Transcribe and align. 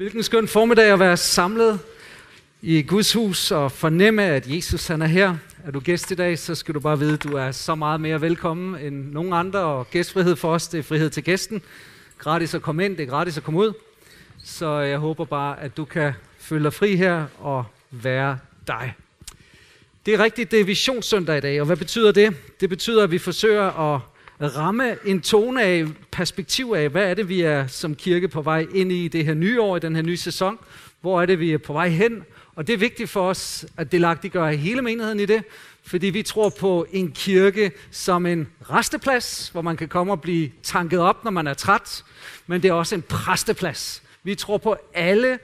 Hvilken 0.00 0.22
skøn 0.22 0.48
formiddag 0.48 0.92
at 0.92 0.98
være 0.98 1.16
samlet 1.16 1.80
i 2.62 2.82
Guds 2.82 3.12
hus 3.12 3.50
og 3.50 3.72
fornemme, 3.72 4.22
at 4.22 4.46
Jesus 4.46 4.86
han 4.86 5.02
er 5.02 5.06
her. 5.06 5.36
Er 5.64 5.70
du 5.70 5.80
gæst 5.80 6.10
i 6.10 6.14
dag, 6.14 6.38
så 6.38 6.54
skal 6.54 6.74
du 6.74 6.80
bare 6.80 6.98
vide, 6.98 7.12
at 7.12 7.22
du 7.22 7.36
er 7.36 7.50
så 7.52 7.74
meget 7.74 8.00
mere 8.00 8.20
velkommen 8.20 8.80
end 8.80 9.12
nogen 9.12 9.32
andre. 9.32 9.58
Og 9.58 9.90
gæstfrihed 9.90 10.36
for 10.36 10.52
os, 10.54 10.68
det 10.68 10.78
er 10.78 10.82
frihed 10.82 11.10
til 11.10 11.24
gæsten. 11.24 11.62
Gratis 12.18 12.54
at 12.54 12.62
komme 12.62 12.84
ind, 12.84 12.96
det 12.96 13.02
er 13.02 13.06
gratis 13.06 13.36
at 13.36 13.42
komme 13.42 13.60
ud. 13.60 13.72
Så 14.44 14.78
jeg 14.78 14.98
håber 14.98 15.24
bare, 15.24 15.60
at 15.60 15.76
du 15.76 15.84
kan 15.84 16.12
føle 16.38 16.64
dig 16.64 16.72
fri 16.72 16.96
her 16.96 17.26
og 17.38 17.64
være 17.90 18.38
dig. 18.66 18.94
Det 20.06 20.14
er 20.14 20.18
rigtigt, 20.18 20.50
det 20.50 20.60
er 20.60 20.64
visionssøndag 20.64 21.38
i 21.38 21.40
dag, 21.40 21.60
og 21.60 21.66
hvad 21.66 21.76
betyder 21.76 22.12
det? 22.12 22.36
Det 22.60 22.68
betyder, 22.68 23.04
at 23.04 23.10
vi 23.10 23.18
forsøger 23.18 23.94
at 23.94 24.00
ramme 24.46 24.96
en 25.04 25.20
tone 25.20 25.62
af, 25.62 25.86
perspektiv 26.10 26.72
af, 26.76 26.88
hvad 26.88 27.10
er 27.10 27.14
det, 27.14 27.28
vi 27.28 27.40
er 27.40 27.66
som 27.66 27.94
kirke 27.94 28.28
på 28.28 28.42
vej 28.42 28.66
ind 28.74 28.92
i 28.92 29.08
det 29.08 29.24
her 29.24 29.34
nye 29.34 29.60
år, 29.60 29.76
i 29.76 29.80
den 29.80 29.96
her 29.96 30.02
nye 30.02 30.16
sæson. 30.16 30.58
Hvor 31.00 31.22
er 31.22 31.26
det, 31.26 31.40
vi 31.40 31.52
er 31.52 31.58
på 31.58 31.72
vej 31.72 31.88
hen? 31.88 32.24
Og 32.54 32.66
det 32.66 32.72
er 32.72 32.78
vigtigt 32.78 33.10
for 33.10 33.28
os, 33.28 33.66
at 33.76 33.92
det 33.92 34.32
gør 34.32 34.50
hele 34.50 34.82
menigheden 34.82 35.20
i 35.20 35.26
det, 35.26 35.42
fordi 35.82 36.06
vi 36.06 36.22
tror 36.22 36.48
på 36.48 36.86
en 36.92 37.12
kirke 37.12 37.72
som 37.90 38.26
en 38.26 38.48
resteplads, 38.70 39.48
hvor 39.52 39.62
man 39.62 39.76
kan 39.76 39.88
komme 39.88 40.12
og 40.12 40.20
blive 40.20 40.50
tanket 40.62 40.98
op, 40.98 41.24
når 41.24 41.30
man 41.30 41.46
er 41.46 41.54
træt, 41.54 42.04
men 42.46 42.62
det 42.62 42.68
er 42.68 42.72
også 42.72 42.94
en 42.94 43.02
præsteplads. 43.02 44.02
Vi 44.22 44.34
tror 44.34 44.58
på 44.58 44.76
alle 44.94 45.38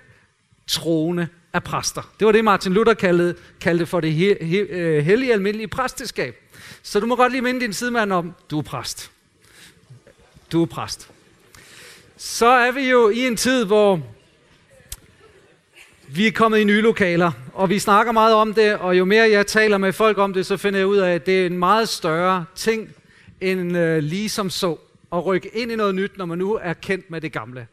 troende 0.67 1.29
af 1.57 1.65
præster. 1.65 2.03
Det 2.19 2.27
var 2.27 2.33
det, 2.33 2.45
Martin 2.45 2.73
Luther 2.73 2.95
kaldede, 2.95 3.35
kaldte 3.61 3.87
for 3.87 4.01
det 4.01 4.13
he, 4.13 4.37
he, 4.41 4.59
øh, 4.59 5.05
hellige 5.05 5.33
almindelige 5.33 5.69
præsteskab. 5.69 6.35
Så 6.83 7.01
du 7.01 7.07
må 7.07 7.17
godt 7.17 7.33
lige 7.33 7.43
minde 7.43 7.61
din 7.61 7.73
sidemand 7.73 8.13
om, 8.13 8.35
du 8.51 8.59
er 8.59 8.63
præst. 8.63 9.11
Du 10.53 10.63
er 10.63 10.67
præst. 10.67 11.11
Så 12.17 12.47
er 12.47 12.73
vi 12.73 12.91
jo 12.91 13.09
i 13.09 13.27
en 13.27 13.37
tid, 13.37 13.65
hvor 13.65 14.01
vi 16.09 16.27
er 16.27 16.33
kommet 16.33 16.59
i 16.59 16.65
nye 16.65 16.81
lokaler, 16.81 17.33
og 17.55 17.71
vi 17.71 17.79
snakker 17.79 18.13
meget 18.13 18.35
om 18.35 18.55
det, 18.55 18.75
og 18.75 18.99
jo 18.99 19.05
mere 19.05 19.31
jeg 19.31 19.47
taler 19.47 19.79
med 19.79 19.93
folk 19.93 20.19
om 20.19 20.33
det, 20.33 20.47
så 20.47 20.57
finder 20.57 20.79
jeg 20.79 20.87
ud 20.87 20.97
af, 20.97 21.15
at 21.15 21.27
det 21.27 21.43
er 21.43 21.47
en 21.47 21.59
meget 21.59 21.89
større 21.89 22.45
ting, 22.55 22.89
end 23.41 23.77
øh, 23.77 24.03
lige 24.03 24.29
som 24.29 24.51
så, 24.51 24.77
at 25.13 25.27
rykke 25.27 25.51
ind 25.57 25.73
i 25.73 25.77
noget 25.77 25.95
nyt, 25.95 26.19
når 26.19 26.27
man 26.27 26.39
nu 26.39 26.59
er 26.63 26.73
kendt 26.73 27.11
med 27.11 27.21
det 27.21 27.33
gamle. 27.33 27.67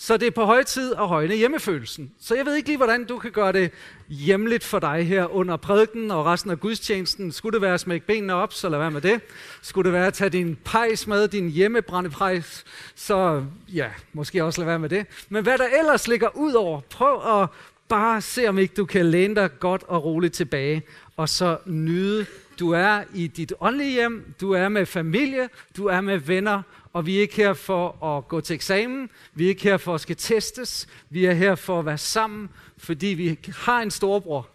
Så 0.00 0.16
det 0.16 0.26
er 0.26 0.30
på 0.30 0.44
høj 0.44 0.62
tid 0.62 0.92
at 0.92 1.08
højne 1.08 1.34
hjemmefølelsen. 1.34 2.12
Så 2.20 2.34
jeg 2.34 2.46
ved 2.46 2.54
ikke 2.54 2.68
lige, 2.68 2.76
hvordan 2.76 3.04
du 3.04 3.18
kan 3.18 3.30
gøre 3.30 3.52
det 3.52 3.70
hjemligt 4.08 4.64
for 4.64 4.78
dig 4.78 5.08
her 5.08 5.34
under 5.34 5.56
prædiken 5.56 6.10
og 6.10 6.26
resten 6.26 6.50
af 6.50 6.60
gudstjenesten. 6.60 7.32
Skulle 7.32 7.52
det 7.52 7.62
være 7.62 7.74
at 7.74 7.80
smække 7.80 8.06
benene 8.06 8.34
op, 8.34 8.52
så 8.52 8.68
lad 8.68 8.78
være 8.78 8.90
med 8.90 9.00
det. 9.00 9.20
Skulle 9.62 9.86
det 9.86 9.92
være 9.92 10.06
at 10.06 10.14
tage 10.14 10.30
din 10.30 10.58
pejs 10.64 11.06
med, 11.06 11.28
din 11.28 11.50
hjemmebrændepejs, 11.50 12.64
så 12.94 13.44
ja, 13.74 13.88
måske 14.12 14.44
også 14.44 14.60
lad 14.60 14.66
være 14.66 14.78
med 14.78 14.88
det. 14.88 15.06
Men 15.28 15.42
hvad 15.42 15.58
der 15.58 15.66
ellers 15.78 16.08
ligger 16.08 16.36
ud 16.36 16.52
over, 16.52 16.80
prøv 16.80 17.42
at 17.42 17.48
bare 17.88 18.20
se, 18.20 18.48
om 18.48 18.58
ikke 18.58 18.74
du 18.74 18.84
kan 18.84 19.06
læne 19.06 19.34
dig 19.34 19.50
godt 19.60 19.82
og 19.88 20.04
roligt 20.04 20.34
tilbage, 20.34 20.82
og 21.16 21.28
så 21.28 21.58
nyde. 21.66 22.26
Du 22.58 22.72
er 22.72 23.02
i 23.14 23.26
dit 23.26 23.52
åndelige 23.60 23.92
hjem, 23.92 24.34
du 24.40 24.52
er 24.52 24.68
med 24.68 24.86
familie, 24.86 25.48
du 25.76 25.86
er 25.86 26.00
med 26.00 26.18
venner, 26.18 26.62
og 26.92 27.06
vi 27.06 27.16
er 27.16 27.20
ikke 27.20 27.36
her 27.36 27.52
for 27.52 28.04
at 28.04 28.28
gå 28.28 28.40
til 28.40 28.54
eksamen, 28.54 29.10
vi 29.34 29.44
er 29.44 29.48
ikke 29.48 29.62
her 29.62 29.76
for 29.76 29.94
at 29.94 30.00
skal 30.00 30.16
testes, 30.16 30.88
vi 31.10 31.24
er 31.24 31.32
her 31.32 31.54
for 31.54 31.78
at 31.78 31.86
være 31.86 31.98
sammen, 31.98 32.50
fordi 32.76 33.06
vi 33.06 33.38
har 33.56 33.82
en 33.82 33.90
storbror, 33.90 34.48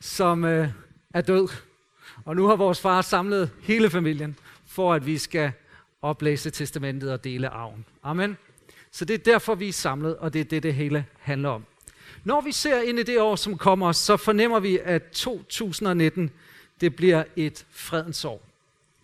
som 0.00 0.44
øh, 0.44 0.68
er 1.14 1.20
død. 1.20 1.48
Og 2.24 2.36
nu 2.36 2.46
har 2.46 2.56
vores 2.56 2.80
far 2.80 3.02
samlet 3.02 3.50
hele 3.62 3.90
familien, 3.90 4.38
for 4.66 4.94
at 4.94 5.06
vi 5.06 5.18
skal 5.18 5.52
oplæse 6.02 6.50
testamentet 6.50 7.12
og 7.12 7.24
dele 7.24 7.48
arven. 7.48 7.84
Amen. 8.02 8.36
Så 8.90 9.04
det 9.04 9.14
er 9.14 9.18
derfor, 9.18 9.54
vi 9.54 9.68
er 9.68 9.72
samlet, 9.72 10.16
og 10.16 10.32
det 10.32 10.40
er 10.40 10.44
det, 10.44 10.62
det 10.62 10.74
hele 10.74 11.04
handler 11.18 11.48
om. 11.48 11.64
Når 12.24 12.40
vi 12.40 12.52
ser 12.52 12.80
ind 12.80 12.98
i 12.98 13.02
det 13.02 13.20
år, 13.20 13.36
som 13.36 13.58
kommer, 13.58 13.92
så 13.92 14.16
fornemmer 14.16 14.60
vi, 14.60 14.78
at 14.84 15.02
2019, 15.02 16.30
det 16.80 16.96
bliver 16.96 17.24
et 17.36 17.66
fredens 17.70 18.24
år. 18.24 18.53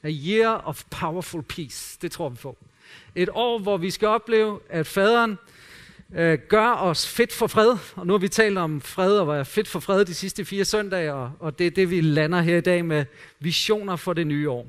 A 0.03 0.11
year 0.11 0.63
of 0.65 0.85
powerful 0.91 1.43
peace. 1.43 1.99
Det 2.03 2.13
tror 2.13 2.29
vi 2.29 2.37
på. 2.37 2.57
Et 3.15 3.29
år, 3.33 3.59
hvor 3.59 3.77
vi 3.77 3.91
skal 3.91 4.09
opleve, 4.09 4.61
at 4.69 4.87
faderen 4.87 5.39
øh, 6.15 6.39
gør 6.49 6.73
os 6.73 7.09
fedt 7.09 7.33
for 7.33 7.47
fred. 7.47 7.77
Og 7.97 8.07
nu 8.07 8.13
har 8.13 8.19
vi 8.19 8.29
talt 8.29 8.59
om 8.59 8.81
fred 8.81 9.19
og 9.19 9.29
være 9.29 9.45
fedt 9.45 9.69
for 9.69 9.81
fred 9.81 10.05
de 10.05 10.15
sidste 10.15 10.45
fire 10.45 10.65
søndage, 10.65 11.13
og, 11.13 11.33
og 11.39 11.59
det 11.59 11.67
er 11.67 11.71
det, 11.71 11.91
vi 11.91 12.01
lander 12.01 12.41
her 12.41 12.57
i 12.57 12.61
dag 12.61 12.85
med 12.85 13.05
visioner 13.39 13.97
for 13.97 14.13
det 14.13 14.27
nye 14.27 14.51
år. 14.51 14.67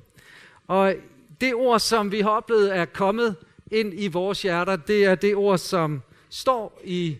Og 0.68 0.96
det 1.42 1.54
ord, 1.56 1.80
som 1.80 2.12
vi 2.12 2.22
har 2.22 2.30
oplevet, 2.30 2.76
er 2.76 2.86
kommet 2.86 3.36
ind 3.72 3.94
i 3.96 4.08
vores 4.08 4.42
hjerter, 4.42 4.76
det 4.76 5.06
er 5.06 5.16
det 5.16 5.36
ord, 5.36 5.58
som 5.58 6.02
står 6.30 6.82
i... 6.84 7.18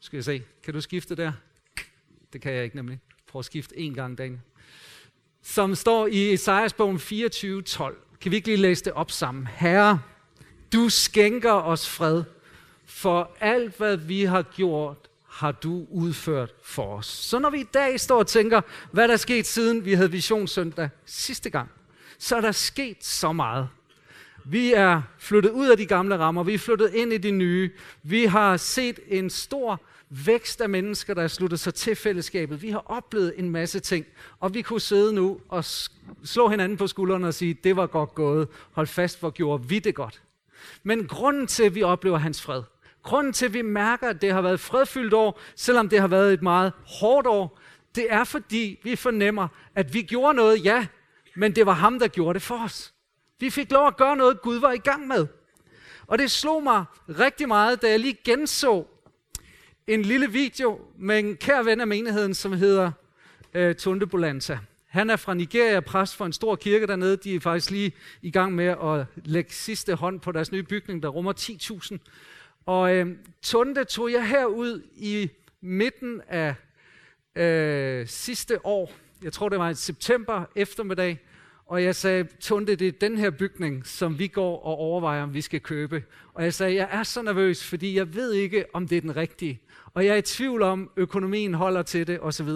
Skal 0.00 0.16
jeg 0.16 0.24
se, 0.24 0.42
kan 0.64 0.74
du 0.74 0.80
skifte 0.80 1.14
der? 1.14 1.32
Det 2.32 2.40
kan 2.40 2.52
jeg 2.52 2.64
ikke 2.64 2.76
nemlig. 2.76 3.00
Prøv 3.26 3.38
at 3.38 3.44
skifte 3.44 3.78
en 3.78 3.94
gang, 3.94 4.18
Daniel 4.18 4.40
som 5.54 5.74
står 5.74 6.06
i 6.06 6.32
Esajas 6.32 6.72
bogen 6.72 6.96
24:12. 6.96 8.18
Kan 8.20 8.30
vi 8.30 8.36
ikke 8.36 8.48
lige 8.48 8.56
læse 8.56 8.84
det 8.84 8.92
op 8.92 9.10
sammen? 9.10 9.48
Herre, 9.54 10.00
du 10.72 10.88
skænker 10.88 11.52
os 11.52 11.88
fred, 11.88 12.24
for 12.86 13.30
alt 13.40 13.76
hvad 13.76 13.96
vi 13.96 14.24
har 14.24 14.42
gjort, 14.42 14.96
har 15.28 15.52
du 15.52 15.86
udført 15.90 16.50
for 16.62 16.96
os. 16.96 17.06
Så 17.06 17.38
når 17.38 17.50
vi 17.50 17.60
i 17.60 17.68
dag 17.74 18.00
står 18.00 18.18
og 18.18 18.26
tænker, 18.26 18.60
hvad 18.92 19.08
der 19.08 19.14
er 19.14 19.18
sket 19.18 19.46
siden 19.46 19.84
vi 19.84 19.94
havde 19.94 20.10
visionssøndag 20.10 20.88
sidste 21.04 21.50
gang, 21.50 21.70
så 22.18 22.36
er 22.36 22.40
der 22.40 22.52
sket 22.52 23.04
så 23.04 23.32
meget. 23.32 23.68
Vi 24.44 24.72
er 24.72 25.02
flyttet 25.18 25.50
ud 25.50 25.68
af 25.68 25.76
de 25.76 25.86
gamle 25.86 26.18
rammer, 26.18 26.42
vi 26.42 26.54
er 26.54 26.58
flyttet 26.58 26.94
ind 26.94 27.12
i 27.12 27.18
de 27.18 27.30
nye. 27.30 27.70
Vi 28.02 28.24
har 28.24 28.56
set 28.56 29.00
en 29.08 29.30
stor 29.30 29.80
vækst 30.26 30.60
af 30.60 30.68
mennesker, 30.68 31.14
der 31.14 31.22
er 31.22 31.28
sluttet 31.28 31.60
sig 31.60 31.74
til 31.74 31.96
fællesskabet. 31.96 32.62
Vi 32.62 32.70
har 32.70 32.82
oplevet 32.86 33.34
en 33.36 33.50
masse 33.50 33.80
ting, 33.80 34.06
og 34.40 34.54
vi 34.54 34.62
kunne 34.62 34.80
sidde 34.80 35.12
nu 35.12 35.40
og 35.48 35.64
slå 36.24 36.48
hinanden 36.48 36.78
på 36.78 36.86
skuldrene 36.86 37.26
og 37.26 37.34
sige, 37.34 37.54
det 37.54 37.76
var 37.76 37.86
godt 37.86 38.14
gået. 38.14 38.48
Hold 38.72 38.86
fast, 38.86 39.20
hvor 39.20 39.30
gjorde 39.30 39.68
vi 39.68 39.78
det 39.78 39.94
godt. 39.94 40.22
Men 40.82 41.06
grunden 41.06 41.46
til, 41.46 41.62
at 41.62 41.74
vi 41.74 41.82
oplever 41.82 42.18
hans 42.18 42.42
fred, 42.42 42.62
grunden 43.02 43.32
til, 43.32 43.46
at 43.46 43.54
vi 43.54 43.62
mærker, 43.62 44.08
at 44.08 44.22
det 44.22 44.32
har 44.32 44.42
været 44.42 44.54
et 44.54 44.60
fredfyldt 44.60 45.14
år, 45.14 45.40
selvom 45.56 45.88
det 45.88 46.00
har 46.00 46.08
været 46.08 46.32
et 46.32 46.42
meget 46.42 46.72
hårdt 47.00 47.26
år, 47.26 47.58
det 47.94 48.06
er 48.12 48.24
fordi, 48.24 48.80
vi 48.82 48.96
fornemmer, 48.96 49.48
at 49.74 49.94
vi 49.94 50.02
gjorde 50.02 50.34
noget, 50.34 50.64
ja, 50.64 50.86
men 51.36 51.56
det 51.56 51.66
var 51.66 51.72
ham, 51.72 51.98
der 51.98 52.08
gjorde 52.08 52.34
det 52.34 52.42
for 52.42 52.64
os. 52.64 52.94
Vi 53.40 53.50
fik 53.50 53.72
lov 53.72 53.86
at 53.86 53.96
gøre 53.96 54.16
noget, 54.16 54.42
Gud 54.42 54.56
var 54.56 54.72
i 54.72 54.78
gang 54.78 55.06
med. 55.06 55.26
Og 56.06 56.18
det 56.18 56.30
slog 56.30 56.62
mig 56.62 56.84
rigtig 57.08 57.48
meget, 57.48 57.82
da 57.82 57.90
jeg 57.90 58.00
lige 58.00 58.18
genså 58.24 58.86
en 59.94 60.02
lille 60.02 60.30
video 60.30 60.80
med 60.98 61.18
en 61.18 61.36
kær 61.36 61.62
ven 61.62 61.80
af 61.80 61.86
menigheden, 61.86 62.34
som 62.34 62.52
hedder 62.52 62.92
øh, 63.54 63.74
Tunde 63.74 64.06
Bolanta. 64.06 64.58
Han 64.86 65.10
er 65.10 65.16
fra 65.16 65.34
Nigeria, 65.34 65.80
præst 65.80 66.16
for 66.16 66.26
en 66.26 66.32
stor 66.32 66.56
kirke 66.56 66.86
dernede. 66.86 67.16
De 67.16 67.34
er 67.34 67.40
faktisk 67.40 67.70
lige 67.70 67.92
i 68.22 68.30
gang 68.30 68.54
med 68.54 68.64
at 68.64 69.06
lægge 69.24 69.52
sidste 69.52 69.94
hånd 69.94 70.20
på 70.20 70.32
deres 70.32 70.52
nye 70.52 70.62
bygning, 70.62 71.02
der 71.02 71.08
rummer 71.08 71.32
10.000. 71.32 71.98
Og 72.66 72.94
øh, 72.94 73.06
Tunde 73.42 73.84
tog 73.84 74.12
jeg 74.12 74.28
herud 74.28 74.82
i 74.96 75.30
midten 75.60 76.20
af 76.28 76.54
øh, 77.36 78.08
sidste 78.08 78.66
år. 78.66 78.92
Jeg 79.22 79.32
tror, 79.32 79.48
det 79.48 79.58
var 79.58 79.70
i 79.70 79.74
september 79.74 80.44
eftermiddag. 80.56 81.18
Og 81.66 81.84
jeg 81.84 81.96
sagde, 81.96 82.28
Tunde, 82.40 82.76
det 82.76 82.88
er 82.88 82.92
den 82.92 83.18
her 83.18 83.30
bygning, 83.30 83.86
som 83.86 84.18
vi 84.18 84.26
går 84.26 84.64
og 84.64 84.76
overvejer, 84.76 85.22
om 85.22 85.34
vi 85.34 85.40
skal 85.40 85.60
købe. 85.60 86.04
Og 86.34 86.44
jeg 86.44 86.54
sagde, 86.54 86.74
jeg 86.74 86.88
er 86.90 87.02
så 87.02 87.22
nervøs, 87.22 87.64
fordi 87.64 87.96
jeg 87.96 88.14
ved 88.14 88.32
ikke, 88.32 88.64
om 88.72 88.88
det 88.88 88.96
er 88.96 89.00
den 89.00 89.16
rigtige 89.16 89.60
og 89.94 90.06
jeg 90.06 90.12
er 90.12 90.16
i 90.16 90.22
tvivl 90.22 90.62
om, 90.62 90.90
økonomien 90.96 91.54
holder 91.54 91.82
til 91.82 92.06
det, 92.06 92.20
osv. 92.20 92.48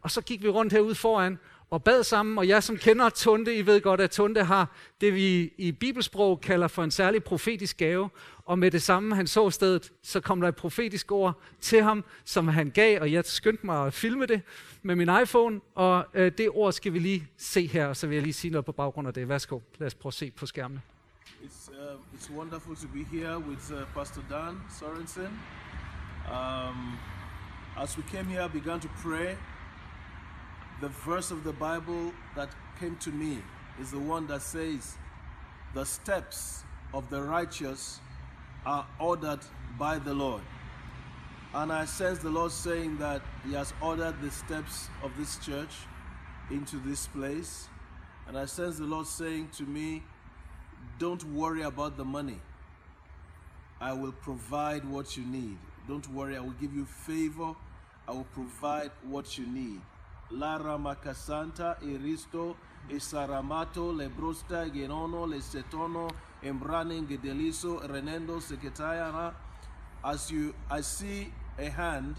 Og 0.00 0.10
så 0.10 0.20
gik 0.20 0.42
vi 0.42 0.48
rundt 0.48 0.72
herude 0.72 0.94
foran 0.94 1.38
og 1.70 1.84
bad 1.84 2.02
sammen, 2.02 2.38
og 2.38 2.48
jeg 2.48 2.62
som 2.62 2.76
kender 2.76 3.08
Tunde, 3.08 3.54
I 3.54 3.66
ved 3.66 3.80
godt, 3.80 4.00
at 4.00 4.10
Tunde 4.10 4.44
har 4.44 4.76
det, 5.00 5.14
vi 5.14 5.52
i 5.58 5.72
bibelsprog 5.72 6.40
kalder 6.40 6.68
for 6.68 6.84
en 6.84 6.90
særlig 6.90 7.24
profetisk 7.24 7.76
gave, 7.76 8.10
og 8.44 8.58
med 8.58 8.70
det 8.70 8.82
samme, 8.82 9.14
han 9.14 9.26
så 9.26 9.50
stedet, 9.50 9.92
så 10.02 10.20
kom 10.20 10.40
der 10.40 10.48
et 10.48 10.56
profetisk 10.56 11.12
ord 11.12 11.40
til 11.60 11.82
ham, 11.82 12.04
som 12.24 12.48
han 12.48 12.70
gav, 12.70 13.00
og 13.00 13.12
jeg 13.12 13.24
skyndte 13.24 13.66
mig 13.66 13.86
at 13.86 13.94
filme 13.94 14.26
det 14.26 14.42
med 14.82 14.96
min 14.96 15.08
iPhone, 15.22 15.60
og 15.74 16.06
øh, 16.14 16.32
det 16.38 16.48
ord 16.50 16.72
skal 16.72 16.92
vi 16.92 16.98
lige 16.98 17.28
se 17.36 17.66
her, 17.66 17.86
og 17.86 17.96
så 17.96 18.06
vil 18.06 18.14
jeg 18.14 18.22
lige 18.22 18.32
sige 18.32 18.50
noget 18.50 18.64
på 18.64 18.72
baggrund 18.72 19.08
af 19.08 19.14
det. 19.14 19.28
Værsgo, 19.28 19.60
lad 19.78 19.86
os 19.86 19.94
prøve 19.94 20.10
at 20.10 20.14
se 20.14 20.30
på 20.30 20.46
skærmene. 20.46 20.80
It's, 21.42 21.70
uh, 21.70 22.00
it's 22.14 22.30
wonderful 22.36 22.76
to 22.76 22.88
be 22.88 23.02
here 23.16 23.38
with 23.38 23.72
uh, 23.72 23.94
Pastor 23.94 24.22
Dan 24.30 24.60
Sorensen. 24.78 25.40
Um, 26.28 26.98
as 27.76 27.98
we 27.98 28.02
came 28.12 28.24
here, 28.24 28.44
I 28.44 28.48
began 28.48 28.80
to 28.80 28.88
pray. 29.02 29.36
The 30.84 30.90
verse 30.90 31.30
of 31.30 31.44
the 31.44 31.52
Bible 31.54 32.12
that 32.36 32.50
came 32.78 32.96
to 32.96 33.10
me 33.10 33.38
is 33.80 33.90
the 33.90 33.98
one 33.98 34.26
that 34.26 34.42
says, 34.42 34.98
The 35.72 35.86
steps 35.86 36.62
of 36.92 37.08
the 37.08 37.22
righteous 37.22 38.00
are 38.66 38.86
ordered 39.00 39.40
by 39.78 39.98
the 39.98 40.12
Lord. 40.12 40.42
And 41.54 41.72
I 41.72 41.86
sense 41.86 42.18
the 42.18 42.28
Lord 42.28 42.52
saying 42.52 42.98
that 42.98 43.22
He 43.46 43.54
has 43.54 43.72
ordered 43.80 44.20
the 44.20 44.30
steps 44.30 44.90
of 45.02 45.10
this 45.16 45.38
church 45.38 45.74
into 46.50 46.76
this 46.80 47.06
place. 47.06 47.66
And 48.28 48.36
I 48.36 48.44
sense 48.44 48.76
the 48.76 48.84
Lord 48.84 49.06
saying 49.06 49.52
to 49.56 49.62
me, 49.62 50.02
Don't 50.98 51.24
worry 51.32 51.62
about 51.62 51.96
the 51.96 52.04
money. 52.04 52.42
I 53.80 53.94
will 53.94 54.12
provide 54.12 54.84
what 54.84 55.16
you 55.16 55.24
need 55.24 55.56
Don't 55.88 56.06
worry, 56.10 56.36
I 56.36 56.40
will 56.40 56.60
give 56.60 56.74
you 56.74 56.84
favor. 56.84 57.54
I 58.06 58.12
will 58.12 58.28
provide 58.34 58.90
what 59.08 59.38
you 59.38 59.46
need. 59.46 59.80
Lara 60.34 60.76
Macasanta, 60.76 61.80
Eristo, 61.82 62.56
Esaramato, 62.90 63.92
Lebrosta, 63.94 64.68
Genono, 64.70 65.26
Lesetono, 65.26 66.10
Embrane, 66.42 67.06
Gedeliso, 67.06 67.80
Renendo, 67.88 68.40
Seketayana. 68.40 69.32
As 70.04 70.30
you, 70.30 70.54
I 70.70 70.80
see 70.80 71.32
a 71.58 71.70
hand 71.70 72.16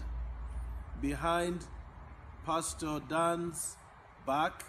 behind 1.00 1.64
Pastor 2.44 3.00
Dan's 3.08 3.76
back 4.26 4.64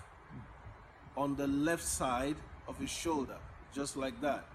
on 1.15 1.35
the 1.35 1.47
left 1.47 1.83
side 1.83 2.35
of 2.67 2.77
his 2.77 2.89
shoulder, 2.89 3.37
just 3.73 3.95
like 3.97 4.19
that. 4.21 4.45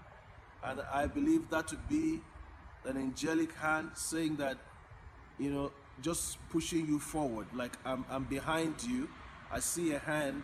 And 0.63 0.81
I 0.93 1.07
believe 1.07 1.49
that 1.49 1.67
to 1.69 1.77
be 1.89 2.21
an 2.85 2.97
angelic 2.97 3.53
hand 3.55 3.91
saying 3.95 4.37
that, 4.37 4.57
you 5.39 5.51
know, 5.51 5.71
just 6.01 6.37
pushing 6.49 6.87
you 6.87 6.99
forward, 6.99 7.47
like 7.53 7.77
I'm, 7.85 8.05
I'm 8.09 8.23
behind 8.23 8.83
you. 8.83 9.09
I 9.51 9.59
see 9.59 9.93
a 9.93 9.99
hand 9.99 10.43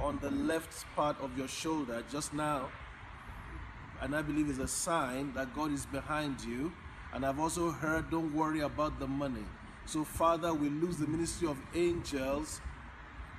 on 0.00 0.18
the 0.20 0.30
left 0.30 0.84
part 0.96 1.20
of 1.20 1.36
your 1.36 1.48
shoulder 1.48 2.02
just 2.10 2.32
now. 2.32 2.68
And 4.00 4.14
I 4.14 4.22
believe 4.22 4.48
it's 4.50 4.58
a 4.58 4.68
sign 4.68 5.32
that 5.34 5.54
God 5.54 5.72
is 5.72 5.86
behind 5.86 6.42
you. 6.42 6.72
And 7.12 7.24
I've 7.24 7.38
also 7.38 7.70
heard, 7.70 8.10
don't 8.10 8.34
worry 8.34 8.60
about 8.60 8.98
the 8.98 9.06
money. 9.06 9.44
So, 9.86 10.04
Father, 10.04 10.52
we 10.52 10.68
lose 10.68 10.96
the 10.96 11.06
ministry 11.06 11.48
of 11.48 11.56
angels 11.74 12.60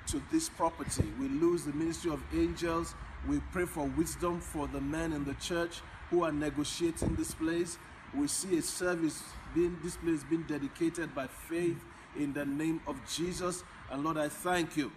to 0.06 0.22
this 0.32 0.48
property. 0.48 1.04
We 1.20 1.28
lose 1.28 1.64
the 1.64 1.72
ministry 1.72 2.10
of 2.10 2.22
angels. 2.34 2.94
We 3.28 3.40
pray 3.52 3.66
for 3.66 3.84
wisdom 3.84 4.40
for 4.40 4.66
the 4.66 4.80
men 4.80 5.12
in 5.12 5.24
the 5.24 5.34
church 5.34 5.80
who 6.10 6.24
are 6.24 6.32
negotiating 6.32 7.14
this 7.16 7.34
place. 7.34 7.78
We 8.14 8.26
see 8.26 8.56
a 8.56 8.62
service 8.62 9.22
been 9.54 9.76
this 9.80 9.96
place 9.96 10.26
been 10.30 10.44
dedicated 10.48 11.08
by 11.08 11.26
faith 11.28 11.78
in 12.16 12.34
the 12.34 12.44
name 12.44 12.80
of 12.86 12.96
Jesus. 13.06 13.64
And 13.90 14.02
Lord, 14.02 14.16
I 14.16 14.28
thank 14.28 14.76
you. 14.76 14.90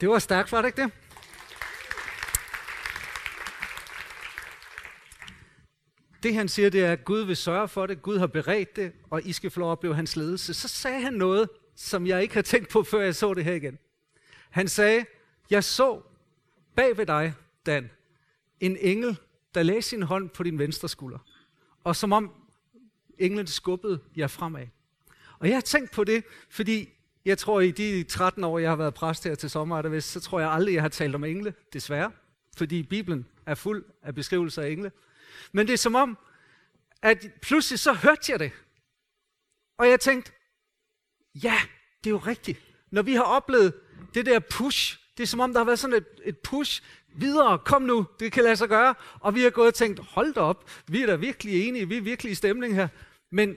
Det 0.00 0.08
var 0.08 0.18
stærkt, 0.18 0.52
var 0.52 0.62
det 0.62 0.68
ikke 0.68 0.82
det? 0.82 0.92
Det 6.22 6.34
han 6.34 6.48
siger, 6.48 6.70
det 6.70 6.84
er, 6.84 6.92
at 6.92 7.04
Gud 7.04 7.20
vil 7.20 7.36
sørge 7.36 7.68
for 7.68 7.86
det, 7.86 8.02
Gud 8.02 8.18
har 8.18 8.26
beredt 8.26 8.76
det, 8.76 8.92
og 9.10 9.22
I 9.24 9.32
skal 9.32 9.50
få 9.50 9.60
lov 9.60 9.68
at 9.68 9.72
opleve 9.72 9.94
hans 9.94 10.16
ledelse. 10.16 10.54
Så 10.54 10.68
sagde 10.68 11.00
han 11.00 11.12
noget, 11.12 11.48
som 11.76 12.06
jeg 12.06 12.22
ikke 12.22 12.34
har 12.34 12.42
tænkt 12.42 12.68
på, 12.68 12.82
før 12.82 13.00
jeg 13.00 13.14
så 13.14 13.34
det 13.34 13.44
her 13.44 13.54
igen. 13.54 13.78
Han 14.50 14.68
sagde, 14.68 15.04
jeg 15.50 15.64
så 15.64 16.02
bag 16.76 16.96
ved 16.96 17.06
dig, 17.06 17.34
Dan, 17.66 17.90
en 18.60 18.76
engel, 18.80 19.18
der 19.54 19.62
lagde 19.62 19.82
sin 19.82 20.02
hånd 20.02 20.30
på 20.30 20.42
din 20.42 20.58
venstre 20.58 20.88
skulder. 20.88 21.18
Og 21.86 21.96
som 21.96 22.12
om 22.12 22.32
englen 23.18 23.46
skubbede 23.46 24.00
jer 24.16 24.26
fremad. 24.26 24.66
Og 25.38 25.48
jeg 25.48 25.56
har 25.56 25.60
tænkt 25.60 25.90
på 25.90 26.04
det, 26.04 26.24
fordi 26.50 26.88
jeg 27.24 27.38
tror, 27.38 27.60
i 27.60 27.70
de 27.70 28.02
13 28.02 28.44
år, 28.44 28.58
jeg 28.58 28.70
har 28.70 28.76
været 28.76 28.94
præst 28.94 29.24
her 29.24 29.34
til 29.34 29.50
sommer, 29.50 29.82
der 29.82 29.88
vist, 29.88 30.10
så 30.10 30.20
tror 30.20 30.40
jeg 30.40 30.50
aldrig, 30.50 30.74
jeg 30.74 30.82
har 30.82 30.88
talt 30.88 31.14
om 31.14 31.24
engle, 31.24 31.54
desværre. 31.72 32.12
Fordi 32.56 32.82
Bibelen 32.82 33.26
er 33.46 33.54
fuld 33.54 33.84
af 34.02 34.14
beskrivelser 34.14 34.62
af 34.62 34.68
engle. 34.68 34.92
Men 35.52 35.66
det 35.66 35.72
er 35.72 35.76
som 35.78 35.94
om, 35.94 36.18
at 37.02 37.26
pludselig 37.42 37.78
så 37.78 37.92
hørte 37.92 38.32
jeg 38.32 38.38
det. 38.38 38.52
Og 39.78 39.88
jeg 39.88 40.00
tænkte, 40.00 40.32
ja, 41.34 41.60
det 42.04 42.10
er 42.10 42.14
jo 42.14 42.18
rigtigt. 42.18 42.60
Når 42.90 43.02
vi 43.02 43.14
har 43.14 43.22
oplevet 43.22 43.74
det 44.14 44.26
der 44.26 44.38
push, 44.38 45.05
det 45.16 45.22
er 45.22 45.26
som 45.26 45.40
om, 45.40 45.52
der 45.52 45.60
har 45.60 45.64
været 45.64 45.78
sådan 45.78 45.96
et, 45.96 46.06
et 46.24 46.38
push 46.38 46.82
videre, 47.14 47.58
kom 47.58 47.82
nu, 47.82 48.06
det 48.20 48.32
kan 48.32 48.44
lade 48.44 48.56
sig 48.56 48.68
gøre. 48.68 48.94
Og 49.20 49.34
vi 49.34 49.42
har 49.42 49.50
gået 49.50 49.68
og 49.68 49.74
tænkt, 49.74 50.00
hold 50.00 50.34
da 50.34 50.40
op, 50.40 50.70
vi 50.86 51.02
er 51.02 51.06
da 51.06 51.14
virkelig 51.14 51.68
enige, 51.68 51.88
vi 51.88 51.96
er 51.96 52.00
virkelig 52.00 52.32
i 52.32 52.34
stemning 52.34 52.74
her. 52.74 52.88
Men 53.30 53.56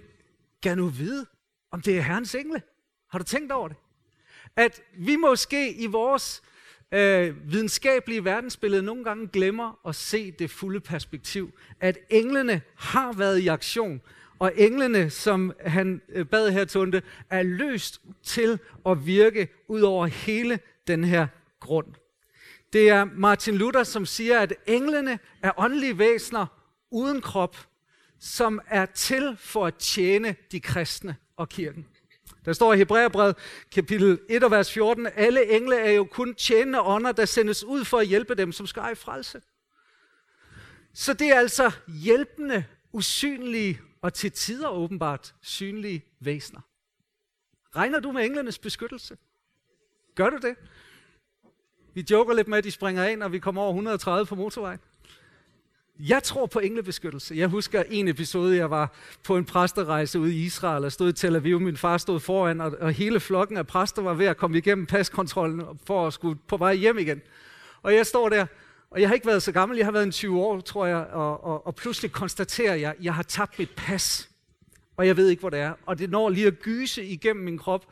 kan 0.64 0.78
nu 0.78 0.88
vide, 0.88 1.26
om 1.72 1.82
det 1.82 1.98
er 1.98 2.02
Herrens 2.02 2.36
engle? 2.36 2.62
Har 3.10 3.20
du 3.20 3.26
tænkt 3.26 3.52
over 3.52 3.68
det? 3.68 3.78
At 4.56 4.82
vi 4.98 5.16
måske 5.16 5.74
i 5.74 5.86
vores 5.86 6.42
øh, 6.92 7.52
videnskabelige 7.52 8.26
verdensbillede 8.26 8.84
nogle 8.84 9.04
gange 9.04 9.28
glemmer 9.28 9.80
at 9.88 9.96
se 9.96 10.32
det 10.32 10.52
fulde 10.52 10.80
perspektiv. 10.80 11.52
At 11.80 11.98
englene 12.10 12.62
har 12.76 13.14
været 13.14 13.40
i 13.40 13.48
aktion, 13.48 14.02
og 14.40 14.52
englene, 14.56 15.10
som 15.10 15.54
han 15.66 16.02
øh, 16.10 16.26
bad 16.26 16.52
her 16.52 16.66
Tunde, 16.66 17.02
er 17.30 17.44
løst 17.44 18.02
til 18.24 18.60
at 18.86 19.06
virke 19.06 19.48
ud 19.68 19.82
over 19.82 20.06
hele 20.06 20.60
den 20.88 21.04
her 21.04 21.28
grund. 21.60 21.94
Det 22.74 22.90
er 22.90 23.04
Martin 23.04 23.56
Luther, 23.56 23.84
som 23.84 24.06
siger, 24.06 24.40
at 24.40 24.54
englene 24.68 25.20
er 25.42 25.52
åndelige 25.58 25.98
væsener 25.98 26.46
uden 26.92 27.22
krop, 27.22 27.58
som 28.20 28.62
er 28.68 28.86
til 28.86 29.38
for 29.40 29.66
at 29.66 29.76
tjene 29.76 30.36
de 30.52 30.60
kristne 30.60 31.16
og 31.38 31.50
kirken. 31.50 31.88
Der 32.46 32.54
står 32.54 32.74
i 32.74 32.78
Hebræerbrevet 32.78 33.36
kapitel 33.72 34.20
1 34.30 34.44
og 34.44 34.52
vers 34.52 34.74
14, 34.74 35.08
alle 35.16 35.56
engle 35.56 35.80
er 35.80 35.92
jo 35.92 36.04
kun 36.04 36.36
tjenende 36.36 36.82
ånder, 36.82 37.12
der 37.12 37.26
sendes 37.26 37.64
ud 37.64 37.86
for 37.86 38.00
at 38.00 38.08
hjælpe 38.08 38.36
dem, 38.36 38.52
som 38.52 38.68
skal 38.68 38.84
i 38.92 38.96
frelse. 38.96 39.42
Så 40.94 41.14
det 41.14 41.28
er 41.28 41.40
altså 41.40 41.72
hjælpende, 41.88 42.66
usynlige 42.92 43.82
og 44.02 44.14
til 44.14 44.32
tider 44.32 44.70
åbenbart 44.70 45.36
synlige 45.42 46.06
væsener. 46.20 46.62
Regner 47.76 48.00
du 48.00 48.12
med 48.12 48.26
englenes 48.26 48.60
beskyttelse? 48.60 49.18
Gør 50.16 50.30
du 50.30 50.38
det? 50.38 50.56
Vi 51.94 52.06
joker 52.12 52.34
lidt 52.34 52.48
med, 52.48 52.58
at 52.58 52.64
de 52.64 52.72
springer 52.72 53.06
ind, 53.06 53.24
og 53.24 53.32
vi 53.32 53.40
kommer 53.40 53.62
over 53.62 53.72
130 53.72 54.26
på 54.26 54.36
motorvejen. 54.36 54.80
Jeg 56.00 56.24
tror 56.24 56.46
på 56.46 56.60
englebeskyttelse. 56.60 57.36
Jeg 57.36 57.48
husker 57.48 57.84
en 57.90 58.08
episode, 58.08 58.58
jeg 58.58 58.70
var 58.70 58.94
på 59.24 59.38
en 59.38 59.46
præsterejse 59.46 60.20
ude 60.20 60.34
i 60.34 60.46
Israel 60.46 60.86
og 60.86 60.92
stod 60.92 61.10
i 61.10 61.14
Tel 61.14 61.36
Aviv. 61.36 61.60
Min 61.60 61.78
far 61.78 61.98
stod 61.98 62.20
foran, 62.20 62.62
og, 62.62 62.76
og 62.80 62.92
hele 62.92 63.20
flokken 63.20 63.58
af 63.58 63.68
præster 63.68 64.02
var 64.02 64.14
ved 64.14 64.26
at 64.26 64.38
komme 64.38 64.58
igennem 64.58 64.86
paskontrollen 64.86 65.64
for 65.86 66.08
at 66.08 66.14
skulle 66.14 66.40
på 66.48 66.58
vej 66.58 66.76
hjem 66.76 66.98
igen. 66.98 67.22
Og 67.82 67.94
jeg 67.94 68.06
står 68.06 68.30
der, 68.30 68.46
og 68.92 69.02
jeg 69.02 69.10
har 69.10 69.14
ikke 69.14 69.28
været 69.28 69.44
så 69.44 69.52
gammel, 69.52 69.78
jeg 69.78 69.86
har 69.88 69.92
været 69.92 70.04
en 70.04 70.12
20 70.12 70.40
år, 70.40 70.60
tror 70.60 70.86
jeg, 70.86 70.98
og, 70.98 71.44
og, 71.44 71.68
og 71.68 71.76
pludselig 71.76 72.12
konstaterer 72.12 72.76
jeg, 72.76 72.90
at 72.92 73.04
jeg 73.04 73.14
har 73.14 73.24
tabt 73.24 73.60
mit 73.60 73.72
pas. 73.78 74.30
Og 74.98 75.08
jeg 75.08 75.18
ved 75.18 75.30
ikke, 75.30 75.40
hvor 75.40 75.50
det 75.50 75.60
er. 75.60 75.74
Og 75.86 76.00
det 76.00 76.10
når 76.10 76.30
lige 76.30 76.48
at 76.48 76.60
gyse 76.60 77.06
igennem 77.06 77.46
min 77.46 77.58
krop. 77.58 77.86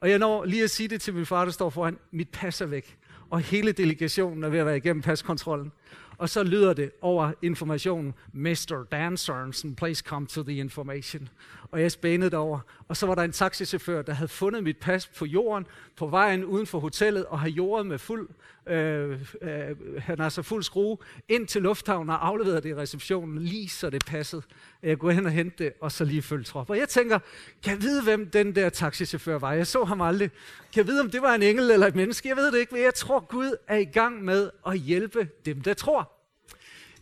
Og 0.00 0.10
jeg 0.10 0.18
når 0.18 0.44
lige 0.44 0.64
at 0.64 0.70
sige 0.70 0.88
det 0.88 1.00
til 1.00 1.14
min 1.14 1.26
far, 1.26 1.44
der 1.44 1.52
står 1.52 1.70
foran, 1.70 1.98
mit 2.10 2.28
pas 2.28 2.60
er 2.60 2.66
væk. 2.66 2.98
Og 3.32 3.40
hele 3.40 3.72
delegationen 3.72 4.44
er 4.44 4.48
ved 4.48 4.58
at 4.58 4.66
være 4.66 4.76
igennem 4.76 5.02
paskontrollen. 5.02 5.72
Og 6.18 6.28
så 6.28 6.42
lyder 6.42 6.72
det 6.72 6.90
over 7.00 7.32
informationen, 7.42 8.14
Mr. 8.32 8.86
Dan 8.90 9.16
Sørensen, 9.16 9.74
please 9.74 10.04
come 10.06 10.26
to 10.26 10.42
the 10.42 10.56
information. 10.56 11.28
Og 11.72 11.80
jeg 11.80 11.92
spænede 11.92 12.30
derover. 12.30 12.60
og 12.88 12.96
så 12.96 13.06
var 13.06 13.14
der 13.14 13.22
en 13.22 13.32
taxichauffør, 13.32 14.02
der 14.02 14.12
havde 14.12 14.28
fundet 14.28 14.64
mit 14.64 14.76
pas 14.76 15.06
på 15.06 15.26
jorden, 15.26 15.66
på 15.96 16.06
vejen 16.06 16.44
uden 16.44 16.66
for 16.66 16.78
hotellet, 16.78 17.26
og 17.26 17.40
har 17.40 17.48
jordet 17.48 17.86
med 17.86 17.98
fuld, 17.98 18.28
øh, 18.66 19.20
øh, 19.42 19.76
han 19.98 20.18
har 20.18 20.28
så 20.28 20.42
fuld 20.42 20.62
skrue, 20.62 20.98
ind 21.28 21.46
til 21.46 21.62
lufthavnen 21.62 22.10
og 22.10 22.26
afleveret 22.26 22.62
det 22.62 22.68
i 22.68 22.74
receptionen, 22.74 23.38
lige 23.38 23.68
så 23.68 23.90
det 23.90 24.04
passede. 24.06 24.42
Jeg 24.82 24.98
går 24.98 25.10
hen 25.10 25.26
og 25.26 25.32
hente 25.32 25.64
det, 25.64 25.72
og 25.80 25.92
så 25.92 26.04
lige 26.04 26.22
følge 26.22 26.44
trop. 26.44 26.70
Og 26.70 26.78
jeg 26.78 26.88
tænker, 26.88 27.18
kan 27.64 27.72
jeg 27.72 27.82
vide, 27.82 28.02
hvem 28.02 28.30
den 28.30 28.54
der 28.54 28.68
taxichauffør 28.68 29.38
var? 29.38 29.52
Jeg 29.52 29.66
så 29.66 29.84
ham 29.84 30.00
aldrig. 30.00 30.30
Kan 30.72 30.80
jeg 30.80 30.86
vide, 30.86 31.00
om 31.00 31.10
det 31.10 31.22
var 31.22 31.34
en 31.34 31.42
engel 31.42 31.70
eller 31.70 31.86
et 31.86 31.94
menneske? 31.94 32.28
Jeg 32.28 32.36
ved 32.36 32.52
det 32.52 32.58
ikke, 32.58 32.74
men 32.74 32.82
jeg 32.82 32.94
tror, 32.94 33.20
Gud 33.20 33.56
er 33.68 33.76
i 33.76 33.84
gang 33.84 34.24
med 34.24 34.50
at 34.66 34.78
hjælpe 34.78 35.28
dem, 35.44 35.60
der 35.60 35.74
tror. 35.74 36.21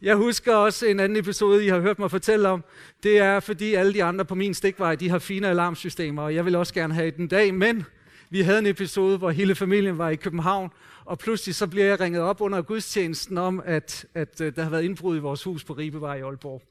Jeg 0.02 0.16
husker 0.16 0.54
også 0.54 0.87
en 0.87 1.00
anden 1.00 1.19
episode, 1.19 1.64
I 1.64 1.69
har 1.69 1.80
hørt 1.80 1.99
mig 1.99 2.11
fortælle 2.11 2.49
om. 2.49 2.64
Det 3.02 3.19
er, 3.19 3.40
fordi 3.40 3.75
alle 3.75 3.95
de 3.95 4.04
andre 4.04 4.25
på 4.25 4.35
min 4.35 4.54
stikvej, 4.54 4.95
de 4.95 5.11
har 5.11 5.19
fine 5.19 5.49
alarmsystemer, 5.49 6.23
og 6.23 6.35
jeg 6.35 6.45
vil 6.45 6.54
også 6.54 6.75
gerne 6.75 6.95
have 6.95 7.11
den 7.11 7.28
dag. 7.28 7.54
Men 7.54 7.85
vi 8.30 8.40
havde 8.40 8.59
en 8.59 8.66
episode, 8.66 9.19
hvor 9.19 9.30
hele 9.30 9.54
familien 9.54 9.99
var 9.99 10.09
i 10.09 10.16
København, 10.16 10.71
og 11.04 11.19
pludselig 11.19 11.54
så 11.54 11.66
bliver 11.66 11.87
jeg 11.87 12.00
ringet 12.00 12.23
op 12.23 12.40
under 12.40 12.62
gudstjenesten 12.62 13.38
om, 13.38 13.62
at, 13.64 14.07
at 14.14 14.40
øh, 14.40 14.57
der 14.57 14.62
har 14.62 14.71
været 14.71 14.83
indbrud 14.83 15.16
i 15.16 15.21
vores 15.21 15.42
hus 15.42 15.64
på 15.64 15.73
Ribevej 15.73 16.16
i 16.16 16.21
Aalborg. 16.21 16.62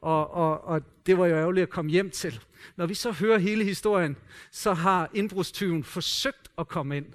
Og, 0.00 0.34
og, 0.34 0.64
og 0.64 0.82
det 1.06 1.18
var 1.18 1.26
jo 1.26 1.36
ærgerligt 1.36 1.62
at 1.62 1.70
komme 1.70 1.90
hjem 1.90 2.10
til. 2.10 2.40
Når 2.76 2.86
vi 2.86 2.94
så 2.94 3.10
hører 3.10 3.38
hele 3.38 3.64
historien, 3.64 4.16
så 4.50 4.72
har 4.74 5.10
indbrudstyven 5.14 5.84
forsøgt 5.84 6.50
at 6.58 6.68
komme 6.68 6.96
ind 6.96 7.06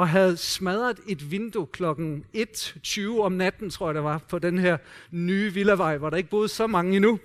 og 0.00 0.08
havde 0.08 0.36
smadret 0.36 0.98
et 1.06 1.30
vindue 1.30 1.66
klokken 1.66 2.24
1.20 2.36 3.20
om 3.20 3.32
natten, 3.32 3.70
tror 3.70 3.88
jeg 3.88 3.94
det 3.94 4.04
var, 4.04 4.18
på 4.18 4.38
den 4.38 4.58
her 4.58 4.76
nye 5.10 5.54
villavej, 5.54 5.96
hvor 5.96 6.10
der 6.10 6.16
ikke 6.16 6.30
boede 6.30 6.48
så 6.48 6.66
mange 6.66 6.96
endnu. 6.96 7.18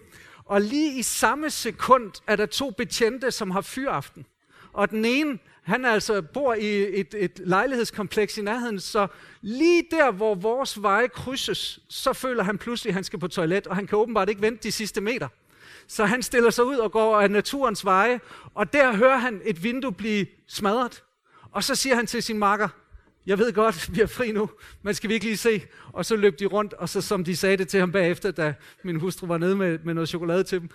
Og 0.46 0.62
lige 0.62 1.00
i 1.00 1.02
samme 1.02 1.50
sekund 1.50 2.12
er 2.28 2.36
der 2.36 2.46
to 2.46 2.70
betjente, 2.70 3.32
som 3.32 3.52
har 3.52 3.62
fyraften. 3.62 4.26
Og 4.74 4.90
den 4.90 5.06
ene, 5.06 5.40
han 5.64 5.86
altså 5.86 6.22
bor 6.22 6.54
i 6.54 7.00
et, 7.00 7.16
et 7.18 7.40
lejlighedskompleks 7.40 8.38
i 8.38 8.42
nærheden, 8.42 8.80
så 8.80 9.08
lige 9.42 9.84
der, 9.92 10.12
hvor 10.12 10.36
vores 10.36 10.82
veje 10.82 11.08
krydses, 11.08 11.80
så 11.90 12.14
føler 12.14 12.44
han 12.44 12.58
pludselig, 12.58 12.90
at 12.90 12.94
han 12.94 13.04
skal 13.04 13.20
på 13.20 13.28
toilet, 13.28 13.68
og 13.68 13.76
han 13.76 13.88
kan 13.88 13.98
åbenbart 13.98 14.30
ikke 14.30 14.42
vente 14.42 14.64
de 14.64 14.72
sidste 14.72 15.02
meter. 15.02 15.28
Så 15.88 16.06
han 16.06 16.24
stiller 16.24 16.50
sig 16.50 16.66
ud 16.66 16.76
og 16.76 16.92
går 16.92 17.20
af 17.20 17.32
naturens 17.32 17.86
veje, 17.86 18.20
og 18.56 18.74
der 18.74 18.96
hører 18.96 19.18
han 19.18 19.42
et 19.46 19.64
vindue 19.64 19.92
blive 19.92 20.26
smadret. 20.48 21.05
Og 21.56 21.64
så 21.64 21.76
siger 21.76 21.96
han 21.96 22.08
til 22.08 22.24
sin 22.24 22.40
makker, 22.40 22.68
jeg 23.26 23.38
ved 23.38 23.54
godt, 23.54 23.96
vi 23.96 24.02
er 24.02 24.08
fri 24.08 24.32
nu, 24.32 24.50
men 24.84 24.94
skal 24.94 25.10
vi 25.10 25.14
ikke 25.14 25.26
lige 25.26 25.38
se? 25.38 25.62
Og 25.94 26.06
så 26.06 26.16
løb 26.16 26.40
de 26.40 26.46
rundt, 26.46 26.74
og 26.74 26.90
så 26.90 27.02
som 27.02 27.24
de 27.24 27.36
sagde 27.36 27.58
det 27.58 27.68
til 27.68 27.80
ham 27.80 27.92
bagefter, 27.92 28.32
da 28.32 28.54
min 28.84 29.00
hustru 29.00 29.28
var 29.28 29.38
nede 29.38 29.56
med, 29.56 29.80
med 29.84 29.94
noget 29.94 30.10
chokolade 30.10 30.44
til 30.44 30.60
dem, 30.60 30.70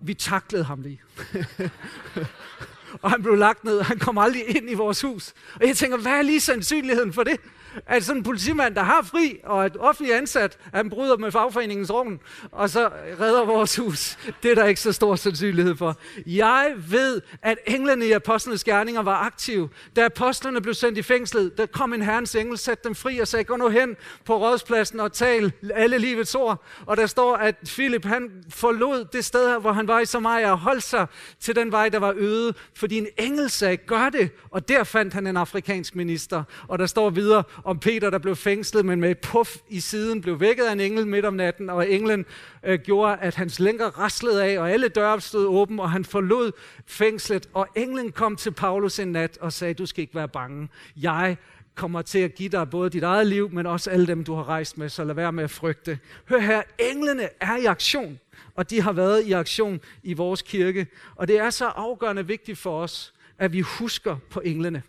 vi 0.00 0.14
taklede 0.14 0.64
ham 0.64 0.82
lige. 0.82 1.00
og 3.02 3.10
han 3.10 3.22
blev 3.22 3.34
lagt 3.34 3.64
ned, 3.64 3.78
og 3.78 3.84
han 3.84 3.98
kom 3.98 4.18
aldrig 4.18 4.56
ind 4.56 4.70
i 4.70 4.74
vores 4.74 5.00
hus. 5.00 5.34
Og 5.54 5.66
jeg 5.66 5.76
tænker, 5.76 5.98
hvad 5.98 6.12
er 6.12 6.22
lige 6.22 6.40
sandsynligheden 6.40 7.12
for 7.12 7.22
det? 7.22 7.40
At 7.86 8.04
sådan 8.04 8.20
en 8.20 8.22
politimand, 8.22 8.74
der 8.74 8.82
har 8.82 9.02
fri 9.02 9.40
og 9.44 9.66
et 9.66 9.76
offentlig 9.78 10.16
ansat, 10.16 10.58
han 10.74 10.90
bryder 10.90 11.16
med 11.16 11.32
fagforeningens 11.32 11.90
ovn, 11.90 12.20
og 12.52 12.70
så 12.70 12.90
redder 13.20 13.44
vores 13.44 13.76
hus. 13.76 14.18
Det 14.42 14.50
er 14.50 14.54
der 14.54 14.64
ikke 14.64 14.80
så 14.80 14.92
stor 14.92 15.16
sandsynlighed 15.16 15.76
for. 15.76 15.96
Jeg 16.26 16.74
ved, 16.88 17.20
at 17.42 17.58
englene 17.66 18.06
i 18.06 18.12
apostlenes 18.12 18.64
gerninger 18.64 19.02
var 19.02 19.16
aktive. 19.16 19.68
Da 19.96 20.04
apostlene 20.04 20.60
blev 20.60 20.74
sendt 20.74 20.98
i 20.98 21.02
fængslet, 21.02 21.58
der 21.58 21.66
kom 21.66 21.92
en 21.92 22.02
herrens 22.02 22.34
engel, 22.34 22.58
satte 22.58 22.84
dem 22.84 22.94
fri 22.94 23.18
og 23.18 23.28
sagde, 23.28 23.44
gå 23.44 23.56
nu 23.56 23.68
hen 23.68 23.96
på 24.24 24.38
rådspladsen 24.38 25.00
og 25.00 25.12
tal 25.12 25.52
alle 25.74 25.98
livets 25.98 26.34
ord. 26.34 26.64
Og 26.86 26.96
der 26.96 27.06
står, 27.06 27.36
at 27.36 27.56
Philip 27.64 28.04
han 28.04 28.44
forlod 28.50 29.04
det 29.12 29.24
sted 29.24 29.48
her, 29.48 29.58
hvor 29.58 29.72
han 29.72 29.88
var 29.88 30.00
i 30.00 30.06
Samaria 30.06 30.50
og 30.50 30.58
holdt 30.58 30.82
sig 30.82 31.06
til 31.40 31.56
den 31.56 31.72
vej, 31.72 31.88
der 31.88 31.98
var 31.98 32.14
øde, 32.16 32.54
fordi 32.74 32.98
en 32.98 33.06
engel 33.18 33.50
sagde, 33.50 33.76
gør 33.76 34.08
det. 34.08 34.30
Og 34.50 34.68
der 34.68 34.84
fandt 34.84 35.14
han 35.14 35.26
en 35.26 35.36
afrikansk 35.36 35.96
minister. 35.96 36.42
Og 36.68 36.78
der 36.78 36.86
står 36.86 37.10
videre, 37.10 37.42
om 37.64 37.78
Peter, 37.78 38.10
der 38.10 38.18
blev 38.18 38.36
fængslet, 38.36 38.84
men 38.84 39.00
med 39.00 39.10
et 39.10 39.18
puff 39.18 39.56
i 39.68 39.80
siden 39.80 40.20
blev 40.20 40.40
vækket 40.40 40.64
af 40.64 40.72
en 40.72 40.80
engel 40.80 41.06
midt 41.06 41.24
om 41.24 41.34
natten, 41.34 41.70
og 41.70 41.90
englen 41.90 42.26
øh, 42.62 42.78
gjorde, 42.78 43.16
at 43.16 43.34
hans 43.34 43.60
lænker 43.60 43.86
raslede 43.86 44.44
af, 44.44 44.58
og 44.58 44.70
alle 44.70 44.88
døre 44.88 45.20
stod 45.20 45.46
åben, 45.46 45.80
og 45.80 45.90
han 45.90 46.04
forlod 46.04 46.52
fængslet. 46.86 47.48
Og 47.54 47.68
englen 47.74 48.12
kom 48.12 48.36
til 48.36 48.50
Paulus 48.50 48.98
en 48.98 49.08
nat 49.08 49.38
og 49.40 49.52
sagde, 49.52 49.74
du 49.74 49.86
skal 49.86 50.02
ikke 50.02 50.14
være 50.14 50.28
bange. 50.28 50.68
Jeg 50.96 51.36
kommer 51.74 52.02
til 52.02 52.18
at 52.18 52.34
give 52.34 52.48
dig 52.48 52.70
både 52.70 52.90
dit 52.90 53.02
eget 53.02 53.26
liv, 53.26 53.50
men 53.52 53.66
også 53.66 53.90
alle 53.90 54.06
dem, 54.06 54.24
du 54.24 54.34
har 54.34 54.48
rejst 54.48 54.78
med, 54.78 54.88
så 54.88 55.04
lad 55.04 55.14
være 55.14 55.32
med 55.32 55.44
at 55.44 55.50
frygte. 55.50 55.98
Hør 56.28 56.38
her, 56.38 56.62
englene 56.78 57.28
er 57.40 57.56
i 57.56 57.64
aktion, 57.64 58.18
og 58.54 58.70
de 58.70 58.80
har 58.80 58.92
været 58.92 59.24
i 59.24 59.32
aktion 59.32 59.80
i 60.02 60.12
vores 60.12 60.42
kirke. 60.42 60.86
Og 61.16 61.28
det 61.28 61.38
er 61.38 61.50
så 61.50 61.66
afgørende 61.66 62.26
vigtigt 62.26 62.58
for 62.58 62.80
os, 62.80 63.14
at 63.38 63.52
vi 63.52 63.60
husker 63.60 64.16
på 64.30 64.40
englene 64.40 64.82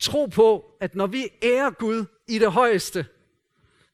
tro 0.00 0.26
på, 0.26 0.76
at 0.80 0.94
når 0.94 1.06
vi 1.06 1.28
ærer 1.42 1.70
Gud 1.70 2.04
i 2.28 2.38
det 2.38 2.52
højeste, 2.52 3.06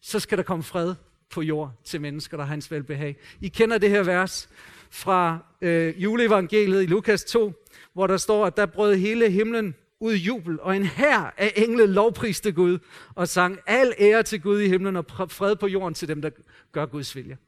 så 0.01 0.21
skal 0.21 0.39
der 0.39 0.45
komme 0.45 0.65
fred 0.65 0.95
på 1.31 1.43
jord 1.43 1.73
til 1.85 2.01
mennesker, 2.01 2.37
der 2.37 2.45
har 2.45 2.51
hans 2.51 2.71
velbehag. 2.71 3.17
I 3.41 3.49
kender 3.49 3.79
det 3.79 3.91
her 3.91 4.03
vers 4.03 4.49
fra 4.91 5.39
øh, 5.61 6.03
juleevangeliet 6.03 6.83
i 6.83 6.87
Lukas 6.87 7.25
2, 7.25 7.53
hvor 7.93 8.07
der 8.07 8.17
står, 8.17 8.47
at 8.47 8.57
der 8.57 8.67
brød 8.67 8.97
hele 8.97 9.31
himlen 9.31 9.75
ud 10.01 10.15
i 10.15 10.17
jubel, 10.17 10.61
og 10.61 10.77
en 10.77 10.87
hær 10.87 11.35
af 11.37 11.53
engle 11.57 11.87
lovpriste 11.87 12.53
Gud 12.53 12.79
og 13.15 13.29
sang 13.29 13.59
al 13.67 13.95
ære 13.99 14.23
til 14.23 14.41
Gud 14.41 14.61
i 14.61 14.69
himlen 14.69 14.97
og 14.97 15.05
fred 15.31 15.57
på 15.57 15.67
jorden 15.67 15.95
til 15.95 16.09
dem, 16.09 16.23
der 16.23 16.31
gør 16.73 16.87
Guds 16.87 17.17
vilje. 17.17 17.39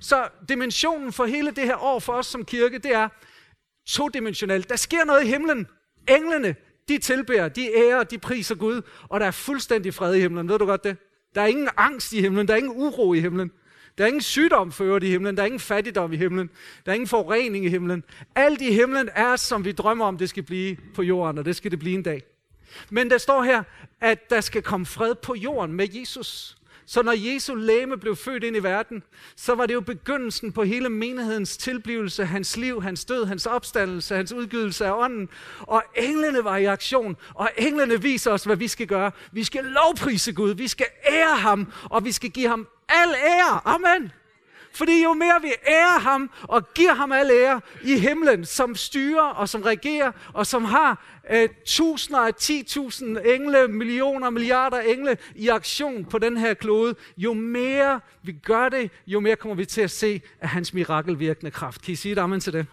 Så 0.00 0.28
dimensionen 0.48 1.12
for 1.12 1.24
hele 1.24 1.50
det 1.50 1.64
her 1.64 1.76
år 1.76 1.98
for 1.98 2.12
os 2.12 2.26
som 2.26 2.44
kirke, 2.44 2.78
det 2.78 2.94
er 2.94 3.08
todimensionelt. 3.86 4.68
Der 4.68 4.76
sker 4.76 5.04
noget 5.04 5.24
i 5.24 5.26
himlen. 5.26 5.66
Englene, 6.08 6.56
de 6.88 6.98
tilbærer, 6.98 7.48
de 7.48 7.76
ærer, 7.76 8.02
de 8.02 8.18
priser 8.18 8.54
Gud, 8.54 8.82
og 9.08 9.20
der 9.20 9.26
er 9.26 9.30
fuldstændig 9.30 9.94
fred 9.94 10.14
i 10.14 10.20
himlen. 10.20 10.48
Ved 10.48 10.58
du 10.58 10.66
godt 10.66 10.84
det? 10.84 10.96
Der 11.34 11.42
er 11.42 11.46
ingen 11.46 11.68
angst 11.76 12.12
i 12.12 12.20
himlen, 12.20 12.48
der 12.48 12.54
er 12.54 12.58
ingen 12.58 12.72
uro 12.76 13.14
i 13.14 13.20
himlen. 13.20 13.50
Der 13.98 14.04
er 14.04 14.08
ingen 14.08 14.22
sygdom 14.22 14.72
ført 14.72 15.02
i 15.02 15.06
himlen, 15.10 15.36
der 15.36 15.42
er 15.42 15.46
ingen 15.46 15.60
fattigdom 15.60 16.12
i 16.12 16.16
himlen, 16.16 16.50
der 16.86 16.92
er 16.92 16.94
ingen 16.94 17.08
forurening 17.08 17.64
i 17.64 17.68
himlen. 17.68 18.04
Alt 18.34 18.60
i 18.60 18.72
himlen 18.72 19.08
er, 19.14 19.36
som 19.36 19.64
vi 19.64 19.72
drømmer 19.72 20.04
om, 20.04 20.18
det 20.18 20.28
skal 20.28 20.42
blive 20.42 20.76
på 20.94 21.02
jorden, 21.02 21.38
og 21.38 21.44
det 21.44 21.56
skal 21.56 21.70
det 21.70 21.78
blive 21.78 21.94
en 21.94 22.02
dag. 22.02 22.22
Men 22.90 23.10
der 23.10 23.18
står 23.18 23.42
her, 23.42 23.62
at 24.00 24.30
der 24.30 24.40
skal 24.40 24.62
komme 24.62 24.86
fred 24.86 25.14
på 25.14 25.34
jorden 25.34 25.74
med 25.74 25.88
Jesus. 25.92 26.56
Så 26.86 27.02
når 27.02 27.12
Jesu 27.12 27.54
læme 27.54 27.96
blev 27.96 28.16
født 28.16 28.44
ind 28.44 28.56
i 28.56 28.62
verden, 28.62 29.02
så 29.36 29.54
var 29.54 29.66
det 29.66 29.74
jo 29.74 29.80
begyndelsen 29.80 30.52
på 30.52 30.62
hele 30.62 30.88
menighedens 30.88 31.56
tilblivelse, 31.56 32.24
hans 32.24 32.56
liv, 32.56 32.82
hans 32.82 33.04
død, 33.04 33.24
hans 33.24 33.46
opstandelse, 33.46 34.16
hans 34.16 34.32
udgivelse 34.32 34.86
af 34.86 34.92
ånden. 34.92 35.28
Og 35.60 35.82
englene 35.96 36.44
var 36.44 36.56
i 36.56 36.64
aktion, 36.64 37.16
og 37.34 37.50
englene 37.58 38.02
viser 38.02 38.30
os, 38.30 38.44
hvad 38.44 38.56
vi 38.56 38.68
skal 38.68 38.86
gøre. 38.86 39.10
Vi 39.32 39.44
skal 39.44 39.64
lovprise 39.64 40.32
Gud, 40.32 40.54
vi 40.54 40.68
skal 40.68 40.86
ære 41.08 41.36
ham, 41.36 41.72
og 41.84 42.04
vi 42.04 42.12
skal 42.12 42.30
give 42.30 42.48
ham 42.48 42.68
al 42.88 43.14
ære. 43.14 43.60
Amen. 43.64 44.12
Fordi 44.74 45.02
jo 45.02 45.12
mere 45.12 45.42
vi 45.42 45.52
ærer 45.68 46.00
ham 46.00 46.30
og 46.42 46.74
giver 46.74 46.94
ham 46.94 47.12
al 47.12 47.30
ære 47.30 47.60
i 47.82 47.98
himlen, 47.98 48.44
som 48.44 48.74
styrer 48.74 49.22
og 49.22 49.48
som 49.48 49.62
regerer 49.62 50.12
og 50.32 50.46
som 50.46 50.64
har 50.64 51.04
øh, 51.30 51.48
tusinder 51.66 52.20
af 52.20 52.32
10.000 52.42 53.28
engle, 53.28 53.68
millioner, 53.68 54.30
milliarder 54.30 54.80
engle 54.80 55.18
i 55.34 55.48
aktion 55.48 56.04
på 56.04 56.18
den 56.18 56.36
her 56.36 56.54
klode, 56.54 56.94
jo 57.16 57.32
mere 57.32 58.00
vi 58.22 58.32
gør 58.32 58.68
det, 58.68 58.90
jo 59.06 59.20
mere 59.20 59.36
kommer 59.36 59.54
vi 59.54 59.64
til 59.64 59.80
at 59.80 59.90
se 59.90 60.22
af 60.40 60.48
hans 60.48 60.74
mirakelvirkende 60.74 61.50
kraft. 61.50 61.82
Kan 61.82 61.92
I 61.92 61.96
sige 61.96 62.12
et 62.12 62.18
amen 62.18 62.40
til 62.40 62.52
det? 62.52 62.66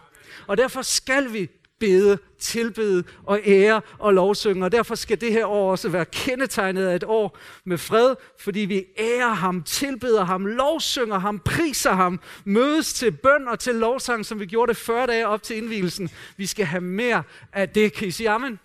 Og 0.46 0.56
derfor 0.56 0.82
skal 0.82 1.32
vi 1.32 1.48
bede, 1.80 2.18
tilbede 2.38 3.04
og 3.24 3.40
ære 3.46 3.80
og 3.98 4.14
lovsynge. 4.14 4.64
Og 4.64 4.72
derfor 4.72 4.94
skal 4.94 5.20
det 5.20 5.32
her 5.32 5.46
år 5.46 5.70
også 5.70 5.88
være 5.88 6.04
kendetegnet 6.04 6.86
af 6.86 6.96
et 6.96 7.04
år 7.04 7.38
med 7.64 7.78
fred, 7.78 8.14
fordi 8.40 8.60
vi 8.60 8.84
ærer 8.98 9.34
ham, 9.34 9.62
tilbeder 9.62 10.24
ham, 10.24 10.46
lovsynger 10.46 11.18
ham, 11.18 11.38
priser 11.38 11.92
ham, 11.92 12.20
mødes 12.44 12.92
til 12.92 13.10
bøn 13.10 13.48
og 13.48 13.58
til 13.58 13.74
lovsang, 13.74 14.26
som 14.26 14.40
vi 14.40 14.46
gjorde 14.46 14.68
det 14.68 14.76
40 14.76 15.06
dage 15.06 15.26
op 15.26 15.42
til 15.42 15.56
indvielsen. 15.56 16.10
Vi 16.36 16.46
skal 16.46 16.66
have 16.66 16.80
mere 16.80 17.22
af 17.52 17.68
det. 17.68 17.92
Kan 17.92 18.08
I 18.08 18.10
sige 18.10 18.30
amen? 18.30 18.58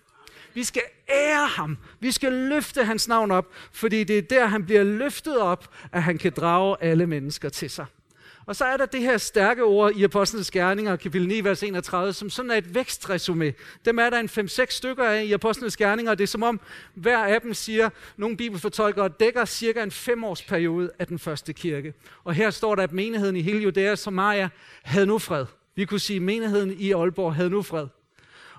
Vi 0.54 0.64
skal 0.64 0.82
ære 1.10 1.48
ham. 1.48 1.78
Vi 2.00 2.12
skal 2.12 2.34
løfte 2.34 2.86
hans 2.86 3.08
navn 3.08 3.32
op, 3.32 3.46
fordi 3.72 4.04
det 4.04 4.18
er 4.18 4.22
der, 4.22 4.46
han 4.46 4.66
bliver 4.66 4.84
løftet 4.84 5.40
op, 5.40 5.70
at 5.92 6.04
han 6.04 6.18
kan 6.18 6.32
drage 6.36 6.78
alle 6.82 7.08
mennesker 7.08 7.50
til 7.50 7.70
sig. 7.70 7.86
Og 8.46 8.56
så 8.56 8.66
er 8.66 8.78
der 8.78 8.86
det 8.86 9.02
her 9.02 9.18
stærke 9.18 9.64
ord 9.64 9.96
i 9.96 10.04
Apostlenes 10.04 10.52
Gerninger, 10.52 10.96
kapitel 10.96 11.28
9, 11.28 11.44
vers 11.44 11.64
31, 11.64 12.14
som 12.14 12.30
sådan 12.30 12.52
er 12.52 12.56
et 12.56 12.78
vækstresumé. 12.78 13.52
Dem 13.86 14.00
er 14.00 14.10
der 14.10 14.20
en 14.20 14.30
5-6 14.30 14.66
stykker 14.70 15.04
af 15.04 15.24
i 15.24 15.34
Apostlenes 15.34 15.78
Gerninger, 15.78 16.12
og 16.12 16.18
det 16.18 16.24
er 16.24 16.28
som 16.28 16.44
om 16.44 16.60
hver 16.94 17.18
af 17.18 17.42
dem 17.42 17.54
siger, 17.54 17.90
nogle 18.18 18.38
bibelfortolkere 18.38 19.10
dækker 19.20 19.46
cirka 19.46 19.84
en 19.84 19.92
femårsperiode 19.92 20.92
af 21.00 21.08
den 21.08 21.20
første 21.20 21.54
kirke. 21.54 21.94
Og 22.24 22.34
her 22.34 22.50
står 22.50 22.76
der, 22.76 22.84
at 22.84 22.92
menigheden 22.92 23.36
i 23.36 23.42
hele 23.42 23.60
Judæa 23.60 23.92
og 23.92 23.98
Samaria 23.98 24.50
havde 24.84 25.06
nu 25.06 25.20
fred. 25.20 25.46
Vi 25.76 25.86
kunne 25.86 26.00
sige, 26.00 26.18
at 26.18 26.24
menigheden 26.24 26.72
i 26.72 26.92
Aalborg 26.92 27.36
havde 27.36 27.50
nu 27.50 27.62
fred. 27.62 27.88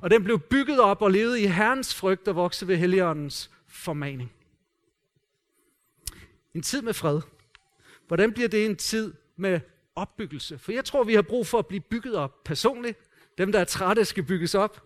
Og 0.01 0.11
den 0.11 0.25
blev 0.25 0.39
bygget 0.39 0.81
op 0.81 1.03
og 1.03 1.11
levede 1.11 1.41
i 1.41 1.47
Herrens 1.47 1.95
frygt 1.95 2.29
og 2.29 2.37
voksede 2.37 2.69
ved 2.69 2.77
Helligåndens 2.77 3.51
formaning. 3.69 4.33
En 6.55 6.63
tid 6.63 6.83
med 6.83 6.95
fred. 6.95 7.21
Hvordan 8.07 8.33
bliver 8.33 8.49
det 8.49 8.67
en 8.67 8.77
tid 8.77 9.15
med 9.37 9.61
opbyggelse. 9.97 10.59
For 10.59 10.73
jeg 10.73 10.85
tror, 10.85 11.05
vi 11.05 11.15
har 11.15 11.23
brug 11.23 11.47
for 11.47 11.59
at 11.59 11.67
blive 11.67 11.81
bygget 11.81 12.15
op 12.15 12.45
personligt. 12.45 12.99
Dem, 13.39 13.53
der 13.53 13.61
er 13.61 13.65
trætte, 13.65 14.05
skal 14.05 14.23
bygges 14.23 14.55
op. 14.55 14.83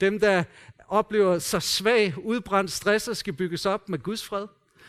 Dem, 0.00 0.20
der 0.20 0.44
oplever 0.88 1.38
sig 1.38 1.62
svag, 1.62 2.14
udbrændt, 2.18 2.72
stresset, 2.72 3.16
skal 3.16 3.32
bygges 3.32 3.66
op 3.66 3.88
med 3.88 3.98
Guds 3.98 4.24
fred. 4.24 4.46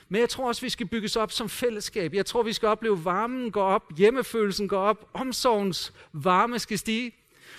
Men 0.10 0.22
jeg 0.22 0.30
tror 0.30 0.48
også, 0.48 0.62
vi 0.62 0.70
skal 0.70 0.88
bygges 0.88 1.16
op 1.16 1.32
som 1.32 1.50
fællesskab. 1.50 2.14
Jeg 2.14 2.26
tror, 2.26 2.44
vi 2.44 2.54
skal 2.54 2.68
opleve, 2.68 3.06
varmen 3.06 3.52
går 3.52 3.64
op, 3.64 3.98
hjemmefølelsen 3.98 4.68
går 4.68 4.80
op, 4.80 5.10
omsorgens 5.14 5.94
varme 6.14 6.60
skal 6.60 6.80
stige. 6.80 7.16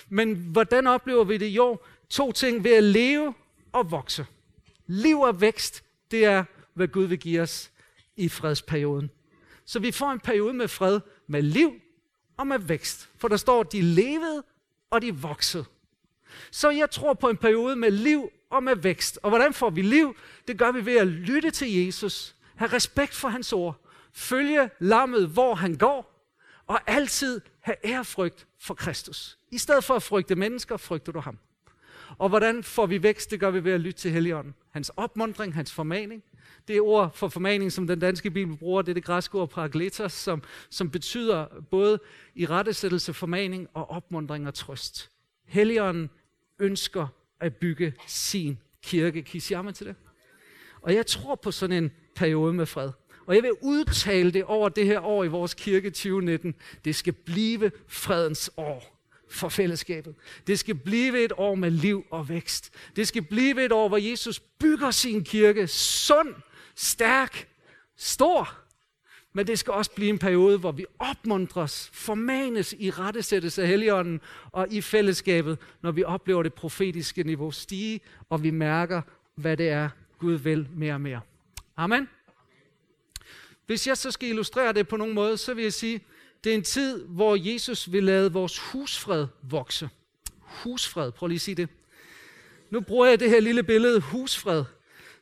Men 0.08 0.34
hvordan 0.34 0.86
oplever 0.86 1.24
vi 1.24 1.36
det? 1.36 1.46
Jo, 1.46 1.78
to 2.08 2.32
ting 2.32 2.64
ved 2.64 2.74
at 2.74 2.84
leve 2.84 3.34
og 3.72 3.90
vokse. 3.90 4.26
Liv 4.86 5.20
og 5.20 5.40
vækst, 5.40 5.84
det 6.10 6.24
er, 6.24 6.44
hvad 6.74 6.88
Gud 6.88 7.04
vil 7.04 7.18
give 7.18 7.40
os 7.40 7.70
i 8.16 8.28
fredsperioden. 8.28 9.10
Så 9.64 9.78
vi 9.78 9.90
får 9.90 10.10
en 10.10 10.20
periode 10.20 10.54
med 10.54 10.68
fred, 10.68 11.00
med 11.26 11.42
liv 11.42 11.72
og 12.42 12.46
med 12.46 12.58
vækst. 12.58 13.08
For 13.18 13.28
der 13.28 13.36
står, 13.36 13.62
de 13.62 13.82
levede, 13.82 14.42
og 14.90 15.02
de 15.02 15.14
voksede. 15.14 15.64
Så 16.50 16.70
jeg 16.70 16.90
tror 16.90 17.14
på 17.14 17.28
en 17.28 17.36
periode 17.36 17.76
med 17.76 17.90
liv 17.90 18.30
og 18.50 18.62
med 18.62 18.76
vækst. 18.76 19.18
Og 19.22 19.30
hvordan 19.30 19.54
får 19.54 19.70
vi 19.70 19.82
liv? 19.82 20.16
Det 20.48 20.58
gør 20.58 20.72
vi 20.72 20.86
ved 20.86 20.96
at 20.96 21.06
lytte 21.06 21.50
til 21.50 21.72
Jesus, 21.72 22.36
have 22.56 22.72
respekt 22.72 23.14
for 23.14 23.28
hans 23.28 23.52
ord, 23.52 23.76
følge 24.12 24.70
lammet, 24.78 25.28
hvor 25.28 25.54
han 25.54 25.76
går, 25.76 26.28
og 26.66 26.80
altid 26.86 27.40
have 27.60 27.76
ærefrygt 27.84 28.46
for 28.60 28.74
Kristus. 28.74 29.38
I 29.50 29.58
stedet 29.58 29.84
for 29.84 29.94
at 29.94 30.02
frygte 30.02 30.34
mennesker, 30.34 30.76
frygter 30.76 31.12
du 31.12 31.20
ham. 31.20 31.38
Og 32.18 32.28
hvordan 32.28 32.62
får 32.62 32.86
vi 32.86 33.02
vækst? 33.02 33.30
Det 33.30 33.40
gør 33.40 33.50
vi 33.50 33.64
ved 33.64 33.72
at 33.72 33.80
lytte 33.80 34.00
til 34.00 34.10
Helligånden. 34.10 34.54
Hans 34.70 34.90
opmundring, 34.96 35.54
hans 35.54 35.72
formaning. 35.72 36.22
Det 36.68 36.80
ord 36.80 37.12
for 37.14 37.28
formaning, 37.28 37.72
som 37.72 37.86
den 37.86 37.98
danske 37.98 38.30
bibel 38.30 38.56
bruger, 38.56 38.82
det 38.82 38.90
er 38.90 38.94
det 38.94 39.04
græske 39.04 39.38
ord 39.38 39.50
paragletos, 39.50 40.12
som, 40.12 40.42
som 40.70 40.90
betyder 40.90 41.46
både 41.70 41.98
i 42.34 42.46
rettesættelse, 42.46 43.12
formaning 43.12 43.68
og 43.74 43.90
opmundring 43.90 44.46
og 44.46 44.54
trøst. 44.54 45.10
Helligånden 45.44 46.10
ønsker 46.58 47.06
at 47.40 47.56
bygge 47.56 47.94
sin 48.06 48.58
kirke. 48.82 49.22
Kan 49.22 49.36
I 49.36 49.40
sige 49.40 49.72
til 49.72 49.86
det? 49.86 49.96
Og 50.82 50.94
jeg 50.94 51.06
tror 51.06 51.34
på 51.34 51.50
sådan 51.50 51.84
en 51.84 51.90
periode 52.14 52.52
med 52.52 52.66
fred. 52.66 52.90
Og 53.26 53.34
jeg 53.34 53.42
vil 53.42 53.52
udtale 53.62 54.30
det 54.30 54.44
over 54.44 54.68
det 54.68 54.86
her 54.86 55.00
år 55.00 55.24
i 55.24 55.28
vores 55.28 55.54
kirke 55.54 55.90
2019. 55.90 56.54
Det 56.84 56.94
skal 56.96 57.12
blive 57.12 57.70
fredens 57.88 58.50
år 58.56 58.91
for 59.32 59.48
fællesskabet. 59.48 60.14
Det 60.46 60.58
skal 60.58 60.74
blive 60.74 61.24
et 61.24 61.32
år 61.36 61.54
med 61.54 61.70
liv 61.70 62.06
og 62.10 62.28
vækst. 62.28 62.70
Det 62.96 63.08
skal 63.08 63.22
blive 63.22 63.64
et 63.64 63.72
år, 63.72 63.88
hvor 63.88 63.96
Jesus 63.96 64.40
bygger 64.40 64.90
sin 64.90 65.24
kirke 65.24 65.66
sund, 65.66 66.34
stærk, 66.74 67.48
stor, 67.96 68.62
Men 69.32 69.46
det 69.46 69.58
skal 69.58 69.72
også 69.72 69.90
blive 69.90 70.10
en 70.10 70.18
periode, 70.18 70.58
hvor 70.58 70.72
vi 70.72 70.86
opmuntres, 70.98 71.90
formanes 71.92 72.74
i 72.78 72.90
rettesættelse 72.90 73.62
af 73.62 73.68
Helligånden 73.68 74.20
og 74.52 74.66
i 74.70 74.80
fællesskabet, 74.80 75.58
når 75.82 75.90
vi 75.90 76.04
oplever 76.04 76.42
det 76.42 76.54
profetiske 76.54 77.22
niveau 77.22 77.50
stige, 77.50 78.00
og 78.30 78.42
vi 78.42 78.50
mærker, 78.50 79.02
hvad 79.34 79.56
det 79.56 79.68
er, 79.68 79.88
Gud 80.18 80.32
vil 80.32 80.68
mere 80.74 80.94
og 80.94 81.00
mere. 81.00 81.20
Amen. 81.76 82.08
Hvis 83.66 83.86
jeg 83.86 83.96
så 83.96 84.10
skal 84.10 84.28
illustrere 84.28 84.72
det 84.72 84.88
på 84.88 84.96
nogen 84.96 85.14
måde, 85.14 85.36
så 85.36 85.54
vil 85.54 85.62
jeg 85.62 85.72
sige, 85.72 86.00
det 86.44 86.50
er 86.50 86.54
en 86.54 86.62
tid, 86.62 87.04
hvor 87.04 87.36
Jesus 87.36 87.92
vil 87.92 88.04
lade 88.04 88.32
vores 88.32 88.58
husfred 88.58 89.26
vokse. 89.42 89.88
Husfred, 90.38 91.12
prøv 91.12 91.26
lige 91.26 91.36
at 91.36 91.40
sige 91.40 91.54
det. 91.54 91.68
Nu 92.70 92.80
bruger 92.80 93.06
jeg 93.06 93.20
det 93.20 93.30
her 93.30 93.40
lille 93.40 93.62
billede, 93.62 94.00
husfred, 94.00 94.64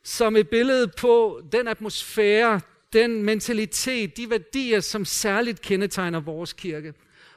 som 0.03 0.35
et 0.35 0.49
billede 0.49 0.87
på 0.87 1.41
den 1.51 1.67
atmosfære, 1.67 2.61
den 2.93 3.23
mentalitet, 3.23 4.17
de 4.17 4.29
værdier, 4.29 4.79
som 4.79 5.05
særligt 5.05 5.61
kendetegner 5.61 6.19
vores 6.19 6.53
kirke. 6.53 6.93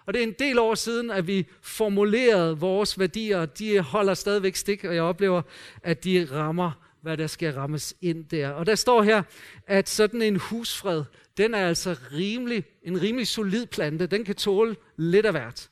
Og 0.06 0.14
det 0.14 0.20
er 0.20 0.26
en 0.26 0.34
del 0.38 0.58
år 0.58 0.74
siden, 0.74 1.10
at 1.10 1.26
vi 1.26 1.46
formulerede 1.62 2.58
vores 2.58 2.98
værdier. 2.98 3.46
De 3.46 3.80
holder 3.80 4.14
stadigvæk 4.14 4.56
stik, 4.56 4.84
og 4.84 4.94
jeg 4.94 5.02
oplever, 5.02 5.42
at 5.82 6.04
de 6.04 6.28
rammer, 6.32 6.83
hvad 7.04 7.16
der 7.16 7.26
skal 7.26 7.54
rammes 7.54 7.94
ind 8.00 8.24
der. 8.24 8.48
Og 8.48 8.66
der 8.66 8.74
står 8.74 9.02
her, 9.02 9.22
at 9.66 9.88
sådan 9.88 10.22
en 10.22 10.36
husfred, 10.36 11.04
den 11.36 11.54
er 11.54 11.68
altså 11.68 11.96
rimelig, 12.12 12.64
en 12.82 13.02
rimelig 13.02 13.26
solid 13.26 13.66
plante. 13.66 14.06
Den 14.06 14.24
kan 14.24 14.34
tåle 14.34 14.76
lidt 14.96 15.26
af 15.26 15.32
hvert. 15.32 15.70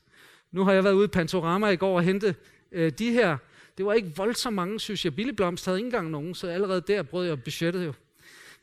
Nu 0.51 0.63
har 0.63 0.73
jeg 0.73 0.83
været 0.83 0.93
ude 0.93 1.05
i 1.05 1.07
Pantorama 1.07 1.67
i 1.69 1.75
går 1.75 1.95
og 1.95 2.03
hente 2.03 2.35
øh, 2.71 2.91
de 2.91 3.11
her. 3.11 3.37
Det 3.77 3.85
var 3.85 3.93
ikke 3.93 4.15
voldsomt 4.15 4.55
mange, 4.55 4.79
synes 4.79 5.05
jeg. 5.05 5.15
Billigblomst 5.15 5.65
havde 5.65 5.77
ikke 5.77 5.87
engang 5.87 6.09
nogen, 6.09 6.35
så 6.35 6.47
allerede 6.47 6.81
der 6.81 7.03
brød 7.03 7.27
jeg 7.27 7.43
budgettet 7.43 7.85
jo. 7.85 7.93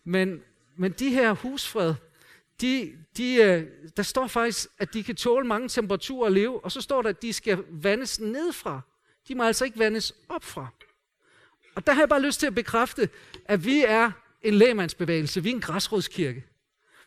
Men, 0.04 0.42
men 0.76 0.92
de 0.92 1.10
her 1.10 1.32
husfred, 1.32 1.94
de, 2.60 2.92
de, 3.16 3.34
øh, 3.34 3.66
der 3.96 4.02
står 4.02 4.26
faktisk, 4.26 4.68
at 4.78 4.94
de 4.94 5.02
kan 5.02 5.16
tåle 5.16 5.46
mange 5.46 5.68
temperaturer 5.68 6.26
at 6.26 6.32
leve, 6.32 6.64
og 6.64 6.72
så 6.72 6.80
står 6.80 7.02
der, 7.02 7.08
at 7.08 7.22
de 7.22 7.32
skal 7.32 7.64
vandes 7.70 8.20
nedfra. 8.20 8.80
De 9.28 9.34
må 9.34 9.42
altså 9.42 9.64
ikke 9.64 9.78
vandes 9.78 10.14
opfra. 10.28 10.68
Og 11.80 11.86
der 11.86 11.92
har 11.92 12.00
jeg 12.00 12.08
bare 12.08 12.22
lyst 12.22 12.40
til 12.40 12.46
at 12.46 12.54
bekræfte, 12.54 13.08
at 13.44 13.64
vi 13.64 13.84
er 13.86 14.10
en 14.42 14.54
lægmandsbevægelse, 14.54 15.42
Vi 15.42 15.50
er 15.50 15.54
en 15.54 15.60
græsrodskirke. 15.60 16.44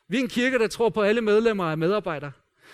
Vi 0.08 0.18
er 0.18 0.22
en 0.22 0.28
kirke, 0.28 0.60
der 0.60 0.68
tror 0.68 0.90
på, 0.90 1.02
at 1.02 1.10
alle 1.10 1.22
medlemmer 1.22 1.72
er 1.72 1.76
medarbejdere. 1.76 2.32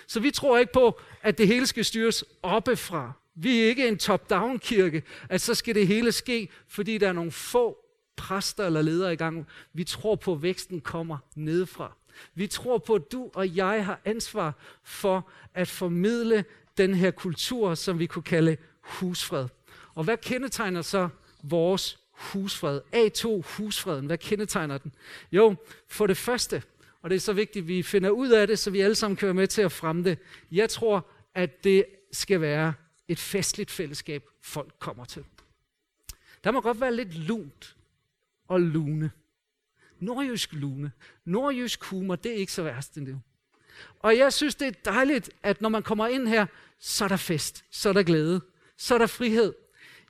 Så 0.08 0.20
vi 0.20 0.32
tror 0.32 0.58
ikke 0.58 0.74
på, 0.74 1.00
at 1.22 1.38
det 1.38 1.48
hele 1.48 1.68
skal 1.68 1.86
styres 1.86 2.24
oppefra. 2.44 3.12
Vi 3.36 3.60
er 3.60 3.66
ikke 3.66 3.88
en 3.88 3.98
top-down 3.98 4.60
kirke, 4.60 5.04
at 5.30 5.42
så 5.42 5.56
skal 5.56 5.76
det 5.76 5.88
hele 5.88 6.12
ske, 6.12 6.50
fordi 6.68 6.98
der 6.98 7.08
er 7.08 7.14
nogle 7.14 7.32
få 7.32 7.78
præster 8.16 8.66
eller 8.66 8.82
ledere 8.82 9.14
i 9.14 9.16
gang. 9.16 9.48
Vi 9.74 9.84
tror 9.84 10.16
på, 10.16 10.34
at 10.34 10.42
væksten 10.42 10.82
kommer 10.82 11.18
nedefra. 11.36 11.94
Vi 12.36 12.48
tror 12.48 12.78
på, 12.78 12.96
at 12.96 13.12
du 13.12 13.30
og 13.34 13.56
jeg 13.56 13.86
har 13.86 14.00
ansvar 14.06 14.54
for 14.84 15.30
at 15.54 15.68
formidle 15.68 16.46
den 16.78 16.94
her 16.94 17.12
kultur, 17.12 17.76
som 17.76 18.00
vi 18.00 18.06
kunne 18.06 18.24
kalde 18.24 18.58
husfred. 18.82 19.48
Og 19.96 20.04
hvad 20.04 20.18
kendetegner 20.18 20.82
så 20.82 21.10
vores 21.44 22.00
husfred? 22.12 22.82
A2 22.96 23.42
husfreden, 23.58 24.06
hvad 24.06 24.18
kendetegner 24.18 24.78
den? 24.78 24.96
Jo, 25.32 25.56
for 25.88 26.08
det 26.08 26.18
første, 26.18 26.64
og 27.02 27.10
det 27.10 27.16
er 27.16 27.20
så 27.20 27.34
vigtigt, 27.34 27.64
at 27.64 27.68
vi 27.68 27.84
finder 27.84 28.10
ud 28.10 28.30
af 28.30 28.48
det, 28.48 28.60
så 28.60 28.72
vi 28.72 28.82
alle 28.82 28.96
sammen 28.96 29.18
kan 29.18 29.26
være 29.26 29.34
med 29.34 29.48
til 29.48 29.62
at 29.62 29.72
fremme 29.72 30.04
det. 30.04 30.18
Jeg 30.52 30.70
tror, 30.70 31.08
at 31.36 31.64
det 31.64 31.86
skal 32.12 32.42
være 32.42 32.74
et 33.08 33.20
festligt 33.20 33.72
fællesskab, 33.72 34.24
folk 34.42 34.74
kommer 34.80 35.06
til. 35.06 35.24
Der 36.44 36.52
må 36.52 36.62
godt 36.62 36.82
være 36.82 36.96
lidt 36.96 37.16
lunt 37.16 37.76
og 38.48 38.62
lune. 38.62 39.12
Nordjysk 40.00 40.54
lune. 40.54 40.92
Nordjysk 41.26 41.84
humor, 41.84 42.16
det 42.16 42.32
er 42.32 42.36
ikke 42.36 42.52
så 42.52 42.64
værst 42.64 42.98
end 42.98 43.06
det. 43.06 43.22
Og 44.00 44.18
jeg 44.18 44.34
synes, 44.34 44.56
det 44.56 44.68
er 44.68 44.92
dejligt, 44.92 45.30
at 45.44 45.62
når 45.62 45.70
man 45.70 45.84
kommer 45.84 46.08
ind 46.08 46.28
her, 46.28 46.46
så 46.80 47.04
er 47.04 47.08
der 47.08 47.18
fest, 47.18 47.66
så 47.72 47.90
er 47.90 47.94
der 47.94 48.04
glæde, 48.04 48.42
så 48.78 48.94
er 48.94 48.98
der 48.98 49.08
frihed. 49.08 49.54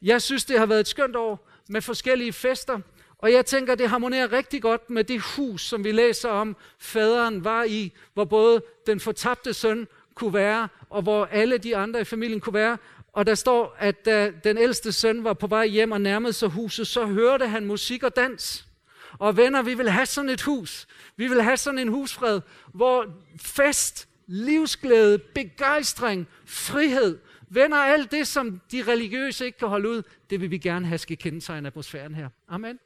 Jeg 0.02 0.22
synes, 0.22 0.46
det 0.46 0.60
har 0.60 0.66
været 0.66 0.80
et 0.80 0.88
skønt 0.88 1.16
år 1.16 1.50
med 1.70 1.82
forskellige 1.82 2.34
fester, 2.34 2.80
og 3.18 3.32
jeg 3.32 3.46
tænker, 3.46 3.76
det 3.76 3.90
harmonerer 3.90 4.32
rigtig 4.32 4.62
godt 4.62 4.90
med 4.90 5.04
det 5.04 5.22
hus, 5.22 5.62
som 5.62 5.84
vi 5.84 5.92
læser 5.92 6.30
om, 6.30 6.56
faderen 6.80 7.44
var 7.44 7.64
i, 7.64 7.94
hvor 8.14 8.26
både 8.26 8.62
den 8.88 9.00
fortabte 9.00 9.54
søn 9.54 9.88
kunne 10.16 10.34
være, 10.34 10.68
og 10.90 11.02
hvor 11.02 11.26
alle 11.26 11.58
de 11.58 11.78
andre 11.78 12.02
i 12.02 12.04
familien 12.04 12.40
kunne 12.40 12.54
være. 12.54 12.78
Og 13.14 13.26
der 13.26 13.36
står, 13.36 13.76
at 13.80 14.06
da 14.06 14.32
den 14.44 14.58
ældste 14.58 14.92
søn 14.92 15.24
var 15.24 15.34
på 15.34 15.48
vej 15.48 15.68
hjem 15.68 15.92
og 15.92 16.02
nærmede 16.02 16.34
sig 16.34 16.50
huset, 16.50 16.88
så 16.88 17.06
hørte 17.06 17.48
han 17.48 17.66
musik 17.66 18.04
og 18.04 18.16
dans. 18.16 18.66
Og 19.14 19.38
venner, 19.38 19.62
vi 19.62 19.74
vil 19.74 19.90
have 19.90 20.06
sådan 20.06 20.30
et 20.30 20.42
hus. 20.42 20.88
Vi 21.16 21.28
vil 21.28 21.42
have 21.42 21.58
sådan 21.58 21.80
en 21.80 21.88
husfred, 21.88 22.42
hvor 22.74 23.06
fest, 23.42 24.08
livsglæde, 24.28 25.18
begejstring, 25.18 26.28
frihed, 26.46 27.18
venner, 27.50 27.78
alt 27.78 28.12
det, 28.12 28.28
som 28.28 28.62
de 28.72 28.84
religiøse 28.84 29.46
ikke 29.46 29.58
kan 29.58 29.68
holde 29.68 29.90
ud, 29.90 30.02
det 30.30 30.42
vil 30.42 30.52
vi 30.52 30.58
gerne 30.58 30.86
have 30.86 30.98
skal 30.98 31.18
kendetegne 31.18 31.68
atmosfæren 31.68 32.16
her. 32.16 32.30
Amen. 32.48 32.80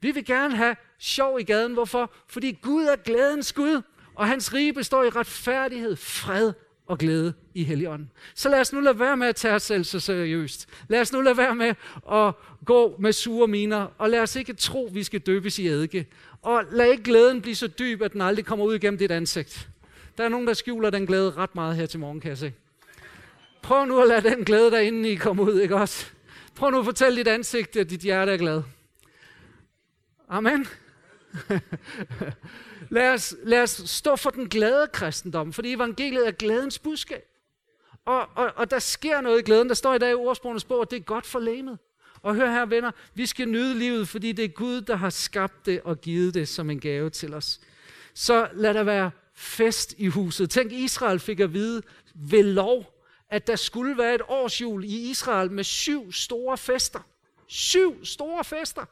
Vi 0.00 0.10
vil 0.10 0.24
gerne 0.24 0.56
have 0.56 0.76
sjov 0.98 1.40
i 1.40 1.42
gaden. 1.42 1.72
Hvorfor? 1.72 2.12
Fordi 2.28 2.58
Gud 2.62 2.84
er 2.84 2.96
glædens 2.96 3.52
Gud, 3.52 3.82
og 4.14 4.26
hans 4.26 4.54
rige 4.54 4.72
består 4.72 5.04
i 5.04 5.08
retfærdighed, 5.08 5.96
fred 5.96 6.52
og 6.86 6.98
glæde 6.98 7.32
i 7.54 7.64
Helligånden. 7.64 8.10
Så 8.34 8.48
lad 8.48 8.60
os 8.60 8.72
nu 8.72 8.80
lade 8.80 8.98
være 8.98 9.16
med 9.16 9.26
at 9.26 9.36
tage 9.36 9.54
os 9.54 9.62
selv 9.62 9.84
så 9.84 10.00
seriøst. 10.00 10.68
Lad 10.88 11.00
os 11.00 11.12
nu 11.12 11.20
lade 11.20 11.36
være 11.36 11.54
med 11.54 11.74
at 12.12 12.34
gå 12.64 12.96
med 12.98 13.12
sure 13.12 13.48
miner, 13.48 13.86
og 13.98 14.10
lad 14.10 14.20
os 14.20 14.36
ikke 14.36 14.52
tro, 14.52 14.86
at 14.86 14.94
vi 14.94 15.02
skal 15.02 15.20
døbes 15.20 15.58
i 15.58 15.66
eddike. 15.66 16.06
Og 16.42 16.64
lad 16.70 16.90
ikke 16.90 17.02
glæden 17.02 17.42
blive 17.42 17.54
så 17.54 17.66
dyb, 17.66 18.02
at 18.02 18.12
den 18.12 18.20
aldrig 18.20 18.44
kommer 18.44 18.64
ud 18.64 18.74
igennem 18.74 18.98
dit 18.98 19.10
ansigt. 19.10 19.68
Der 20.18 20.24
er 20.24 20.28
nogen, 20.28 20.46
der 20.46 20.54
skjuler 20.54 20.90
den 20.90 21.06
glæde 21.06 21.30
ret 21.30 21.54
meget 21.54 21.76
her 21.76 21.86
til 21.86 22.00
morgen, 22.00 22.20
kan 22.20 22.28
jeg 22.28 22.38
se. 22.38 22.52
Prøv 23.64 23.86
nu 23.86 24.02
at 24.02 24.08
lade 24.08 24.30
den 24.30 24.44
glæde 24.44 24.70
derinde 24.70 25.10
i 25.10 25.14
komme 25.14 25.42
ud, 25.42 25.60
ikke 25.60 25.76
også? 25.76 26.06
Prøv 26.54 26.70
nu 26.70 26.78
at 26.78 26.84
fortælle 26.84 27.18
dit 27.18 27.28
ansigt, 27.28 27.76
at 27.76 27.90
dit 27.90 28.00
hjerte 28.00 28.32
er 28.32 28.36
glad. 28.36 28.62
Amen. 30.28 30.66
lad, 32.90 33.12
os, 33.12 33.34
lad 33.42 33.62
os 33.62 33.82
stå 33.86 34.16
for 34.16 34.30
den 34.30 34.48
glade 34.48 34.88
kristendom, 34.92 35.52
fordi 35.52 35.72
evangeliet 35.72 36.26
er 36.26 36.30
glædens 36.30 36.78
budskab. 36.78 37.24
Og, 38.04 38.28
og, 38.34 38.52
og 38.56 38.70
der 38.70 38.78
sker 38.78 39.20
noget 39.20 39.38
i 39.38 39.42
glæden. 39.42 39.68
Der 39.68 39.74
står 39.74 39.94
i 39.94 39.98
dag 39.98 40.10
i 40.10 40.14
ordsprogenes 40.14 40.64
bog, 40.64 40.82
at 40.82 40.90
det 40.90 40.96
er 40.96 41.04
godt 41.04 41.26
for 41.26 41.38
læmet. 41.38 41.78
Og 42.22 42.34
hør 42.34 42.50
her, 42.50 42.66
venner, 42.66 42.90
vi 43.14 43.26
skal 43.26 43.48
nyde 43.48 43.78
livet, 43.78 44.08
fordi 44.08 44.32
det 44.32 44.44
er 44.44 44.48
Gud, 44.48 44.80
der 44.80 44.96
har 44.96 45.10
skabt 45.10 45.66
det 45.66 45.80
og 45.84 46.00
givet 46.00 46.34
det 46.34 46.48
som 46.48 46.70
en 46.70 46.80
gave 46.80 47.10
til 47.10 47.34
os. 47.34 47.60
Så 48.14 48.48
lad 48.52 48.74
der 48.74 48.82
være 48.82 49.10
fest 49.34 49.94
i 49.98 50.06
huset. 50.06 50.50
Tænk, 50.50 50.72
Israel 50.72 51.20
fik 51.20 51.40
at 51.40 51.52
vide 51.52 51.82
ved 52.14 52.42
lov, 52.42 52.93
at 53.30 53.46
der 53.46 53.56
skulle 53.56 53.98
være 53.98 54.14
et 54.14 54.22
årsjul 54.28 54.84
i 54.84 55.10
Israel 55.10 55.50
med 55.50 55.64
syv 55.64 56.12
store 56.12 56.58
fester. 56.58 57.00
Syv 57.46 58.04
store 58.04 58.44
fester. 58.44 58.84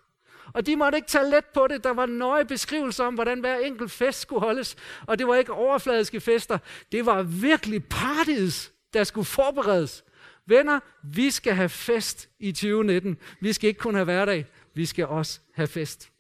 Og 0.53 0.67
de 0.67 0.77
måtte 0.77 0.97
ikke 0.97 1.09
tage 1.09 1.31
let 1.31 1.45
på 1.45 1.67
det. 1.67 1.85
Der 1.85 1.91
var 1.91 2.07
nøje 2.07 2.45
beskrivelser 2.45 3.05
om, 3.05 3.15
hvordan 3.15 3.41
hver 3.41 3.59
enkelt 3.59 3.91
fest 3.91 4.21
skulle 4.21 4.41
holdes. 4.41 4.77
Og 5.07 5.19
det 5.19 5.27
var 5.27 5.35
ikke 5.35 5.53
overfladiske 5.53 6.21
fester. 6.21 6.59
Det 6.93 7.07
var 7.07 7.23
virkelig 7.23 7.85
parties, 7.85 8.73
der 8.93 9.05
skulle 9.05 9.25
forberedes. 9.25 10.05
Venner, 10.47 10.81
vi 11.03 11.31
skal 11.31 11.55
have 11.55 11.69
fest 11.69 12.29
i 12.39 12.53
2019. 12.53 13.17
Vi 13.41 13.53
skal 13.53 13.69
ikke 13.69 13.81
kun 13.81 13.95
have 13.95 14.05
hverdag, 14.05 14.47
vi 14.75 14.87
skal 14.87 15.07
også 15.07 15.41
have 15.55 15.69
fest. 15.69 16.11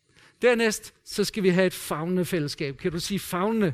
Dernæst, 0.42 0.94
så 1.04 1.24
skal 1.24 1.42
vi 1.42 1.48
have 1.48 1.66
et 1.66 1.74
fagnende 1.74 2.24
fællesskab. 2.24 2.76
Kan 2.76 2.92
du 2.92 3.00
sige 3.00 3.18
fagnende? 3.18 3.72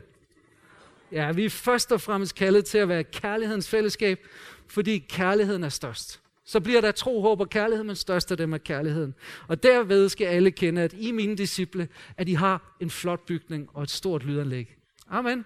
Ja, 1.12 1.33
vi 1.33 1.44
er 1.44 1.51
først 1.51 1.92
og 1.92 2.01
fremmest 2.01 2.35
kaldet 2.35 2.64
til 2.64 2.79
at 2.79 2.88
være 2.88 3.05
kærlighedens 3.05 3.68
fællesskab, 3.68 4.27
fordi 4.66 4.99
kærligheden 4.99 5.64
er 5.64 5.68
størst 5.68 6.21
så 6.49 6.61
bliver 6.61 6.81
der 6.81 6.92
tro, 6.92 7.23
håb 7.23 7.40
og 7.40 7.51
kærlighed, 7.51 7.85
men 7.85 7.97
størst 7.97 8.31
af 8.31 8.37
dem 8.37 8.53
er 8.53 8.59
kærligheden. 8.59 9.14
Og 9.49 9.62
derved 9.62 10.09
skal 10.09 10.27
alle 10.27 10.51
kende, 10.51 10.83
at 10.83 10.92
I 10.92 11.12
mine 11.12 11.37
disciple, 11.37 11.88
at 12.16 12.29
I 12.29 12.33
har 12.33 12.77
en 12.81 12.90
flot 12.90 13.27
bygning 13.27 13.68
og 13.75 13.83
et 13.83 13.90
stort 13.90 14.25
lydanlæg. 14.25 14.77
Amen. 15.11 15.44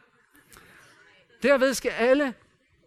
Derved 1.43 1.75
skal 1.75 1.91
alle 1.91 2.35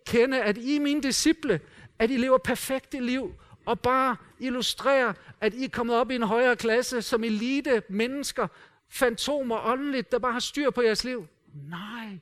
kende, 0.07 0.41
at 0.41 0.57
I 0.57 0.79
mine 0.79 1.01
disciple, 1.01 1.59
at 1.99 2.11
I 2.11 2.17
lever 2.17 2.37
perfekte 2.37 2.99
liv, 2.99 3.33
og 3.65 3.79
bare 3.79 4.15
illustrerer, 4.39 5.13
at 5.41 5.53
I 5.53 5.63
er 5.63 5.69
kommet 5.69 5.95
op 5.95 6.11
i 6.11 6.15
en 6.15 6.23
højere 6.23 6.55
klasse 6.55 7.01
som 7.01 7.23
elite 7.23 7.83
mennesker, 7.89 8.47
fantomer 8.89 9.65
åndeligt, 9.65 10.11
der 10.11 10.19
bare 10.19 10.33
har 10.33 10.39
styr 10.39 10.69
på 10.69 10.81
jeres 10.81 11.03
liv. 11.03 11.27
Nej. 11.69 12.19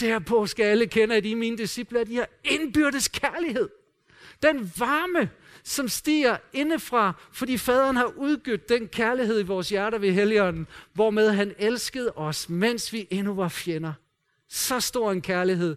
Derpå 0.00 0.46
skal 0.46 0.64
alle 0.64 0.86
kende, 0.86 1.14
at 1.14 1.24
I 1.24 1.34
mine 1.34 1.58
disciple, 1.58 2.00
at 2.00 2.08
I 2.08 2.14
har 2.14 2.28
indbyrdes 2.44 3.08
kærlighed. 3.08 3.68
Den 4.42 4.72
varme, 4.78 5.30
som 5.64 5.88
stiger 5.88 6.36
indefra, 6.52 7.12
fordi 7.32 7.58
faderen 7.58 7.96
har 7.96 8.12
udgydt 8.16 8.68
den 8.68 8.88
kærlighed 8.88 9.40
i 9.40 9.42
vores 9.42 9.68
hjerter 9.68 9.98
ved 9.98 10.12
Helligånden, 10.12 10.66
hvormed 10.92 11.30
han 11.30 11.54
elskede 11.58 12.12
os, 12.12 12.48
mens 12.48 12.92
vi 12.92 13.06
endnu 13.10 13.34
var 13.34 13.48
fjender. 13.48 13.92
Så 14.48 14.80
stor 14.80 15.12
en 15.12 15.22
kærlighed. 15.22 15.76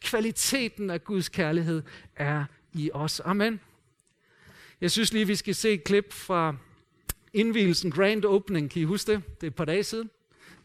Kvaliteten 0.00 0.90
af 0.90 1.04
Guds 1.04 1.28
kærlighed 1.28 1.82
er 2.16 2.44
i 2.72 2.90
os. 2.94 3.20
Amen. 3.24 3.60
Jeg 4.80 4.90
synes 4.90 5.12
lige, 5.12 5.26
vi 5.26 5.36
skal 5.36 5.54
se 5.54 5.72
et 5.72 5.84
klip 5.84 6.12
fra 6.12 6.56
indvielsen 7.32 7.90
Grand 7.90 8.24
Opening. 8.24 8.70
Kan 8.70 8.82
I 8.82 8.84
huske 8.84 9.12
det? 9.12 9.22
Det 9.40 9.46
er 9.46 9.50
et 9.50 9.54
par 9.54 9.64
dage 9.64 9.82
siden. 9.84 10.10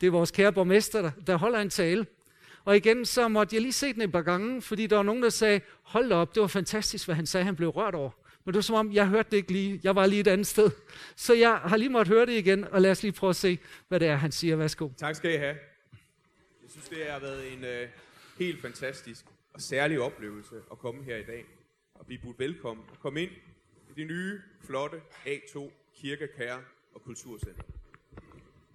Det 0.02 0.08
er 0.08 0.12
vores 0.12 0.32
kære 0.32 0.54
borgmester, 0.54 1.12
der 1.28 1.36
holder 1.36 1.60
en 1.60 1.70
tale. 1.70 2.06
Og 2.66 2.78
igen, 2.78 3.06
så 3.06 3.28
måtte 3.28 3.56
jeg 3.56 3.62
lige 3.62 3.74
se 3.74 3.94
den 3.94 4.02
et 4.02 4.12
par 4.12 4.22
gange, 4.22 4.62
fordi 4.62 4.88
der 4.88 4.96
var 4.96 5.04
nogen, 5.04 5.24
der 5.24 5.30
sagde, 5.30 5.62
hold 5.82 6.12
op, 6.12 6.36
det 6.36 6.42
var 6.42 6.48
fantastisk, 6.48 7.08
hvad 7.08 7.16
han 7.16 7.26
sagde, 7.26 7.44
han 7.46 7.56
blev 7.56 7.70
rørt 7.70 7.96
over. 7.96 8.10
Men 8.46 8.54
det 8.54 8.56
var 8.56 8.62
som 8.62 8.76
om, 8.76 8.94
jeg 8.94 9.08
hørte 9.08 9.32
det 9.32 9.38
ikke 9.38 9.52
lige. 9.52 9.80
Jeg 9.84 9.96
var 9.96 10.06
lige 10.06 10.20
et 10.20 10.28
andet 10.28 10.48
sted. 10.48 10.72
Så 11.16 11.34
jeg 11.34 11.58
har 11.58 11.78
lige 11.78 11.90
måttet 11.90 12.14
høre 12.14 12.26
det 12.26 12.34
igen, 12.34 12.64
og 12.64 12.82
lad 12.82 12.92
os 12.92 13.04
lige 13.04 13.12
prøve 13.12 13.30
at 13.30 13.36
se, 13.36 13.60
hvad 13.88 14.00
det 14.00 14.08
er, 14.08 14.16
han 14.16 14.32
siger. 14.32 14.56
Værsgo. 14.56 14.90
Tak 14.98 15.16
skal 15.16 15.34
I 15.34 15.38
have. 15.38 15.58
Jeg 16.64 16.70
synes, 16.70 16.90
det 16.90 16.98
har 17.10 17.20
været 17.20 17.54
en 17.54 17.64
øh, 17.64 17.88
helt 18.40 18.62
fantastisk 18.62 19.26
og 19.54 19.62
særlig 19.62 20.00
oplevelse 20.00 20.56
at 20.72 20.78
komme 20.78 21.04
her 21.04 21.16
i 21.16 21.24
dag 21.24 21.46
og 21.94 22.06
blive 22.06 22.20
budt 22.22 22.40
velkommen 22.40 22.86
og 22.92 23.00
komme 23.00 23.22
ind 23.22 23.32
i 23.90 23.94
det 23.96 24.08
nye, 24.08 24.42
flotte 24.66 24.98
A2 25.26 25.72
Kirkekære 25.96 26.60
og 26.94 27.02
Kulturcenter. 27.02 27.64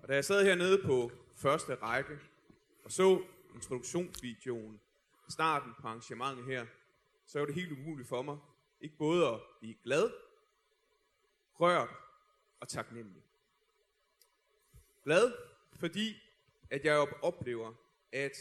Og 0.02 0.08
da 0.08 0.14
jeg 0.14 0.24
sad 0.24 0.44
hernede 0.44 0.80
på 0.84 1.12
første 1.36 1.74
række 1.74 2.12
og 2.84 2.92
så 2.92 3.22
introduktionsvideoen, 3.54 4.80
starten 5.28 5.72
på 5.80 5.88
arrangementet 5.88 6.44
her, 6.44 6.66
så 7.26 7.38
var 7.38 7.46
det 7.46 7.54
helt 7.54 7.72
umuligt 7.72 8.08
for 8.08 8.22
mig 8.22 8.38
ikke 8.84 8.96
både 8.96 9.28
at 9.28 9.40
blive 9.60 9.74
glad, 9.84 10.10
rørt 11.60 11.88
og 12.60 12.68
taknemmelig. 12.68 13.22
Glad, 15.04 15.32
fordi 15.72 16.16
at 16.70 16.84
jeg 16.84 16.98
oplever, 17.22 17.72
at 18.12 18.36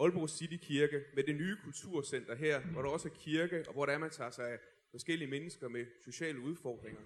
Aalborg 0.00 0.30
City 0.30 0.56
Kirke 0.66 1.04
med 1.14 1.24
det 1.24 1.36
nye 1.36 1.56
kulturcenter 1.64 2.34
her, 2.34 2.60
hvor 2.60 2.82
der 2.82 2.88
også 2.90 3.08
er 3.08 3.12
kirke, 3.12 3.64
og 3.66 3.72
hvor 3.72 3.86
der 3.86 3.92
er, 3.92 3.98
man 3.98 4.10
tager 4.10 4.30
sig 4.30 4.50
af 4.50 4.58
forskellige 4.90 5.30
mennesker 5.30 5.68
med 5.68 5.86
sociale 6.04 6.40
udfordringer, 6.40 7.00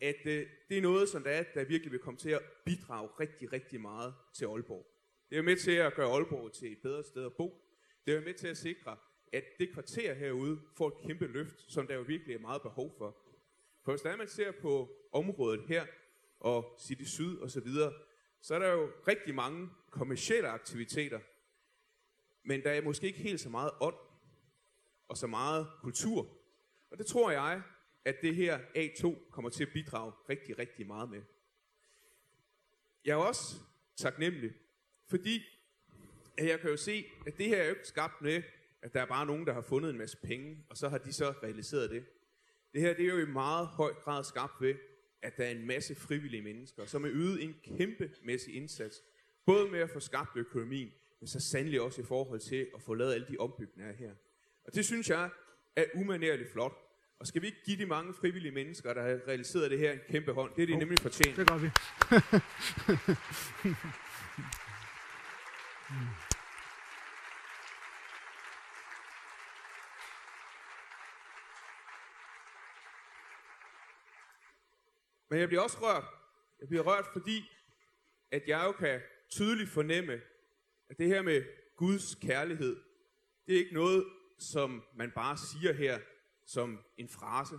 at 0.00 0.26
øh, 0.26 0.46
det 0.68 0.78
er 0.78 0.82
noget, 0.82 1.08
som 1.08 1.22
der, 1.22 1.30
er, 1.30 1.44
der 1.54 1.64
virkelig 1.64 1.92
vil 1.92 2.00
komme 2.00 2.18
til 2.18 2.30
at 2.30 2.42
bidrage 2.64 3.08
rigtig, 3.20 3.52
rigtig 3.52 3.80
meget 3.80 4.14
til 4.32 4.44
Aalborg. 4.44 4.93
Det 5.34 5.38
er 5.38 5.44
med 5.44 5.56
til 5.56 5.70
at 5.70 5.94
gøre 5.94 6.10
Aalborg 6.10 6.52
til 6.52 6.72
et 6.72 6.78
bedre 6.82 7.04
sted 7.04 7.24
at 7.26 7.32
bo. 7.32 7.64
Det 8.06 8.14
er 8.14 8.20
med 8.20 8.34
til 8.34 8.48
at 8.48 8.56
sikre, 8.56 8.96
at 9.32 9.44
det 9.58 9.72
kvarter 9.72 10.14
herude 10.14 10.60
får 10.76 10.88
et 10.88 11.06
kæmpe 11.06 11.26
løft, 11.26 11.72
som 11.72 11.86
der 11.86 11.94
jo 11.94 12.02
virkelig 12.02 12.34
er 12.34 12.38
meget 12.38 12.62
behov 12.62 12.94
for. 12.98 13.16
For 13.84 13.92
hvis 13.92 14.02
der 14.02 14.16
man 14.16 14.28
ser 14.28 14.52
på 14.52 14.90
området 15.12 15.64
her, 15.68 15.86
og 16.40 16.78
City 16.80 17.02
Syd 17.02 17.38
og 17.38 17.50
så 17.50 17.60
videre, 17.60 17.92
så 18.40 18.54
er 18.54 18.58
der 18.58 18.72
jo 18.72 18.90
rigtig 19.08 19.34
mange 19.34 19.68
kommersielle 19.90 20.48
aktiviteter, 20.48 21.20
men 22.42 22.62
der 22.62 22.70
er 22.70 22.82
måske 22.82 23.06
ikke 23.06 23.18
helt 23.18 23.40
så 23.40 23.48
meget 23.48 23.70
ånd 23.80 23.96
og 25.08 25.16
så 25.16 25.26
meget 25.26 25.66
kultur. 25.80 26.36
Og 26.90 26.98
det 26.98 27.06
tror 27.06 27.30
jeg, 27.30 27.62
at 28.04 28.16
det 28.22 28.34
her 28.34 28.58
A2 28.58 29.30
kommer 29.30 29.50
til 29.50 29.64
at 29.64 29.72
bidrage 29.72 30.12
rigtig, 30.28 30.58
rigtig 30.58 30.86
meget 30.86 31.10
med. 31.10 31.22
Jeg 33.04 33.12
er 33.12 33.24
også 33.24 33.56
taknemmelig, 33.96 34.52
fordi 35.08 35.42
at 36.36 36.46
jeg 36.46 36.60
kan 36.60 36.70
jo 36.70 36.76
se, 36.76 37.04
at 37.26 37.38
det 37.38 37.46
her 37.46 37.56
er 37.56 37.64
jo 37.64 37.70
ikke 37.70 37.88
skabt 37.88 38.22
med, 38.22 38.42
at 38.82 38.94
der 38.94 39.00
er 39.00 39.06
bare 39.06 39.26
nogen, 39.26 39.46
der 39.46 39.52
har 39.52 39.62
fundet 39.62 39.90
en 39.90 39.98
masse 39.98 40.16
penge, 40.16 40.64
og 40.70 40.76
så 40.76 40.88
har 40.88 40.98
de 40.98 41.12
så 41.12 41.34
realiseret 41.42 41.90
det. 41.90 42.04
Det 42.72 42.80
her 42.80 42.94
det 42.94 43.04
er 43.04 43.08
jo 43.08 43.18
i 43.18 43.30
meget 43.30 43.66
høj 43.66 43.92
grad 43.92 44.24
skabt 44.24 44.52
ved, 44.60 44.74
at 45.22 45.36
der 45.36 45.44
er 45.44 45.50
en 45.50 45.66
masse 45.66 45.94
frivillige 45.94 46.42
mennesker, 46.42 46.86
som 46.86 47.04
har 47.04 47.10
ydet 47.10 47.42
en 47.42 47.54
kæmpemæssig 47.64 48.54
indsats, 48.54 49.02
både 49.46 49.70
med 49.70 49.80
at 49.80 49.90
få 49.90 50.00
skabt 50.00 50.36
økonomien, 50.36 50.90
men 51.20 51.28
så 51.28 51.40
sandelig 51.40 51.80
også 51.80 52.00
i 52.00 52.04
forhold 52.04 52.40
til 52.40 52.66
at 52.74 52.82
få 52.82 52.94
lavet 52.94 53.14
alle 53.14 53.26
de 53.28 53.36
ombygninger 53.38 53.92
her. 53.92 54.10
Og 54.64 54.74
det 54.74 54.84
synes 54.84 55.10
jeg 55.10 55.30
er 55.76 55.84
umanerligt 55.94 56.52
flot. 56.52 56.72
Og 57.18 57.26
skal 57.26 57.42
vi 57.42 57.46
ikke 57.46 57.64
give 57.64 57.78
de 57.78 57.86
mange 57.86 58.14
frivillige 58.14 58.52
mennesker, 58.52 58.94
der 58.94 59.02
har 59.02 59.20
realiseret 59.28 59.70
det 59.70 59.78
her, 59.78 59.92
en 59.92 59.98
kæmpe 60.08 60.32
hånd? 60.32 60.52
Det 60.56 60.62
er 60.62 60.66
de 60.66 60.72
oh, 60.72 60.78
nemlig 60.78 60.98
fortjent. 60.98 61.36
Det 61.36 61.48
gør 61.48 61.58
vi. 61.58 61.70
Mm. 65.90 65.96
Men 75.28 75.40
jeg 75.40 75.48
bliver 75.48 75.62
også 75.62 75.78
rørt. 75.80 76.04
Jeg 76.60 76.68
bliver 76.68 76.82
rørt, 76.82 77.06
fordi 77.12 77.50
at 78.30 78.42
jeg 78.46 78.64
jo 78.64 78.72
kan 78.72 79.00
tydeligt 79.28 79.70
fornemme, 79.70 80.20
at 80.88 80.98
det 80.98 81.08
her 81.08 81.22
med 81.22 81.44
Guds 81.76 82.14
kærlighed, 82.14 82.82
det 83.46 83.54
er 83.54 83.58
ikke 83.58 83.74
noget, 83.74 84.06
som 84.38 84.84
man 84.94 85.10
bare 85.10 85.36
siger 85.36 85.72
her 85.72 86.00
som 86.46 86.84
en 86.96 87.08
frase. 87.08 87.54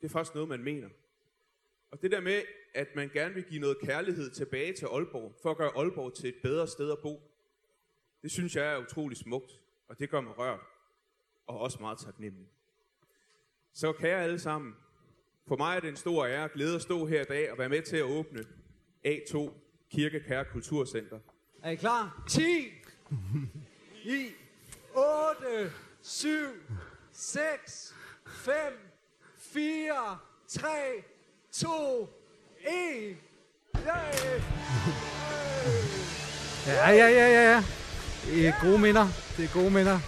Det 0.00 0.06
er 0.06 0.12
faktisk 0.12 0.34
noget, 0.34 0.48
man 0.48 0.62
mener. 0.62 0.88
Og 1.90 2.02
det 2.02 2.10
der 2.10 2.20
med, 2.20 2.42
at 2.74 2.88
man 2.96 3.08
gerne 3.08 3.34
vil 3.34 3.44
give 3.44 3.60
noget 3.60 3.78
kærlighed 3.78 4.30
tilbage 4.30 4.72
til 4.72 4.86
Aalborg, 4.86 5.34
for 5.42 5.50
at 5.50 5.56
gøre 5.56 5.70
Aalborg 5.76 6.14
til 6.14 6.28
et 6.28 6.36
bedre 6.42 6.68
sted 6.68 6.92
at 6.92 6.98
bo, 7.02 7.22
det 8.22 8.30
synes 8.30 8.56
jeg 8.56 8.72
er 8.72 8.78
utrolig 8.78 9.16
smukt, 9.16 9.60
og 9.88 9.98
det 9.98 10.10
gør 10.10 10.20
mig 10.20 10.38
rørt, 10.38 10.60
og 11.46 11.58
også 11.58 11.78
meget 11.80 11.98
taknemmelig. 11.98 12.48
Så 13.72 13.92
kære 13.92 14.22
alle 14.22 14.38
sammen, 14.38 14.74
for 15.48 15.56
mig 15.56 15.76
er 15.76 15.80
det 15.80 15.88
en 15.88 15.96
stor 15.96 16.26
ære 16.26 16.44
og 16.44 16.50
glæde 16.50 16.74
at 16.74 16.82
stå 16.82 17.06
her 17.06 17.20
i 17.20 17.24
dag 17.24 17.52
og 17.52 17.58
være 17.58 17.68
med 17.68 17.82
til 17.82 17.96
at 17.96 18.02
åbne 18.02 18.44
A2 19.06 19.50
Kirkekær 19.90 20.42
Kulturcenter. 20.42 21.18
Er 21.62 21.70
I 21.70 21.74
klar? 21.74 22.24
10, 22.28 22.42
9, 24.04 24.34
8, 24.94 25.72
7, 26.02 26.28
6, 27.12 27.94
5, 28.26 28.54
4, 29.36 30.18
3, 30.48 30.68
2, 31.52 32.19
en. 32.68 33.16
Ja, 36.66 36.90
ja, 36.90 37.08
ja, 37.08 37.28
ja, 37.28 37.52
ja. 37.52 37.64
Det 38.26 38.46
er 38.46 38.52
gode 38.62 38.78
minder. 38.78 39.08
Det 39.36 39.44
er 39.44 39.52
gode 39.52 39.70
minder. 39.70 40.00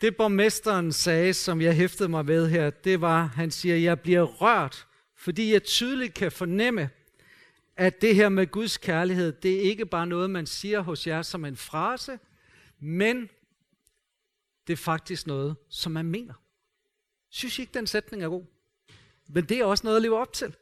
Det 0.00 0.16
borgmesteren 0.16 0.92
sagde, 0.92 1.34
som 1.34 1.60
jeg 1.60 1.74
hæftede 1.74 2.08
mig 2.08 2.26
ved 2.26 2.48
her, 2.48 2.70
det 2.70 3.00
var, 3.00 3.26
han 3.26 3.50
siger, 3.50 3.76
jeg 3.76 4.00
bliver 4.00 4.22
rørt, 4.22 4.86
fordi 5.16 5.52
jeg 5.52 5.62
tydeligt 5.62 6.14
kan 6.14 6.32
fornemme, 6.32 6.90
at 7.76 8.00
det 8.00 8.14
her 8.14 8.28
med 8.28 8.46
Guds 8.46 8.76
kærlighed, 8.76 9.32
det 9.32 9.56
er 9.56 9.60
ikke 9.60 9.86
bare 9.86 10.06
noget, 10.06 10.30
man 10.30 10.46
siger 10.46 10.80
hos 10.80 11.06
jer 11.06 11.22
som 11.22 11.44
en 11.44 11.56
frase, 11.56 12.18
men 12.80 13.28
det 14.66 14.72
er 14.72 14.76
faktisk 14.76 15.26
noget, 15.26 15.56
som 15.68 15.92
man 15.92 16.06
mener. 16.06 16.34
Synes 17.30 17.58
I 17.58 17.62
ikke, 17.62 17.74
den 17.74 17.86
sætning 17.86 18.22
er 18.22 18.28
god? 18.28 18.44
Men 19.28 19.44
det 19.44 19.58
er 19.58 19.64
også 19.64 19.84
noget 19.84 19.96
at 19.96 20.02
leve 20.02 20.18
op 20.18 20.32
til. 20.32 20.56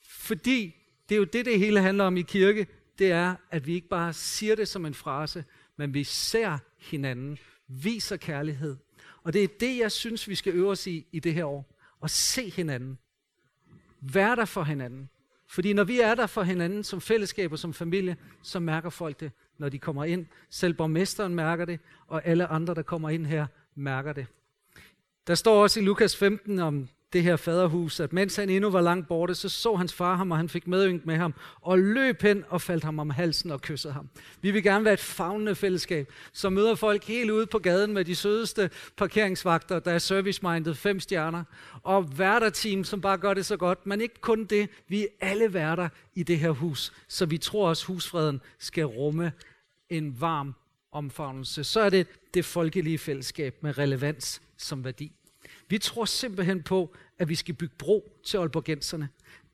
Fordi 0.00 0.76
det 1.08 1.14
er 1.14 1.18
jo 1.18 1.24
det, 1.24 1.44
det 1.44 1.58
hele 1.58 1.80
handler 1.80 2.04
om 2.04 2.16
i 2.16 2.22
kirke, 2.22 2.66
det 2.98 3.12
er, 3.12 3.34
at 3.50 3.66
vi 3.66 3.74
ikke 3.74 3.88
bare 3.88 4.12
siger 4.12 4.56
det 4.56 4.68
som 4.68 4.86
en 4.86 4.94
frase, 4.94 5.44
men 5.76 5.94
vi 5.94 6.04
ser 6.04 6.58
hinanden 6.78 7.38
viser 7.70 8.16
kærlighed. 8.16 8.76
Og 9.22 9.32
det 9.32 9.44
er 9.44 9.48
det, 9.60 9.78
jeg 9.78 9.92
synes, 9.92 10.28
vi 10.28 10.34
skal 10.34 10.52
øve 10.54 10.70
os 10.70 10.86
i 10.86 11.06
i 11.12 11.20
det 11.20 11.34
her 11.34 11.44
år. 11.44 11.76
At 12.02 12.10
se 12.10 12.50
hinanden. 12.50 12.98
Vær 14.00 14.34
der 14.34 14.44
for 14.44 14.62
hinanden. 14.62 15.08
Fordi 15.46 15.72
når 15.72 15.84
vi 15.84 16.00
er 16.00 16.14
der 16.14 16.26
for 16.26 16.42
hinanden 16.42 16.84
som 16.84 17.00
fællesskab 17.00 17.52
og 17.52 17.58
som 17.58 17.74
familie, 17.74 18.16
så 18.42 18.60
mærker 18.60 18.90
folk 18.90 19.20
det, 19.20 19.32
når 19.60 19.68
de 19.68 19.78
kommer 19.78 20.04
ind. 20.04 20.26
Selv 20.50 20.74
borgmesteren 20.74 21.34
mærker 21.34 21.64
det, 21.64 21.80
og 22.06 22.26
alle 22.26 22.46
andre, 22.46 22.74
der 22.74 22.82
kommer 22.82 23.10
ind 23.10 23.26
her, 23.26 23.46
mærker 23.74 24.12
det. 24.12 24.26
Der 25.26 25.34
står 25.34 25.62
også 25.62 25.80
i 25.80 25.82
Lukas 25.82 26.16
15 26.16 26.58
om 26.58 26.88
det 27.12 27.22
her 27.22 27.36
faderhus, 27.36 28.00
at 28.00 28.12
mens 28.12 28.36
han 28.36 28.50
endnu 28.50 28.70
var 28.70 28.80
langt 28.80 29.08
borte, 29.08 29.34
så 29.34 29.48
så 29.48 29.74
hans 29.74 29.94
far 29.94 30.16
ham, 30.16 30.30
og 30.30 30.36
han 30.36 30.48
fik 30.48 30.66
medynk 30.66 31.06
med 31.06 31.16
ham, 31.16 31.34
og 31.60 31.78
løb 31.78 32.22
hen 32.22 32.44
og 32.48 32.60
faldt 32.60 32.84
ham 32.84 32.98
om 32.98 33.10
halsen 33.10 33.50
og 33.50 33.60
kyssede 33.60 33.92
ham. 33.92 34.08
Vi 34.40 34.50
vil 34.50 34.62
gerne 34.62 34.84
være 34.84 34.94
et 34.94 35.00
fagnende 35.00 35.54
fællesskab, 35.54 36.12
som 36.32 36.52
møder 36.52 36.74
folk 36.74 37.04
helt 37.04 37.30
ude 37.30 37.46
på 37.46 37.58
gaden 37.58 37.92
med 37.92 38.04
de 38.04 38.16
sødeste 38.16 38.70
parkeringsvagter, 38.96 39.78
der 39.78 39.92
er 39.92 39.98
service-minded, 39.98 40.74
fem 40.74 41.00
stjerner, 41.00 41.44
og 41.82 42.18
værterteam, 42.18 42.84
som 42.84 43.00
bare 43.00 43.18
gør 43.18 43.34
det 43.34 43.46
så 43.46 43.56
godt. 43.56 43.86
Men 43.86 44.00
ikke 44.00 44.20
kun 44.20 44.44
det, 44.44 44.68
vi 44.88 45.02
er 45.02 45.08
alle 45.20 45.54
værter 45.54 45.88
i 46.14 46.22
det 46.22 46.38
her 46.38 46.50
hus, 46.50 46.92
så 47.08 47.26
vi 47.26 47.38
tror 47.38 47.68
også, 47.68 47.86
husfreden 47.86 48.40
skal 48.58 48.84
rumme 48.84 49.32
en 49.90 50.20
varm 50.20 50.54
omfavnelse. 50.92 51.64
Så 51.64 51.80
er 51.80 51.90
det 51.90 52.06
det 52.34 52.44
folkelige 52.44 52.98
fællesskab 52.98 53.62
med 53.62 53.78
relevans 53.78 54.42
som 54.56 54.84
værdi. 54.84 55.12
Vi 55.68 55.78
tror 55.78 56.04
simpelthen 56.04 56.62
på, 56.62 56.94
at 57.18 57.28
vi 57.28 57.34
skal 57.34 57.54
bygge 57.54 57.74
bro 57.78 58.12
til 58.24 58.36
Aalborgenserne. 58.36 59.08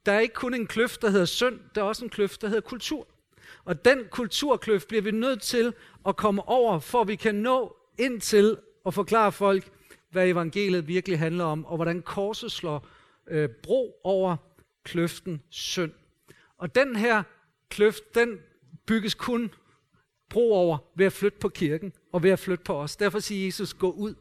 Der 0.06 0.12
er 0.12 0.20
ikke 0.20 0.34
kun 0.34 0.54
en 0.54 0.66
kløft, 0.66 1.02
der 1.02 1.10
hedder 1.10 1.24
synd, 1.24 1.60
der 1.74 1.80
er 1.80 1.84
også 1.84 2.04
en 2.04 2.10
kløft, 2.10 2.42
der 2.42 2.48
hedder 2.48 2.60
kultur. 2.60 3.08
Og 3.64 3.84
den 3.84 4.04
kulturkløft 4.10 4.88
bliver 4.88 5.02
vi 5.02 5.10
nødt 5.10 5.42
til 5.42 5.74
at 6.06 6.16
komme 6.16 6.48
over, 6.48 6.78
for 6.78 7.00
at 7.00 7.08
vi 7.08 7.16
kan 7.16 7.34
nå 7.34 7.76
ind 7.98 8.20
til 8.20 8.56
at 8.86 8.94
forklare 8.94 9.32
folk, 9.32 9.70
hvad 10.10 10.28
evangeliet 10.28 10.88
virkelig 10.88 11.18
handler 11.18 11.44
om, 11.44 11.64
og 11.64 11.76
hvordan 11.76 12.02
korset 12.02 12.52
slår 12.52 12.88
øh, 13.26 13.48
bro 13.48 14.00
over 14.04 14.36
kløften 14.84 15.42
synd. 15.50 15.92
Og 16.58 16.74
den 16.74 16.96
her 16.96 17.22
kløft, 17.68 18.14
den 18.14 18.38
bygges 18.86 19.14
kun 19.14 19.50
bro 20.28 20.52
over 20.52 20.78
ved 20.94 21.06
at 21.06 21.12
flytte 21.12 21.38
på 21.38 21.48
kirken 21.48 21.92
og 22.12 22.22
ved 22.22 22.30
at 22.30 22.38
flytte 22.38 22.64
på 22.64 22.74
os. 22.74 22.96
Derfor 22.96 23.18
siger 23.18 23.44
Jesus, 23.44 23.74
gå 23.74 23.90
ud 23.90 24.14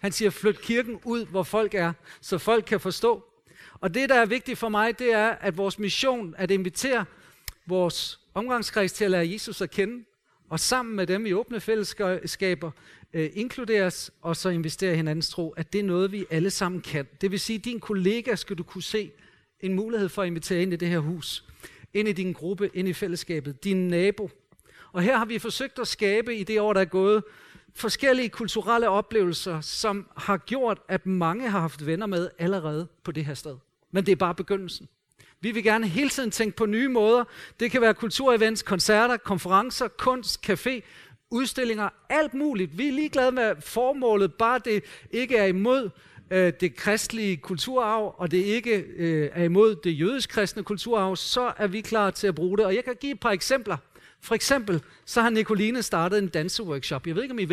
han 0.00 0.12
siger, 0.12 0.30
flyt 0.30 0.60
kirken 0.60 1.00
ud, 1.04 1.26
hvor 1.26 1.42
folk 1.42 1.74
er, 1.74 1.92
så 2.20 2.38
folk 2.38 2.64
kan 2.64 2.80
forstå. 2.80 3.24
Og 3.80 3.94
det, 3.94 4.08
der 4.08 4.14
er 4.14 4.26
vigtigt 4.26 4.58
for 4.58 4.68
mig, 4.68 4.98
det 4.98 5.12
er, 5.12 5.28
at 5.28 5.56
vores 5.56 5.78
mission 5.78 6.34
er 6.38 6.42
at 6.42 6.50
invitere 6.50 7.04
vores 7.66 8.20
omgangskreds 8.34 8.92
til 8.92 9.04
at 9.04 9.10
lære 9.10 9.28
Jesus 9.30 9.60
at 9.60 9.70
kende, 9.70 10.04
og 10.50 10.60
sammen 10.60 10.96
med 10.96 11.06
dem 11.06 11.26
i 11.26 11.32
åbne 11.32 11.60
fællesskaber 11.60 12.70
øh, 13.12 13.30
inkluderes 13.34 14.10
og 14.22 14.36
så 14.36 14.48
investere 14.48 14.92
i 14.92 14.96
hinandens 14.96 15.28
tro, 15.28 15.50
at 15.50 15.72
det 15.72 15.78
er 15.78 15.84
noget, 15.84 16.12
vi 16.12 16.24
alle 16.30 16.50
sammen 16.50 16.80
kan. 16.80 17.06
Det 17.20 17.30
vil 17.30 17.40
sige, 17.40 17.58
at 17.58 17.64
din 17.64 17.80
kollega 17.80 18.34
skal 18.34 18.58
du 18.58 18.62
kunne 18.62 18.82
se 18.82 19.10
en 19.60 19.74
mulighed 19.74 20.08
for 20.08 20.22
at 20.22 20.26
invitere 20.26 20.62
ind 20.62 20.72
i 20.72 20.76
det 20.76 20.88
her 20.88 20.98
hus, 20.98 21.44
ind 21.94 22.08
i 22.08 22.12
din 22.12 22.32
gruppe, 22.32 22.70
ind 22.74 22.88
i 22.88 22.92
fællesskabet, 22.92 23.64
din 23.64 23.88
nabo. 23.88 24.30
Og 24.96 25.02
her 25.02 25.16
har 25.16 25.24
vi 25.24 25.38
forsøgt 25.38 25.78
at 25.78 25.88
skabe 25.88 26.36
i 26.36 26.44
det 26.44 26.60
år, 26.60 26.72
der 26.72 26.80
er 26.80 26.84
gået, 26.84 27.24
forskellige 27.74 28.28
kulturelle 28.28 28.88
oplevelser, 28.88 29.60
som 29.60 30.06
har 30.16 30.36
gjort, 30.36 30.78
at 30.88 31.06
mange 31.06 31.50
har 31.50 31.60
haft 31.60 31.86
venner 31.86 32.06
med 32.06 32.30
allerede 32.38 32.88
på 33.04 33.12
det 33.12 33.24
her 33.24 33.34
sted. 33.34 33.56
Men 33.90 34.06
det 34.06 34.12
er 34.12 34.16
bare 34.16 34.34
begyndelsen. 34.34 34.88
Vi 35.40 35.50
vil 35.50 35.64
gerne 35.64 35.88
hele 35.88 36.10
tiden 36.10 36.30
tænke 36.30 36.56
på 36.56 36.66
nye 36.66 36.88
måder. 36.88 37.24
Det 37.60 37.70
kan 37.70 37.80
være 37.80 37.94
kulturevents, 37.94 38.62
koncerter, 38.62 39.16
konferencer, 39.16 39.88
kunst, 39.88 40.50
café, 40.50 40.80
udstillinger, 41.30 41.88
alt 42.08 42.34
muligt. 42.34 42.78
Vi 42.78 42.88
er 42.88 42.92
ligeglade 42.92 43.32
med 43.32 43.54
formålet, 43.60 44.34
bare 44.34 44.60
det 44.64 44.84
ikke 45.10 45.36
er 45.36 45.46
imod 45.46 45.90
øh, 46.30 46.52
det 46.60 46.76
kristlige 46.76 47.36
kulturarv, 47.36 48.14
og 48.18 48.30
det 48.30 48.38
ikke 48.38 48.84
øh, 48.96 49.30
er 49.32 49.44
imod 49.44 49.76
det 49.84 50.00
jødisk-kristne 50.00 50.62
kulturarv, 50.62 51.16
så 51.16 51.52
er 51.56 51.66
vi 51.66 51.80
klar 51.80 52.10
til 52.10 52.26
at 52.26 52.34
bruge 52.34 52.58
det. 52.58 52.66
Og 52.66 52.74
jeg 52.74 52.84
kan 52.84 52.96
give 53.00 53.12
et 53.12 53.20
par 53.20 53.30
eksempler. 53.30 53.76
For 54.20 54.34
eksempel, 54.34 54.82
så 55.04 55.22
har 55.22 55.30
Nicoline 55.30 55.82
startet 55.82 56.18
en 56.18 56.28
danseworkshop. 56.28 57.06
Jeg 57.06 57.14
ved 57.14 57.22
ikke, 57.22 57.32
om 57.32 57.38
I 57.38 57.44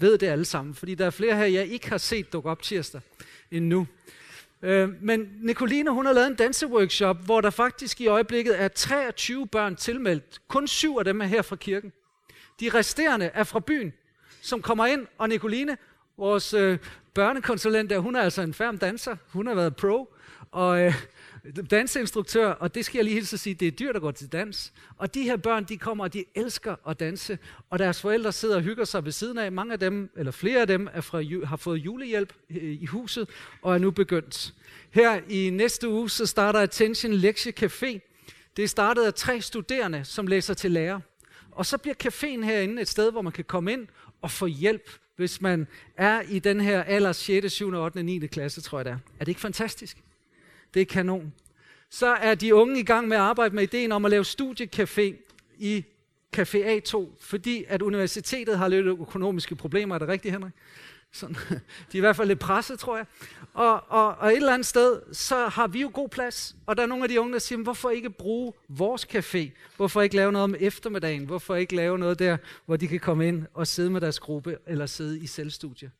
ved 0.00 0.18
det 0.18 0.26
alle 0.26 0.44
sammen, 0.44 0.74
fordi 0.74 0.94
der 0.94 1.06
er 1.06 1.10
flere 1.10 1.36
her, 1.36 1.44
jeg 1.44 1.66
ikke 1.66 1.88
har 1.88 1.98
set 1.98 2.32
dukke 2.32 2.50
op 2.50 2.62
tirsdag 2.62 3.00
endnu. 3.50 3.86
Øh, 4.62 5.02
men 5.02 5.30
Nicoline, 5.40 5.90
hun 5.90 6.06
har 6.06 6.12
lavet 6.12 6.26
en 6.26 6.34
danseworkshop, 6.34 7.24
hvor 7.24 7.40
der 7.40 7.50
faktisk 7.50 8.00
i 8.00 8.06
øjeblikket 8.06 8.60
er 8.60 8.68
23 8.68 9.46
børn 9.46 9.76
tilmeldt. 9.76 10.40
Kun 10.48 10.68
syv 10.68 10.96
af 10.98 11.04
dem 11.04 11.20
er 11.20 11.26
her 11.26 11.42
fra 11.42 11.56
kirken. 11.56 11.92
De 12.60 12.70
resterende 12.74 13.30
er 13.34 13.44
fra 13.44 13.60
byen, 13.60 13.92
som 14.40 14.62
kommer 14.62 14.86
ind, 14.86 15.06
og 15.18 15.28
Nicoline, 15.28 15.76
vores 16.16 16.54
øh, 16.54 16.78
børnekonsulent, 17.14 17.90
der, 17.90 17.98
hun 17.98 18.16
er 18.16 18.20
altså 18.20 18.42
en 18.42 18.54
færm 18.54 18.78
danser. 18.78 19.16
Hun 19.28 19.46
har 19.46 19.54
været 19.54 19.76
pro, 19.76 20.14
og 20.50 20.80
øh, 20.80 20.94
danseinstruktør, 21.70 22.50
og 22.50 22.74
det 22.74 22.84
skal 22.84 22.98
jeg 22.98 23.04
lige 23.04 23.14
hilse 23.14 23.36
at 23.36 23.40
sige, 23.40 23.54
det 23.54 23.68
er 23.68 23.72
dyrt 23.72 23.96
at 23.96 24.02
gå 24.02 24.12
til 24.12 24.32
dans. 24.32 24.72
Og 24.96 25.14
de 25.14 25.22
her 25.22 25.36
børn, 25.36 25.64
de 25.64 25.76
kommer, 25.76 26.04
og 26.04 26.12
de 26.12 26.24
elsker 26.34 26.88
at 26.88 27.00
danse, 27.00 27.38
og 27.70 27.78
deres 27.78 28.00
forældre 28.00 28.32
sidder 28.32 28.56
og 28.56 28.62
hygger 28.62 28.84
sig 28.84 29.04
ved 29.04 29.12
siden 29.12 29.38
af. 29.38 29.52
Mange 29.52 29.72
af 29.72 29.80
dem, 29.80 30.10
eller 30.16 30.32
flere 30.32 30.60
af 30.60 30.66
dem, 30.66 30.88
er 30.92 31.00
fra, 31.00 31.46
har 31.46 31.56
fået 31.56 31.78
julehjælp 31.78 32.32
øh, 32.50 32.62
i 32.62 32.86
huset, 32.86 33.28
og 33.62 33.74
er 33.74 33.78
nu 33.78 33.90
begyndt. 33.90 34.54
Her 34.90 35.20
i 35.28 35.50
næste 35.50 35.88
uge, 35.88 36.10
så 36.10 36.26
starter 36.26 36.60
Attention 36.60 37.12
Lecture 37.12 37.52
Café. 37.60 37.98
Det 38.56 38.64
er 38.64 38.68
startet 38.68 39.04
af 39.04 39.14
tre 39.14 39.40
studerende, 39.40 40.04
som 40.04 40.26
læser 40.26 40.54
til 40.54 40.70
lærer. 40.70 41.00
Og 41.50 41.66
så 41.66 41.78
bliver 41.78 41.94
caféen 42.04 42.44
herinde 42.44 42.82
et 42.82 42.88
sted, 42.88 43.10
hvor 43.10 43.22
man 43.22 43.32
kan 43.32 43.44
komme 43.44 43.72
ind 43.72 43.86
og 44.22 44.30
få 44.30 44.46
hjælp, 44.46 44.90
hvis 45.16 45.40
man 45.40 45.66
er 45.96 46.20
i 46.20 46.38
den 46.38 46.60
her 46.60 46.82
alder 46.82 47.12
6., 47.12 47.52
7., 47.52 47.74
8., 47.74 48.02
9. 48.02 48.26
klasse, 48.26 48.60
tror 48.60 48.78
jeg 48.78 48.84
det 48.84 48.90
er. 48.90 48.98
Er 49.20 49.24
det 49.24 49.28
ikke 49.28 49.40
fantastisk? 49.40 49.98
Det 50.74 50.82
er 50.82 50.86
kanon. 50.86 51.32
Så 51.90 52.06
er 52.06 52.34
de 52.34 52.54
unge 52.54 52.80
i 52.80 52.84
gang 52.84 53.08
med 53.08 53.16
at 53.16 53.22
arbejde 53.22 53.54
med 53.54 53.62
ideen 53.62 53.92
om 53.92 54.04
at 54.04 54.10
lave 54.10 54.24
studiecafé 54.24 55.14
i 55.58 55.84
Café 56.36 56.58
A2, 56.58 57.06
fordi 57.20 57.64
at 57.68 57.82
universitetet 57.82 58.58
har 58.58 58.68
lidt 58.68 58.86
økonomiske 58.86 59.54
problemer. 59.56 59.94
Er 59.94 59.98
det 59.98 60.08
rigtigt, 60.08 60.32
Henrik? 60.32 60.52
Sådan. 61.12 61.36
De 61.50 61.58
er 61.92 61.96
i 61.96 62.00
hvert 62.00 62.16
fald 62.16 62.28
lidt 62.28 62.38
presset, 62.38 62.78
tror 62.78 62.96
jeg. 62.96 63.06
Og, 63.54 63.82
og, 63.88 64.14
og 64.14 64.30
et 64.30 64.36
eller 64.36 64.54
andet 64.54 64.66
sted, 64.66 65.00
så 65.12 65.46
har 65.46 65.66
vi 65.66 65.80
jo 65.80 65.90
god 65.94 66.08
plads. 66.08 66.56
Og 66.66 66.76
der 66.76 66.82
er 66.82 66.86
nogle 66.86 67.04
af 67.04 67.08
de 67.08 67.20
unge, 67.20 67.32
der 67.32 67.38
siger, 67.38 67.62
hvorfor 67.62 67.90
ikke 67.90 68.10
bruge 68.10 68.52
vores 68.68 69.06
café? 69.14 69.50
Hvorfor 69.76 70.02
ikke 70.02 70.16
lave 70.16 70.32
noget 70.32 70.44
om 70.44 70.54
eftermiddagen? 70.60 71.24
Hvorfor 71.24 71.54
ikke 71.54 71.76
lave 71.76 71.98
noget 71.98 72.18
der, 72.18 72.36
hvor 72.66 72.76
de 72.76 72.88
kan 72.88 73.00
komme 73.00 73.28
ind 73.28 73.46
og 73.54 73.66
sidde 73.66 73.90
med 73.90 74.00
deres 74.00 74.18
gruppe, 74.18 74.58
eller 74.66 74.86
sidde 74.86 75.18
i 75.18 75.26
selvstudie? 75.26 75.90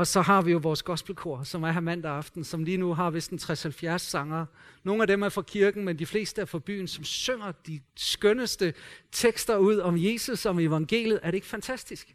Og 0.00 0.06
så 0.06 0.20
har 0.20 0.42
vi 0.42 0.50
jo 0.50 0.58
vores 0.58 0.82
gospelkor, 0.82 1.42
som 1.42 1.62
er 1.62 1.70
her 1.70 1.80
mandag 1.80 2.12
aften, 2.12 2.44
som 2.44 2.64
lige 2.64 2.76
nu 2.76 2.94
har 2.94 3.10
vist 3.10 3.30
en 3.30 3.38
60-70 3.38 3.98
sanger. 3.98 4.46
Nogle 4.84 5.02
af 5.02 5.06
dem 5.06 5.22
er 5.22 5.28
fra 5.28 5.42
kirken, 5.42 5.84
men 5.84 5.98
de 5.98 6.06
fleste 6.06 6.40
er 6.40 6.44
fra 6.44 6.58
byen, 6.58 6.88
som 6.88 7.04
synger 7.04 7.52
de 7.66 7.80
skønneste 7.96 8.74
tekster 9.12 9.56
ud 9.56 9.78
om 9.78 9.94
Jesus, 9.98 10.46
om 10.46 10.58
evangeliet. 10.58 11.20
Er 11.22 11.30
det 11.30 11.34
ikke 11.34 11.46
fantastisk? 11.46 12.14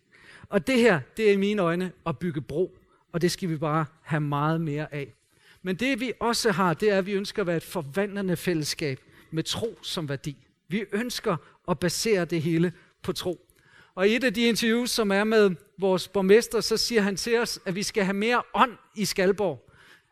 Og 0.49 0.67
det 0.67 0.79
her, 0.79 0.99
det 1.17 1.29
er 1.29 1.33
i 1.33 1.35
mine 1.35 1.61
øjne 1.61 1.91
at 2.05 2.19
bygge 2.19 2.41
bro, 2.41 2.77
og 3.13 3.21
det 3.21 3.31
skal 3.31 3.49
vi 3.49 3.57
bare 3.57 3.85
have 4.01 4.21
meget 4.21 4.61
mere 4.61 4.93
af. 4.93 5.13
Men 5.61 5.75
det 5.75 5.99
vi 5.99 6.13
også 6.19 6.51
har, 6.51 6.73
det 6.73 6.89
er, 6.89 6.97
at 6.97 7.05
vi 7.05 7.13
ønsker 7.13 7.43
at 7.43 7.47
være 7.47 7.57
et 7.57 7.63
forvandlende 7.63 8.37
fællesskab 8.37 8.99
med 9.31 9.43
tro 9.43 9.79
som 9.81 10.09
værdi. 10.09 10.37
Vi 10.67 10.83
ønsker 10.91 11.37
at 11.67 11.79
basere 11.79 12.25
det 12.25 12.41
hele 12.41 12.73
på 13.01 13.13
tro. 13.13 13.47
Og 13.95 14.07
i 14.07 14.15
et 14.15 14.23
af 14.23 14.33
de 14.33 14.47
interviews, 14.47 14.91
som 14.91 15.11
er 15.11 15.23
med 15.23 15.55
vores 15.77 16.07
borgmester, 16.07 16.61
så 16.61 16.77
siger 16.77 17.01
han 17.01 17.15
til 17.15 17.39
os, 17.39 17.59
at 17.65 17.75
vi 17.75 17.83
skal 17.83 18.03
have 18.03 18.13
mere 18.13 18.41
ånd 18.53 18.77
i 18.95 19.05
Skalborg. 19.05 19.71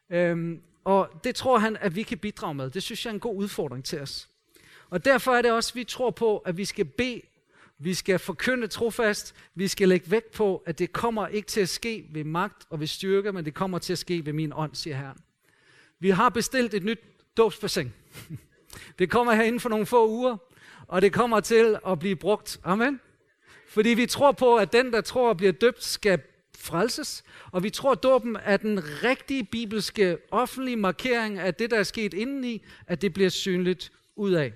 Øhm, 0.10 0.62
og 0.84 1.10
det 1.24 1.36
tror 1.36 1.58
han, 1.58 1.78
at 1.82 1.96
vi 1.96 2.04
kan 2.04 2.18
bidrage 2.18 2.54
med. 2.54 2.70
Det 2.70 2.84
synes 2.84 3.06
jeg 3.06 3.12
er 3.12 3.14
en 3.14 3.20
god 3.20 3.38
udfordring 3.38 3.86
til 3.86 4.00
os. 4.00 4.30
Og 4.90 5.06
derfor 5.06 5.36
er 5.36 5.42
det 5.42 5.52
også, 5.52 5.72
at 5.72 5.76
vi 5.76 5.84
tror 5.84 6.12
på, 6.12 6.38
at 6.38 6.58
vi 6.58 6.66
skal 6.66 6.86
bede, 6.86 7.22
vi 7.80 7.94
skal 7.94 8.20
forkynde 8.20 8.68
trofast, 8.68 9.36
vi 9.56 9.68
skal 9.68 9.90
lægge 9.90 10.12
vægt 10.12 10.32
på, 10.32 10.64
at 10.66 10.80
det 10.80 10.94
kommer 10.94 11.28
ikke 11.28 11.48
til 11.48 11.62
at 11.62 11.70
ske 11.70 12.06
ved 12.10 12.24
magt 12.24 12.68
og 12.70 12.80
ved 12.80 12.88
styrke, 12.88 13.32
men 13.32 13.46
det 13.46 13.54
kommer 13.54 13.80
til 13.80 13.94
at 13.94 14.00
ske 14.00 14.26
ved 14.26 14.34
min 14.34 14.54
ånd, 14.56 14.76
siger 14.76 14.98
Herren. 14.98 15.18
Vi 16.00 16.10
har 16.10 16.30
bestilt 16.30 16.74
et 16.74 16.84
nyt 16.84 17.00
dåbsbassin. 17.38 17.94
Det 19.00 19.10
kommer 19.10 19.34
her 19.34 19.44
inden 19.44 19.60
for 19.60 19.70
nogle 19.70 19.86
få 19.86 20.10
uger, 20.10 20.38
og 20.88 21.02
det 21.02 21.14
kommer 21.14 21.40
til 21.40 21.78
at 21.88 22.00
blive 22.00 22.16
brugt. 22.16 22.60
Amen. 22.64 23.00
Fordi 23.74 23.90
vi 23.90 24.06
tror 24.06 24.32
på, 24.32 24.56
at 24.56 24.74
den, 24.74 24.94
der 24.94 25.02
tror 25.02 25.30
og 25.30 25.38
bliver 25.38 25.52
døbt, 25.52 25.84
skal 25.84 26.20
frelses. 26.58 27.24
Og 27.52 27.64
vi 27.64 27.70
tror, 27.70 27.92
at 27.92 28.04
dåben 28.04 28.38
er 28.44 28.58
den 28.58 29.04
rigtige 29.04 29.44
bibelske 29.44 30.18
offentlige 30.32 30.78
markering 30.78 31.40
af 31.40 31.54
det, 31.54 31.72
der 31.72 31.80
er 31.80 31.84
sket 31.84 32.14
indeni, 32.14 32.66
at 32.88 33.02
det 33.02 33.14
bliver 33.14 33.30
synligt 33.30 33.92
ud 34.16 34.32
af. 34.32 34.54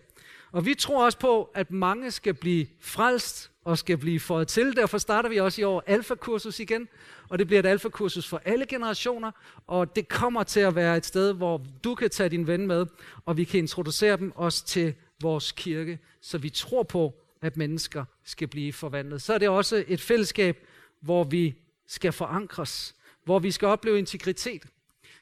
Og 0.52 0.66
vi 0.66 0.74
tror 0.74 1.06
også 1.06 1.20
på, 1.20 1.50
at 1.54 1.72
mange 1.72 2.12
skal 2.12 2.34
blive 2.34 2.68
frelst 2.82 3.52
og 3.64 3.78
skal 3.78 3.98
blive 3.98 4.20
fået 4.20 4.48
til. 4.48 4.76
Derfor 4.76 4.98
starter 4.98 5.30
vi 5.30 5.38
også 5.38 5.62
i 5.62 5.64
år 5.64 5.84
alfakursus 5.88 6.60
igen, 6.60 6.88
og 7.30 7.40
det 7.40 7.48
bliver 7.48 7.60
et 7.60 7.66
alfakursus 7.66 8.28
for 8.28 8.42
alle 8.46 8.66
generationer, 8.66 9.32
og 9.68 9.96
det 9.96 10.08
kommer 10.08 10.44
til 10.44 10.60
at 10.60 10.76
være 10.76 10.98
et 10.98 11.06
sted, 11.06 11.34
hvor 11.34 11.66
du 11.84 11.96
kan 11.96 12.10
tage 12.10 12.30
din 12.30 12.48
ven 12.48 12.68
med, 12.68 12.86
og 13.26 13.38
vi 13.38 13.44
kan 13.44 13.60
introducere 13.60 14.18
dem 14.18 14.32
også 14.36 14.66
til 14.66 14.94
vores 15.22 15.52
kirke, 15.52 16.00
så 16.22 16.38
vi 16.38 16.50
tror 16.50 16.84
på, 16.84 17.16
at 17.42 17.58
mennesker 17.58 18.06
skal 18.24 18.48
blive 18.48 18.74
forvandlet. 18.74 19.22
Så 19.22 19.34
er 19.34 19.38
det 19.38 19.50
også 19.50 19.84
et 19.88 20.02
fællesskab, 20.02 20.68
hvor 21.00 21.24
vi 21.24 21.56
skal 21.88 22.12
forankres, 22.12 22.96
hvor 23.24 23.40
vi 23.40 23.52
skal 23.52 23.68
opleve 23.68 24.00
integritet. 24.00 24.66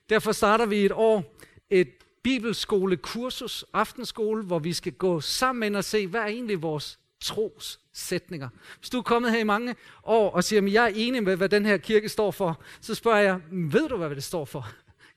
Derfor 0.09 0.31
starter 0.31 0.65
vi 0.65 0.85
et 0.85 0.91
år 0.91 1.35
et 1.69 1.89
bibelskolekursus, 2.23 3.65
aftenskole, 3.73 4.43
hvor 4.43 4.59
vi 4.59 4.73
skal 4.73 4.93
gå 4.93 5.21
sammen 5.21 5.75
og 5.75 5.83
se, 5.83 6.07
hvad 6.07 6.21
er 6.21 6.25
egentlig 6.25 6.61
vores 6.61 6.99
trossætninger. 7.19 8.49
Hvis 8.79 8.89
du 8.89 8.97
er 8.97 9.01
kommet 9.01 9.31
her 9.31 9.39
i 9.39 9.43
mange 9.43 9.75
år 10.03 10.31
og 10.31 10.43
siger, 10.43 10.61
at 10.61 10.73
jeg 10.73 10.83
er 10.83 10.93
enig 10.95 11.23
med, 11.23 11.35
hvad 11.35 11.49
den 11.49 11.65
her 11.65 11.77
kirke 11.77 12.09
står 12.09 12.31
for, 12.31 12.61
så 12.81 12.95
spørger 12.95 13.19
jeg, 13.19 13.41
ved 13.51 13.89
du, 13.89 13.97
hvad 13.97 14.09
det 14.09 14.23
står 14.23 14.45
for? 14.45 14.67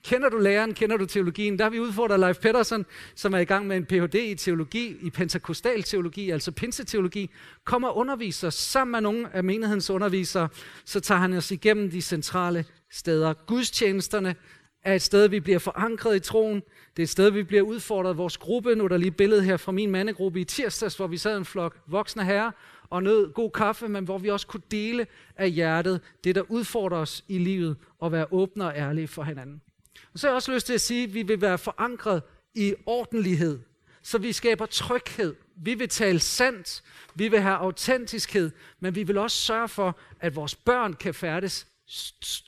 Kender 0.09 0.29
du 0.29 0.39
læreren? 0.39 0.75
Kender 0.75 0.97
du 0.97 1.07
teologien? 1.07 1.59
Der 1.59 1.65
har 1.65 1.71
vi 1.71 1.81
udfordret 1.81 2.21
Leif 2.21 2.37
Pedersen, 2.37 2.87
som 3.15 3.35
er 3.35 3.39
i 3.39 3.45
gang 3.45 3.67
med 3.67 3.77
en 3.77 3.85
Ph.D. 3.85 4.15
i 4.15 4.35
teologi, 4.35 4.97
i 5.03 5.11
pentakostal 5.11 5.83
teologi, 5.83 6.31
altså 6.31 6.53
pinseteologi. 6.53 7.31
Kom 7.65 7.85
og 7.85 7.97
underviser 7.97 8.51
sammen 8.51 8.93
med 8.93 9.01
nogle 9.01 9.35
af 9.37 9.45
menighedens 9.45 9.91
undervisere, 9.91 10.49
så 10.85 11.01
tager 11.01 11.21
han 11.21 11.33
os 11.33 11.51
igennem 11.51 11.91
de 11.91 12.03
centrale 12.03 12.65
steder. 12.91 13.33
Gudstjenesterne 13.47 14.35
er 14.83 14.95
et 14.95 15.03
sted, 15.03 15.29
vi 15.29 15.41
bliver 15.41 15.59
forankret 15.59 16.17
i 16.17 16.21
troen. 16.21 16.63
Det 16.97 17.03
er 17.03 17.05
et 17.05 17.09
sted, 17.09 17.31
vi 17.31 17.43
bliver 17.43 17.63
udfordret. 17.63 18.17
Vores 18.17 18.37
gruppe, 18.37 18.75
nu 18.75 18.85
er 18.85 18.89
der 18.89 18.97
lige 18.97 19.09
et 19.09 19.17
billede 19.17 19.43
her 19.43 19.57
fra 19.57 19.73
min 19.73 19.91
mandegruppe 19.91 20.41
i 20.41 20.45
tirsdags, 20.45 20.97
hvor 20.97 21.07
vi 21.07 21.17
sad 21.17 21.37
en 21.37 21.45
flok 21.45 21.77
voksne 21.87 22.25
herrer 22.25 22.51
og 22.91 23.03
nød 23.03 23.33
god 23.33 23.51
kaffe, 23.51 23.89
men 23.89 24.05
hvor 24.05 24.19
vi 24.19 24.29
også 24.29 24.47
kunne 24.47 24.63
dele 24.71 25.07
af 25.37 25.51
hjertet 25.51 26.01
det, 26.25 26.35
der 26.35 26.43
udfordrer 26.49 26.99
os 26.99 27.25
i 27.29 27.39
livet, 27.39 27.77
og 27.99 28.13
være 28.13 28.27
åbne 28.31 28.65
og 28.65 28.73
ærlige 28.77 29.09
for 29.09 29.23
hinanden. 29.23 29.63
Og 30.13 30.19
så 30.19 30.27
har 30.27 30.33
jeg 30.33 30.37
også 30.37 30.53
lyst 30.53 30.67
til 30.67 30.75
at 30.75 30.81
sige, 30.81 31.05
at 31.05 31.15
vi 31.15 31.23
vil 31.23 31.41
være 31.41 31.59
forankret 31.59 32.23
i 32.55 32.75
ordentlighed, 32.87 33.59
så 34.03 34.19
vi 34.19 34.33
skaber 34.33 34.67
tryghed. 34.67 35.35
Vi 35.57 35.75
vil 35.75 35.89
tale 35.89 36.21
sandt, 36.21 36.83
vi 37.15 37.29
vil 37.29 37.41
have 37.41 37.57
autentiskhed, 37.57 38.51
men 38.81 38.95
vi 38.95 39.03
vil 39.03 39.19
også 39.19 39.37
sørge 39.37 39.69
for, 39.69 39.99
at 40.21 40.37
vores 40.37 40.55
børn 40.55 40.93
kan 40.93 41.15
færdes 41.15 41.67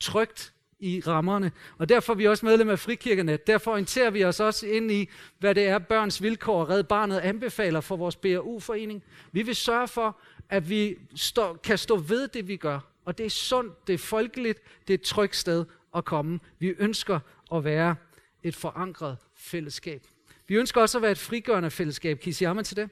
trygt 0.00 0.52
i 0.80 1.02
rammerne. 1.06 1.52
Og 1.78 1.88
derfor 1.88 2.12
er 2.12 2.16
vi 2.16 2.26
også 2.26 2.46
medlem 2.46 2.68
af 2.68 2.78
frikirkerne. 2.78 3.36
Derfor 3.36 3.72
orienterer 3.72 4.10
vi 4.10 4.24
os 4.24 4.40
også 4.40 4.66
ind 4.66 4.90
i, 4.90 5.08
hvad 5.38 5.54
det 5.54 5.66
er, 5.66 5.78
børns 5.78 6.22
vilkår 6.22 6.60
og 6.60 6.68
Red 6.68 6.84
Barnet 6.84 7.18
anbefaler 7.18 7.80
for 7.80 7.96
vores 7.96 8.16
BRU-forening. 8.16 9.02
Vi 9.32 9.42
vil 9.42 9.56
sørge 9.56 9.88
for, 9.88 10.16
at 10.48 10.68
vi 10.68 10.96
stå, 11.14 11.54
kan 11.54 11.78
stå 11.78 11.96
ved 11.96 12.28
det, 12.28 12.48
vi 12.48 12.56
gør. 12.56 12.80
Og 13.04 13.18
det 13.18 13.26
er 13.26 13.30
sundt, 13.30 13.86
det 13.86 13.94
er 13.94 13.98
folkeligt, 13.98 14.58
det 14.88 14.94
er 14.94 14.98
et 14.98 15.02
trygt 15.02 15.36
sted 15.36 15.64
at 15.96 16.04
komme. 16.04 16.40
Vi 16.58 16.74
ønsker 16.78 17.20
at 17.54 17.64
være 17.64 17.96
et 18.42 18.56
forankret 18.56 19.16
fællesskab. 19.36 20.02
Vi 20.48 20.54
ønsker 20.54 20.80
også 20.80 20.98
at 20.98 21.02
være 21.02 21.10
et 21.10 21.18
frigørende 21.18 21.70
fællesskab. 21.70 22.20
Kan 22.20 22.30
I 22.30 22.32
sige 22.32 22.48
amen 22.48 22.64
til 22.64 22.76
det? 22.76 22.90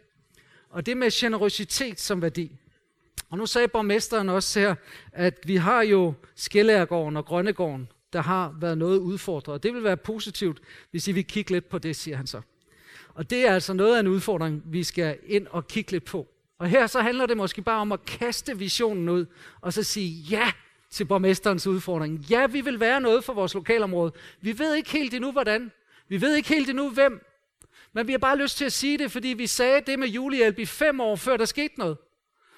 Og 0.70 0.86
det 0.86 0.96
med 0.96 1.10
generøsitet 1.10 2.00
som 2.00 2.22
værdi. 2.22 2.56
Og 3.30 3.38
nu 3.38 3.46
sagde 3.46 3.68
borgmesteren 3.68 4.28
også 4.28 4.60
her, 4.60 4.74
at 5.12 5.38
vi 5.44 5.56
har 5.56 5.82
jo 5.82 6.14
Skellærgården 6.34 7.16
og 7.16 7.24
Grønnegården, 7.24 7.88
der 8.12 8.22
har 8.22 8.56
været 8.60 8.78
noget 8.78 8.98
udfordret. 8.98 9.54
Og 9.54 9.62
det 9.62 9.74
vil 9.74 9.84
være 9.84 9.96
positivt, 9.96 10.60
hvis 10.90 11.08
I 11.08 11.12
vil 11.12 11.24
kigge 11.24 11.50
lidt 11.50 11.68
på 11.68 11.78
det, 11.78 11.96
siger 11.96 12.16
han 12.16 12.26
så. 12.26 12.40
Og 13.14 13.30
det 13.30 13.46
er 13.46 13.54
altså 13.54 13.72
noget 13.72 13.96
af 13.96 14.00
en 14.00 14.06
udfordring, 14.06 14.62
vi 14.66 14.84
skal 14.84 15.18
ind 15.26 15.46
og 15.46 15.68
kigge 15.68 15.92
lidt 15.92 16.04
på. 16.04 16.28
Og 16.58 16.68
her 16.68 16.86
så 16.86 17.00
handler 17.00 17.26
det 17.26 17.36
måske 17.36 17.62
bare 17.62 17.80
om 17.80 17.92
at 17.92 18.04
kaste 18.04 18.58
visionen 18.58 19.08
ud, 19.08 19.26
og 19.60 19.72
så 19.72 19.82
sige 19.82 20.10
ja 20.10 20.52
til 20.90 21.04
borgmesterens 21.04 21.66
udfordring. 21.66 22.26
Ja, 22.30 22.46
vi 22.46 22.60
vil 22.60 22.80
være 22.80 23.00
noget 23.00 23.24
for 23.24 23.32
vores 23.32 23.54
lokalområde. 23.54 24.12
Vi 24.40 24.58
ved 24.58 24.74
ikke 24.74 24.90
helt 24.90 25.14
endnu, 25.14 25.32
hvordan. 25.32 25.72
Vi 26.08 26.20
ved 26.20 26.34
ikke 26.36 26.48
helt 26.48 26.70
endnu, 26.70 26.90
hvem. 26.90 27.24
Men 27.92 28.06
vi 28.06 28.12
har 28.12 28.18
bare 28.18 28.38
lyst 28.38 28.56
til 28.56 28.64
at 28.64 28.72
sige 28.72 28.98
det, 28.98 29.12
fordi 29.12 29.28
vi 29.28 29.46
sagde 29.46 29.80
det 29.86 29.98
med 29.98 30.08
julehjælp 30.08 30.58
i 30.58 30.66
fem 30.66 31.00
år, 31.00 31.16
før 31.16 31.36
der 31.36 31.44
skete 31.44 31.78
noget. 31.78 31.96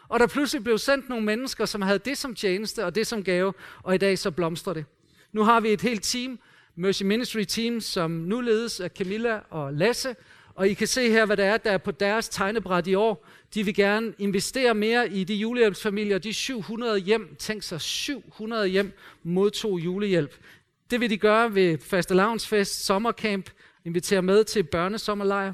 Og 0.08 0.20
der 0.20 0.26
pludselig 0.26 0.64
blev 0.64 0.78
sendt 0.78 1.08
nogle 1.08 1.24
mennesker, 1.24 1.64
som 1.64 1.82
havde 1.82 1.98
det 1.98 2.18
som 2.18 2.34
tjeneste 2.34 2.84
og 2.84 2.94
det 2.94 3.06
som 3.06 3.24
gave, 3.24 3.52
og 3.82 3.94
i 3.94 3.98
dag 3.98 4.18
så 4.18 4.30
blomstrer 4.30 4.72
det. 4.74 4.84
Nu 5.32 5.42
har 5.42 5.60
vi 5.60 5.68
et 5.68 5.80
helt 5.80 6.02
team, 6.02 6.38
Mercy 6.74 7.02
Ministry 7.02 7.44
Team, 7.44 7.80
som 7.80 8.10
nu 8.10 8.40
ledes 8.40 8.80
af 8.80 8.90
Camilla 8.90 9.40
og 9.50 9.72
Lasse, 9.72 10.16
og 10.60 10.68
I 10.68 10.74
kan 10.74 10.86
se 10.86 11.10
her, 11.10 11.26
hvad 11.26 11.36
der 11.36 11.44
er, 11.44 11.56
der 11.56 11.70
er 11.70 11.78
på 11.78 11.90
deres 11.90 12.28
tegnebræt 12.28 12.86
i 12.86 12.94
år. 12.94 13.26
De 13.54 13.64
vil 13.64 13.74
gerne 13.74 14.12
investere 14.18 14.74
mere 14.74 15.12
i 15.12 15.24
de 15.24 15.34
julehjælpsfamilier. 15.34 16.18
De 16.18 16.32
700 16.32 16.98
hjem, 16.98 17.36
tænk 17.38 17.62
sig 17.62 17.80
700 17.80 18.68
hjem, 18.68 18.92
modtog 19.22 19.80
julehjælp. 19.80 20.34
Det 20.90 21.00
vil 21.00 21.10
de 21.10 21.18
gøre 21.18 21.54
ved 21.54 21.78
fastelavnsfest, 21.78 22.84
sommercamp, 22.84 23.50
invitere 23.84 24.22
med 24.22 24.44
til 24.44 24.62
børnesommerlejr. 24.62 25.52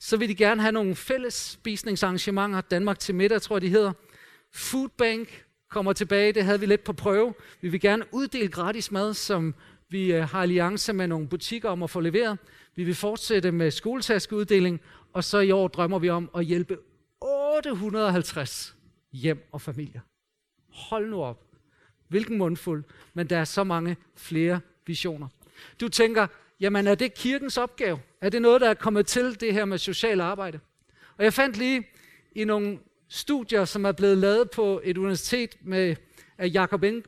Så 0.00 0.16
vil 0.16 0.28
de 0.28 0.34
gerne 0.34 0.60
have 0.60 0.72
nogle 0.72 0.96
fælles 0.96 1.34
spisningsarrangementer. 1.34 2.60
Danmark 2.60 2.98
til 2.98 3.14
middag, 3.14 3.42
tror 3.42 3.56
jeg, 3.56 3.62
de 3.62 3.68
hedder. 3.68 3.92
Foodbank 4.52 5.44
kommer 5.70 5.92
tilbage, 5.92 6.32
det 6.32 6.44
havde 6.44 6.60
vi 6.60 6.66
lidt 6.66 6.84
på 6.84 6.92
prøve. 6.92 7.34
Vi 7.60 7.68
vil 7.68 7.80
gerne 7.80 8.04
uddele 8.12 8.48
gratis 8.48 8.90
mad, 8.90 9.14
som 9.14 9.54
vi 9.88 10.12
øh, 10.12 10.28
har 10.28 10.42
alliance 10.42 10.92
med 10.92 11.06
nogle 11.06 11.28
butikker 11.28 11.68
om 11.68 11.82
at 11.82 11.90
få 11.90 12.00
leveret. 12.00 12.38
Vi 12.78 12.84
vil 12.84 12.94
fortsætte 12.94 13.52
med 13.52 13.70
skoletaskeuddeling, 13.70 14.80
og 15.12 15.24
så 15.24 15.38
i 15.38 15.50
år 15.50 15.68
drømmer 15.68 15.98
vi 15.98 16.08
om 16.08 16.30
at 16.36 16.44
hjælpe 16.44 16.78
850 17.20 18.76
hjem 19.12 19.48
og 19.52 19.60
familier. 19.60 20.00
Hold 20.68 21.10
nu 21.10 21.22
op. 21.22 21.44
Hvilken 22.08 22.38
mundfuld, 22.38 22.84
men 23.14 23.26
der 23.26 23.38
er 23.38 23.44
så 23.44 23.64
mange 23.64 23.96
flere 24.16 24.60
visioner. 24.86 25.28
Du 25.80 25.88
tænker, 25.88 26.26
jamen 26.60 26.86
er 26.86 26.94
det 26.94 27.14
kirkens 27.14 27.56
opgave? 27.56 28.00
Er 28.20 28.28
det 28.28 28.42
noget, 28.42 28.60
der 28.60 28.68
er 28.70 28.74
kommet 28.74 29.06
til, 29.06 29.40
det 29.40 29.52
her 29.52 29.64
med 29.64 29.78
social 29.78 30.20
arbejde? 30.20 30.60
Og 31.16 31.24
jeg 31.24 31.32
fandt 31.32 31.56
lige 31.56 31.86
i 32.32 32.44
nogle 32.44 32.78
studier, 33.08 33.64
som 33.64 33.84
er 33.84 33.92
blevet 33.92 34.18
lavet 34.18 34.50
på 34.50 34.80
et 34.84 34.98
universitet 34.98 35.56
med 35.62 35.96
at 36.38 36.54
Jakob 36.54 36.84
øh, 36.84 37.02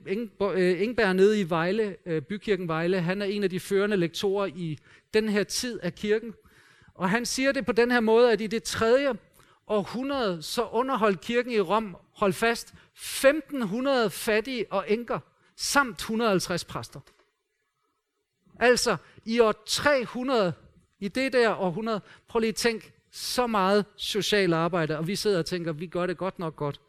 Engberg 0.83 1.17
nede 1.17 1.41
i 1.41 1.51
Vejle, 1.51 1.97
øh, 2.07 2.23
bykirken 2.23 2.69
Vejle. 2.69 3.01
Han 3.01 3.23
er 3.23 3.27
en 3.27 3.43
af 3.43 3.51
de 3.51 3.61
førende 3.61 3.97
lektorer 3.97 4.47
i 4.47 4.79
den 5.15 5.29
her 5.29 5.45
tid 5.45 5.81
af 5.83 5.95
kirken. 5.95 6.35
Og 6.95 7.11
han 7.11 7.27
siger 7.27 7.53
det 7.53 7.67
på 7.67 7.73
den 7.73 7.91
her 7.91 8.01
måde, 8.01 8.33
at 8.33 8.41
i 8.41 8.47
det 8.47 8.63
tredje 8.63 9.15
århundrede, 9.67 10.43
så 10.43 10.65
underholdt 10.65 11.21
kirken 11.21 11.53
i 11.53 11.61
Rom, 11.61 11.97
hold 12.13 12.33
fast, 12.33 12.75
1500 12.95 14.11
fattige 14.11 14.73
og 14.73 14.85
enker, 14.89 15.19
samt 15.57 15.97
150 15.97 16.65
præster. 16.65 17.01
Altså, 18.61 18.97
i 19.25 19.41
år 19.41 19.63
300, 19.67 20.53
i 21.01 21.09
det 21.09 21.33
der 21.33 21.55
århundrede, 21.57 22.01
prøv 22.29 22.41
lige 22.41 22.49
at 22.49 22.55
tænke, 22.55 22.93
så 23.11 23.47
meget 23.47 23.85
socialt 23.97 24.55
arbejde, 24.55 24.99
og 24.99 25.07
vi 25.07 25.17
sidder 25.17 25.39
og 25.39 25.47
tænker, 25.47 25.73
vi 25.73 25.87
gør 25.87 26.07
det 26.07 26.17
godt 26.17 26.39
nok 26.39 26.57
godt. 26.57 26.81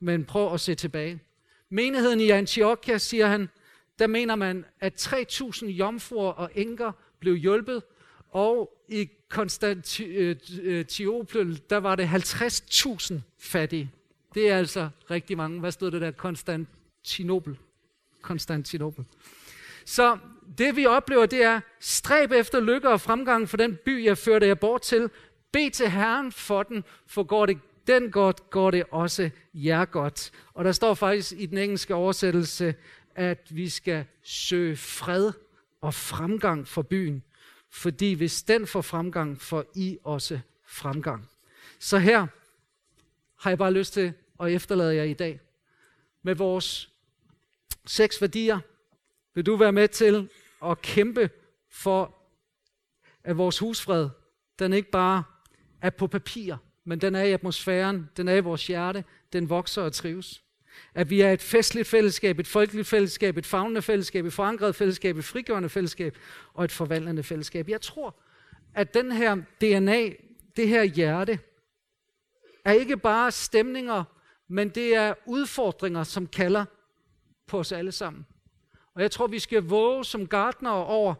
Men 0.00 0.24
prøv 0.24 0.54
at 0.54 0.60
se 0.60 0.74
tilbage. 0.74 1.20
Menigheden 1.68 2.20
i 2.20 2.30
Antiochia, 2.30 2.98
siger 2.98 3.26
han, 3.26 3.48
der 3.98 4.06
mener 4.06 4.34
man, 4.34 4.64
at 4.80 5.12
3.000 5.12 5.66
jomfruer 5.66 6.32
og 6.32 6.50
enker 6.54 6.92
blev 7.20 7.36
hjulpet, 7.36 7.82
og 8.30 8.82
i 8.88 9.08
Konstantinopel, 9.28 11.40
øh, 11.40 11.52
øh, 11.52 11.58
der 11.70 11.76
var 11.76 11.96
det 11.96 12.06
50.000 12.06 13.14
fattige. 13.38 13.90
Det 14.34 14.50
er 14.50 14.58
altså 14.58 14.88
rigtig 15.10 15.36
mange. 15.36 15.60
Hvad 15.60 15.72
stod 15.72 15.90
det 15.90 16.00
der? 16.00 16.10
Konstantinopel. 16.10 17.58
Konstantinopel. 18.22 19.04
Så 19.84 20.18
det 20.58 20.76
vi 20.76 20.86
oplever, 20.86 21.26
det 21.26 21.42
er, 21.42 21.60
stræb 21.80 22.32
efter 22.32 22.60
lykke 22.60 22.88
og 22.88 23.00
fremgang 23.00 23.48
for 23.48 23.56
den 23.56 23.78
by, 23.84 24.04
jeg 24.04 24.18
førte 24.18 24.46
jer 24.46 24.54
bort 24.54 24.82
til. 24.82 25.10
Bed 25.52 25.70
til 25.70 25.90
Herren 25.90 26.32
for 26.32 26.62
den, 26.62 26.84
for 27.06 27.22
går 27.22 27.46
det 27.46 27.58
den 27.86 28.10
godt, 28.10 28.50
går 28.50 28.70
det 28.70 28.84
også 28.90 29.30
jer 29.54 29.84
godt. 29.84 30.32
Og 30.54 30.64
der 30.64 30.72
står 30.72 30.94
faktisk 30.94 31.32
i 31.32 31.46
den 31.46 31.58
engelske 31.58 31.94
oversættelse, 31.94 32.74
at 33.14 33.46
vi 33.50 33.68
skal 33.68 34.04
søge 34.22 34.76
fred 34.76 35.32
og 35.80 35.94
fremgang 35.94 36.68
for 36.68 36.82
byen. 36.82 37.22
Fordi 37.70 38.12
hvis 38.12 38.42
den 38.42 38.66
får 38.66 38.80
fremgang, 38.80 39.40
får 39.40 39.64
I 39.74 39.98
også 40.04 40.40
fremgang. 40.66 41.28
Så 41.78 41.98
her 41.98 42.26
har 43.36 43.50
jeg 43.50 43.58
bare 43.58 43.72
lyst 43.72 43.92
til 43.92 44.12
at 44.40 44.52
efterlade 44.52 44.94
jer 44.94 45.02
i 45.02 45.14
dag. 45.14 45.40
Med 46.22 46.34
vores 46.34 46.90
seks 47.86 48.20
værdier 48.20 48.58
vil 49.34 49.46
du 49.46 49.56
være 49.56 49.72
med 49.72 49.88
til 49.88 50.28
at 50.64 50.82
kæmpe 50.82 51.30
for, 51.70 52.14
at 53.24 53.38
vores 53.38 53.58
husfred, 53.58 54.08
den 54.58 54.72
ikke 54.72 54.90
bare 54.90 55.22
er 55.80 55.90
på 55.90 56.06
papir, 56.06 56.56
men 56.86 56.98
den 56.98 57.14
er 57.14 57.22
i 57.22 57.32
atmosfæren, 57.32 58.08
den 58.16 58.28
er 58.28 58.34
i 58.34 58.40
vores 58.40 58.66
hjerte, 58.66 59.04
den 59.32 59.50
vokser 59.50 59.82
og 59.82 59.92
trives. 59.92 60.42
At 60.94 61.10
vi 61.10 61.20
er 61.20 61.32
et 61.32 61.42
festligt 61.42 61.88
fællesskab, 61.88 62.38
et 62.38 62.46
folkeligt 62.46 62.86
fællesskab, 62.86 63.36
et 63.36 63.46
fagnende 63.46 63.82
fællesskab, 63.82 64.26
et 64.26 64.32
forankret 64.32 64.74
fællesskab, 64.74 65.16
et 65.16 65.24
frigørende 65.24 65.68
fællesskab 65.68 66.18
og 66.54 66.64
et 66.64 66.72
forvandlende 66.72 67.22
fællesskab. 67.22 67.68
Jeg 67.68 67.80
tror, 67.80 68.14
at 68.74 68.94
den 68.94 69.12
her 69.12 69.34
DNA, 69.60 70.10
det 70.56 70.68
her 70.68 70.82
hjerte, 70.82 71.38
er 72.64 72.72
ikke 72.72 72.96
bare 72.96 73.30
stemninger, 73.30 74.04
men 74.48 74.68
det 74.68 74.94
er 74.94 75.14
udfordringer, 75.26 76.04
som 76.04 76.26
kalder 76.26 76.64
på 77.46 77.58
os 77.58 77.72
alle 77.72 77.92
sammen. 77.92 78.26
Og 78.94 79.02
jeg 79.02 79.10
tror, 79.10 79.26
vi 79.26 79.38
skal 79.38 79.62
våge 79.62 80.04
som 80.04 80.26
gartnere 80.26 80.84
over, 80.84 81.14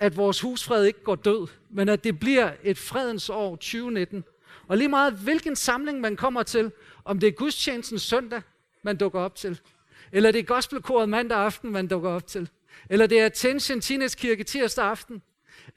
at 0.00 0.16
vores 0.16 0.40
husfred 0.40 0.84
ikke 0.84 1.02
går 1.02 1.14
død, 1.14 1.46
men 1.70 1.88
at 1.88 2.04
det 2.04 2.20
bliver 2.20 2.52
et 2.62 2.78
fredens 2.78 3.30
år 3.30 3.50
2019, 3.50 4.24
og 4.68 4.76
lige 4.76 4.88
meget 4.88 5.12
hvilken 5.12 5.56
samling 5.56 6.00
man 6.00 6.16
kommer 6.16 6.42
til, 6.42 6.72
om 7.04 7.20
det 7.20 7.26
er 7.26 7.32
gudstjenesten 7.32 7.98
søndag, 7.98 8.42
man 8.82 8.96
dukker 8.96 9.20
op 9.20 9.34
til, 9.34 9.60
eller 10.12 10.32
det 10.32 10.38
er 10.38 10.42
gospelkoret 10.42 11.08
mandag 11.08 11.38
aften, 11.38 11.72
man 11.72 11.86
dukker 11.86 12.10
op 12.10 12.26
til, 12.26 12.48
eller 12.90 13.06
det 13.06 13.20
er 13.20 13.26
Attention 13.26 13.80
Teenage 13.80 14.44
tirsdag 14.44 14.84
aften, 14.84 15.22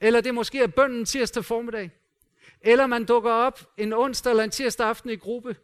eller 0.00 0.20
det 0.20 0.34
måske 0.34 0.58
er 0.58 0.66
bønden 0.66 1.04
tirsdag 1.04 1.44
formiddag, 1.44 1.90
eller 2.60 2.86
man 2.86 3.04
dukker 3.04 3.30
op 3.30 3.60
en 3.76 3.92
onsdag 3.92 4.30
eller 4.30 4.44
en 4.44 4.50
tirsdag 4.50 4.86
aften 4.86 5.10
i 5.10 5.16
gruppe, 5.16 5.56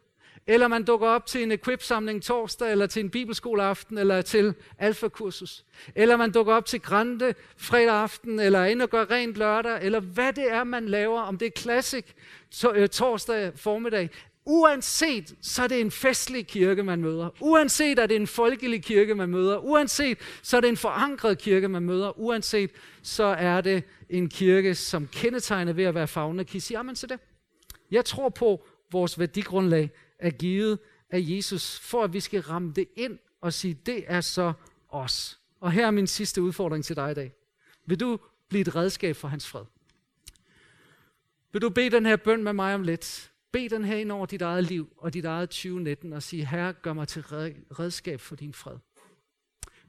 eller 0.47 0.67
man 0.67 0.83
dukker 0.83 1.07
op 1.07 1.25
til 1.25 1.43
en 1.43 1.51
equip-samling 1.51 2.23
torsdag, 2.23 2.71
eller 2.71 2.87
til 2.87 3.03
en 3.03 3.09
bibelskoleaften, 3.09 3.97
eller 3.97 4.21
til 4.21 4.53
alfakursus. 4.77 5.65
Eller 5.95 6.17
man 6.17 6.31
dukker 6.31 6.53
op 6.53 6.65
til 6.65 6.81
Grande 6.81 7.33
fredag 7.57 7.93
aften, 7.93 8.39
eller 8.39 8.65
ind 8.65 8.81
og 8.81 8.89
gør 8.89 9.05
rent 9.11 9.35
lørdag, 9.35 9.79
eller 9.81 9.99
hvad 9.99 10.33
det 10.33 10.51
er, 10.51 10.63
man 10.63 10.85
laver, 10.85 11.21
om 11.21 11.37
det 11.37 11.45
er 11.45 11.51
klassik 11.51 12.13
øh, 12.73 12.89
torsdag 12.89 13.51
formiddag. 13.55 14.09
Uanset, 14.45 15.35
så 15.41 15.63
er 15.63 15.67
det 15.67 15.81
en 15.81 15.91
festlig 15.91 16.47
kirke, 16.47 16.83
man 16.83 17.01
møder. 17.01 17.29
Uanset, 17.39 17.99
er 17.99 18.05
det 18.05 18.15
en 18.15 18.27
folkelig 18.27 18.83
kirke, 18.83 19.15
man 19.15 19.29
møder. 19.29 19.57
Uanset, 19.57 20.17
så 20.41 20.57
er 20.57 20.61
det 20.61 20.67
en 20.67 20.77
forankret 20.77 21.37
kirke, 21.37 21.67
man 21.67 21.83
møder. 21.83 22.19
Uanset, 22.19 22.71
så 23.01 23.23
er 23.23 23.61
det 23.61 23.83
en 24.09 24.29
kirke, 24.29 24.75
som 24.75 25.07
kendetegner 25.07 25.73
ved 25.73 25.83
at 25.83 25.95
være 25.95 26.07
fagende. 26.07 26.45
Kan 26.45 26.57
I 26.57 26.59
sige 26.59 26.77
amen 26.77 26.95
til 26.95 27.09
det? 27.09 27.19
Jeg 27.91 28.05
tror 28.05 28.29
på 28.29 28.65
vores 28.91 29.19
værdigrundlag 29.19 29.91
er 30.19 30.29
givet 30.29 30.79
af 31.09 31.19
Jesus, 31.21 31.79
for 31.79 32.03
at 32.03 32.13
vi 32.13 32.19
skal 32.19 32.41
ramme 32.41 32.73
det 32.73 32.87
ind 32.95 33.19
og 33.41 33.53
sige, 33.53 33.73
det 33.73 34.03
er 34.07 34.21
så 34.21 34.53
os. 34.89 35.39
Og 35.59 35.71
her 35.71 35.87
er 35.87 35.91
min 35.91 36.07
sidste 36.07 36.41
udfordring 36.41 36.85
til 36.85 36.95
dig 36.95 37.11
i 37.11 37.13
dag. 37.13 37.33
Vil 37.85 37.99
du 37.99 38.19
blive 38.49 38.61
et 38.61 38.75
redskab 38.75 39.15
for 39.15 39.27
hans 39.27 39.47
fred? 39.47 39.65
Vil 41.51 41.61
du 41.61 41.69
bede 41.69 41.89
den 41.89 42.05
her 42.05 42.15
bøn 42.15 42.43
med 42.43 42.53
mig 42.53 42.75
om 42.75 42.83
lidt? 42.83 43.31
Bed 43.51 43.69
den 43.69 43.85
her 43.85 43.97
ind 43.97 44.11
over 44.11 44.25
dit 44.25 44.41
eget 44.41 44.63
liv 44.63 44.93
og 44.97 45.13
dit 45.13 45.25
eget 45.25 45.49
2019 45.49 46.13
og 46.13 46.23
sige, 46.23 46.45
Herre, 46.45 46.73
gør 46.73 46.93
mig 46.93 47.07
til 47.07 47.23
redskab 47.23 48.21
for 48.21 48.35
din 48.35 48.53
fred. 48.53 48.77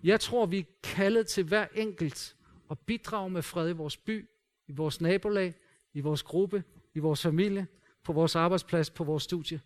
Jeg 0.03 0.21
tror, 0.21 0.47
vi 0.47 0.59
er 0.59 0.65
kaldet 0.83 1.27
til 1.27 1.45
hver 1.45 1.67
enkelt 1.75 2.37
at 2.71 2.79
bidrage 2.79 3.31
med 3.31 3.43
fred 3.43 3.69
i 3.69 3.73
vores 3.73 3.97
by, 3.97 4.29
i 4.69 4.73
vores 4.73 5.01
nabolag, 5.01 5.55
i 5.95 6.01
vores 6.01 6.23
gruppe, 6.23 6.65
i 6.95 6.99
vores 6.99 7.23
familie, 7.23 7.67
på 8.05 8.13
vores 8.13 8.37
arbejdsplads, 8.37 8.91
på 8.91 9.05
vores 9.05 9.23
studie 9.23 9.61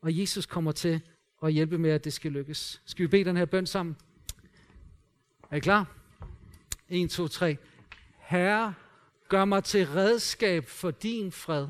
og 0.00 0.18
Jesus 0.18 0.46
kommer 0.46 0.72
til 0.72 1.00
at 1.42 1.52
hjælpe 1.52 1.78
med, 1.78 1.90
at 1.90 2.04
det 2.04 2.12
skal 2.12 2.32
lykkes. 2.32 2.82
Skal 2.86 3.02
vi 3.02 3.08
bede 3.08 3.24
den 3.24 3.36
her 3.36 3.44
bøn 3.44 3.66
sammen? 3.66 3.96
Er 5.50 5.56
I 5.56 5.60
klar? 5.60 5.86
1, 6.88 7.10
2, 7.10 7.28
3. 7.28 7.56
Herre, 8.18 8.74
Gør 9.28 9.44
mig 9.44 9.64
til 9.64 9.86
redskab 9.86 10.68
for 10.68 10.90
din 10.90 11.32
fred. 11.32 11.66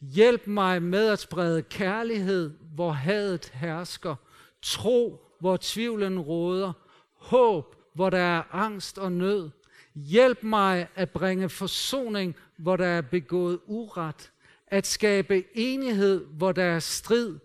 Hjælp 0.00 0.46
mig 0.46 0.82
med 0.82 1.08
at 1.08 1.18
sprede 1.18 1.62
kærlighed, 1.62 2.50
hvor 2.74 2.90
hadet 2.90 3.50
hersker. 3.54 4.14
Tro, 4.62 5.24
hvor 5.40 5.58
tvivlen 5.60 6.20
råder. 6.20 6.72
Håb, 7.14 7.76
hvor 7.94 8.10
der 8.10 8.18
er 8.18 8.42
angst 8.52 8.98
og 8.98 9.12
nød. 9.12 9.50
Hjælp 9.94 10.42
mig 10.42 10.88
at 10.94 11.10
bringe 11.10 11.48
forsoning, 11.48 12.36
hvor 12.56 12.76
der 12.76 12.86
er 12.86 13.00
begået 13.00 13.58
uret. 13.66 14.30
At 14.66 14.86
skabe 14.86 15.44
enighed, 15.54 16.24
hvor 16.24 16.52
der 16.52 16.64
er 16.64 16.78
strid. 16.78 17.38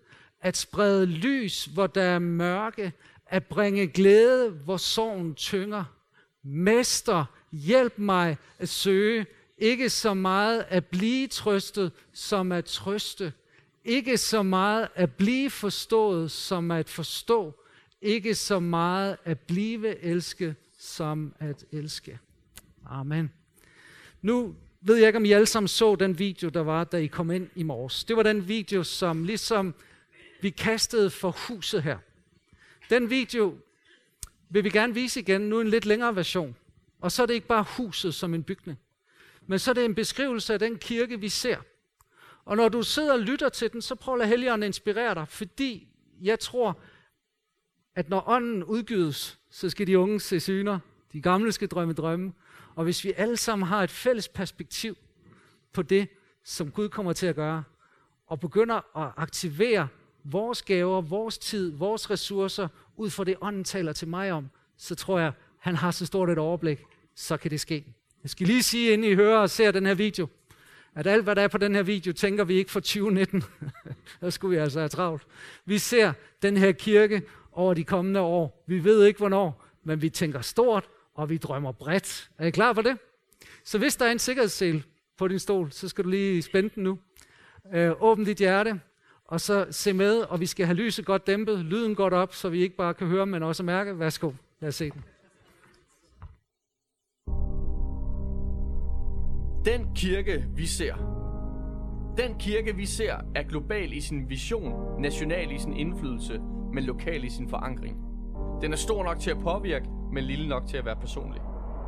At 0.45 0.57
sprede 0.57 1.05
lys, 1.05 1.65
hvor 1.65 1.87
der 1.87 2.01
er 2.01 2.19
mørke. 2.19 2.93
At 3.25 3.45
bringe 3.45 3.87
glæde, 3.87 4.49
hvor 4.49 4.77
sorgen 4.77 5.35
tynger. 5.35 5.83
Mester, 6.43 7.25
hjælp 7.51 7.93
mig 7.97 8.37
at 8.59 8.69
søge, 8.69 9.25
ikke 9.57 9.89
så 9.89 10.13
meget 10.13 10.65
at 10.69 10.85
blive 10.85 11.27
trøstet, 11.27 11.91
som 12.13 12.51
at 12.51 12.65
trøste. 12.65 13.33
Ikke 13.85 14.17
så 14.17 14.43
meget 14.43 14.87
at 14.95 15.11
blive 15.13 15.49
forstået, 15.49 16.31
som 16.31 16.71
at 16.71 16.89
forstå. 16.89 17.55
Ikke 18.01 18.35
så 18.35 18.59
meget 18.59 19.17
at 19.23 19.39
blive 19.39 20.03
elsket, 20.03 20.55
som 20.79 21.33
at 21.39 21.65
elske. 21.71 22.19
Amen. 22.89 23.31
Nu 24.21 24.55
ved 24.81 24.95
jeg 24.95 25.07
ikke, 25.07 25.17
om 25.17 25.25
I 25.25 25.31
alle 25.31 25.45
sammen 25.45 25.67
så 25.67 25.95
den 25.95 26.19
video, 26.19 26.49
der 26.49 26.61
var, 26.61 26.83
da 26.83 26.97
I 26.97 27.07
kom 27.07 27.31
ind 27.31 27.47
i 27.55 27.63
morges. 27.63 28.03
Det 28.03 28.17
var 28.17 28.23
den 28.23 28.47
video, 28.47 28.83
som 28.83 29.23
ligesom 29.23 29.75
vi 30.45 30.49
kastede 30.49 31.09
for 31.09 31.31
huset 31.47 31.83
her. 31.83 31.97
Den 32.89 33.09
video 33.09 33.57
vil 34.49 34.63
vi 34.63 34.69
gerne 34.69 34.93
vise 34.93 35.19
igen, 35.19 35.41
nu 35.41 35.61
en 35.61 35.67
lidt 35.67 35.85
længere 35.85 36.15
version. 36.15 36.55
Og 36.99 37.11
så 37.11 37.21
er 37.21 37.25
det 37.25 37.33
ikke 37.33 37.47
bare 37.47 37.65
huset 37.77 38.15
som 38.15 38.33
en 38.33 38.43
bygning, 38.43 38.79
men 39.47 39.59
så 39.59 39.71
er 39.71 39.73
det 39.73 39.85
en 39.85 39.95
beskrivelse 39.95 40.53
af 40.53 40.59
den 40.59 40.77
kirke, 40.77 41.19
vi 41.19 41.29
ser. 41.29 41.57
Og 42.45 42.57
når 42.57 42.69
du 42.69 42.83
sidder 42.83 43.13
og 43.13 43.19
lytter 43.19 43.49
til 43.49 43.73
den, 43.73 43.81
så 43.81 43.95
prøv 43.95 44.13
at 44.13 44.17
lade 44.17 44.29
Helligånden 44.29 44.67
inspirere 44.67 45.15
dig, 45.15 45.27
fordi 45.27 45.87
jeg 46.21 46.39
tror, 46.39 46.79
at 47.95 48.09
når 48.09 48.29
ånden 48.29 48.63
udgydes, 48.63 49.39
så 49.49 49.69
skal 49.69 49.87
de 49.87 49.99
unge 49.99 50.19
se 50.19 50.39
syner, 50.39 50.79
de 51.13 51.21
gamle 51.21 51.51
skal 51.51 51.67
drømme 51.67 51.93
drømme, 51.93 52.33
og 52.75 52.83
hvis 52.83 53.03
vi 53.03 53.13
alle 53.17 53.37
sammen 53.37 53.67
har 53.67 53.83
et 53.83 53.91
fælles 53.91 54.27
perspektiv 54.27 54.97
på 55.73 55.81
det, 55.81 56.07
som 56.43 56.71
Gud 56.71 56.89
kommer 56.89 57.13
til 57.13 57.27
at 57.27 57.35
gøre, 57.35 57.63
og 58.27 58.39
begynder 58.39 58.97
at 59.05 59.13
aktivere 59.17 59.87
vores 60.25 60.61
gaver, 60.61 61.01
vores 61.01 61.37
tid, 61.37 61.71
vores 61.71 62.11
ressourcer, 62.11 62.67
ud 62.97 63.09
fra 63.09 63.23
det 63.23 63.35
ånden 63.41 63.63
taler 63.63 63.93
til 63.93 64.07
mig 64.07 64.31
om, 64.31 64.49
så 64.77 64.95
tror 64.95 65.19
jeg, 65.19 65.31
han 65.59 65.75
har 65.75 65.91
så 65.91 66.05
stort 66.05 66.29
et 66.29 66.37
overblik, 66.37 66.79
så 67.15 67.37
kan 67.37 67.51
det 67.51 67.59
ske. 67.59 67.85
Jeg 68.23 68.29
skal 68.29 68.47
lige 68.47 68.63
sige, 68.63 68.93
inden 68.93 69.11
I 69.11 69.15
hører 69.15 69.37
og 69.37 69.49
ser 69.49 69.71
den 69.71 69.85
her 69.85 69.93
video, 69.93 70.27
at 70.95 71.07
alt, 71.07 71.23
hvad 71.23 71.35
der 71.35 71.41
er 71.41 71.47
på 71.47 71.57
den 71.57 71.75
her 71.75 71.83
video, 71.83 72.13
tænker 72.13 72.43
vi 72.43 72.53
ikke 72.53 72.71
for 72.71 72.79
2019. 72.79 73.43
der 74.21 74.29
skulle 74.29 74.57
vi 74.57 74.63
altså 74.63 74.79
have 74.79 74.89
travlt. 74.89 75.23
Vi 75.65 75.77
ser 75.77 76.13
den 76.41 76.57
her 76.57 76.71
kirke 76.71 77.21
over 77.51 77.73
de 77.73 77.83
kommende 77.83 78.19
år. 78.19 78.63
Vi 78.67 78.83
ved 78.83 79.05
ikke, 79.05 79.17
hvornår, 79.17 79.65
men 79.83 80.01
vi 80.01 80.09
tænker 80.09 80.41
stort, 80.41 80.89
og 81.13 81.29
vi 81.29 81.37
drømmer 81.37 81.71
bredt. 81.71 82.29
Er 82.37 82.45
I 82.45 82.51
klar 82.51 82.73
på 82.73 82.81
det? 82.81 82.97
Så 83.63 83.77
hvis 83.77 83.95
der 83.95 84.05
er 84.05 84.11
en 84.11 84.19
sikkerhedssel 84.19 84.83
på 85.17 85.27
din 85.27 85.39
stol, 85.39 85.71
så 85.71 85.87
skal 85.87 86.03
du 86.03 86.09
lige 86.09 86.41
spænde 86.41 86.69
den 86.75 86.83
nu. 86.83 86.99
Øh, 87.73 87.91
åbn 87.99 88.25
dit 88.25 88.37
hjerte, 88.37 88.79
og 89.27 89.41
så 89.41 89.65
se 89.71 89.93
med, 89.93 90.21
og 90.21 90.39
vi 90.39 90.45
skal 90.45 90.65
have 90.65 90.75
lyset 90.75 91.05
godt 91.05 91.27
dæmpet, 91.27 91.59
lyden 91.59 91.95
godt 91.95 92.13
op, 92.13 92.33
så 92.33 92.49
vi 92.49 92.61
ikke 92.61 92.75
bare 92.75 92.93
kan 92.93 93.07
høre, 93.07 93.25
men 93.25 93.43
også 93.43 93.63
mærke. 93.63 93.99
Værsgo, 93.99 94.31
lad 94.59 94.69
os 94.69 94.75
se 94.75 94.89
den. 94.89 95.03
Den 99.65 99.95
kirke, 99.95 100.45
vi 100.55 100.65
ser. 100.65 100.95
Den 102.17 102.37
kirke, 102.39 102.75
vi 102.75 102.85
ser, 102.85 103.15
er 103.35 103.43
global 103.43 103.93
i 103.93 104.01
sin 104.01 104.29
vision, 104.29 105.01
national 105.01 105.51
i 105.51 105.59
sin 105.59 105.73
indflydelse, 105.73 106.39
men 106.73 106.83
lokal 106.83 107.23
i 107.23 107.29
sin 107.29 107.49
forankring. 107.49 107.97
Den 108.61 108.73
er 108.73 108.77
stor 108.77 109.03
nok 109.03 109.19
til 109.19 109.31
at 109.31 109.37
påvirke, 109.43 109.85
men 110.13 110.23
lille 110.23 110.47
nok 110.47 110.67
til 110.67 110.77
at 110.77 110.85
være 110.85 110.95
personlig. 110.95 111.41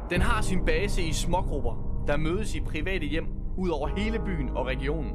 Den 0.09 0.21
har 0.21 0.41
sin 0.41 0.65
base 0.65 1.01
i 1.01 1.13
smågrupper, 1.13 2.03
der 2.07 2.17
mødes 2.17 2.55
i 2.55 2.61
private 2.61 3.05
hjem 3.05 3.25
ud 3.57 3.69
over 3.69 3.88
hele 3.88 4.19
byen 4.19 4.49
og 4.49 4.65
regionen. 4.65 5.11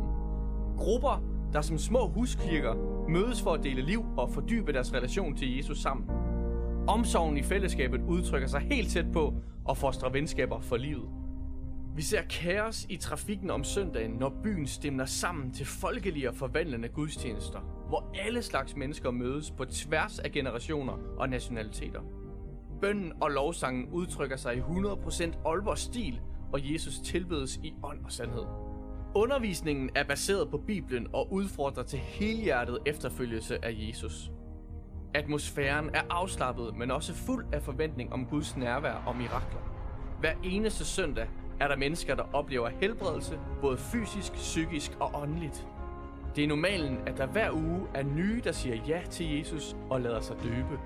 Grupper, 0.77 1.32
der 1.53 1.61
som 1.61 1.79
små 1.79 2.09
huskirker 2.09 2.75
mødes 3.09 3.43
for 3.43 3.53
at 3.53 3.63
dele 3.63 3.83
liv 3.83 4.05
og 4.17 4.31
fordybe 4.31 4.73
deres 4.73 4.95
relation 4.95 5.37
til 5.37 5.57
Jesus 5.57 5.79
sammen. 5.79 6.07
Omsorgen 6.89 7.37
i 7.37 7.43
fællesskabet 7.43 8.01
udtrykker 8.09 8.49
sig 8.49 8.61
helt 8.61 8.91
tæt 8.91 9.13
på 9.13 9.35
og 9.65 9.77
fostrer 9.77 10.11
venskaber 10.11 10.61
for 10.61 10.77
livet. 10.77 11.09
Vi 11.97 12.03
ser 12.03 12.23
kaos 12.23 12.87
i 12.89 12.97
trafikken 12.97 13.51
om 13.51 13.65
søndagen, 13.65 14.11
når 14.11 14.35
byen 14.43 14.67
stemmer 14.67 15.05
sammen 15.05 15.53
til 15.53 15.67
folkelige 15.67 16.29
og 16.29 16.35
forvandlende 16.35 16.89
gudstjenester, 16.89 17.61
hvor 17.89 18.11
alle 18.27 18.43
slags 18.43 18.77
mennesker 18.77 19.11
mødes 19.11 19.51
på 19.51 19.65
tværs 19.65 20.19
af 20.19 20.33
generationer 20.33 20.93
og 21.19 21.29
nationaliteter. 21.29 22.01
Bønnen 22.81 23.13
og 23.21 23.31
lovsangen 23.31 23.89
udtrykker 23.89 24.37
sig 24.37 24.57
i 24.57 24.61
100% 24.61 25.49
Aalborg 25.49 25.79
stil, 25.79 26.21
og 26.53 26.73
Jesus 26.73 26.99
tilbedes 26.99 27.57
i 27.57 27.75
ånd 27.83 28.05
og 28.05 28.13
sandhed. 28.13 28.72
Undervisningen 29.15 29.91
er 29.95 30.05
baseret 30.05 30.51
på 30.51 30.59
Bibelen 30.59 31.07
og 31.13 31.33
udfordrer 31.33 31.83
til 31.83 31.99
helhjertet 31.99 32.79
efterfølgelse 32.87 33.65
af 33.65 33.75
Jesus. 33.75 34.31
Atmosfæren 35.15 35.91
er 35.95 36.03
afslappet, 36.11 36.77
men 36.77 36.91
også 36.91 37.15
fuld 37.15 37.47
af 37.53 37.63
forventning 37.63 38.13
om 38.13 38.27
Guds 38.27 38.57
nærvær 38.57 39.03
og 39.07 39.17
mirakler. 39.17 39.61
Hver 40.21 40.33
eneste 40.45 40.85
søndag 40.85 41.29
er 41.61 41.69
der 41.69 41.77
mennesker, 41.77 42.15
der 42.15 42.23
oplever 42.33 42.69
helbredelse, 42.81 43.39
både 43.61 43.77
fysisk, 43.77 44.33
psykisk 44.33 44.93
og 45.01 45.11
åndeligt. 45.15 45.67
Det 46.37 46.45
er 46.45 46.49
normalen, 46.49 46.99
at 47.07 47.17
der 47.17 47.27
hver 47.27 47.51
uge 47.51 47.81
er 47.95 48.03
nye, 48.03 48.41
der 48.45 48.53
siger 48.53 48.77
ja 48.89 49.01
til 49.11 49.39
Jesus 49.39 49.77
og 49.91 50.01
lader 50.01 50.21
sig 50.21 50.37
døbe. 50.43 50.81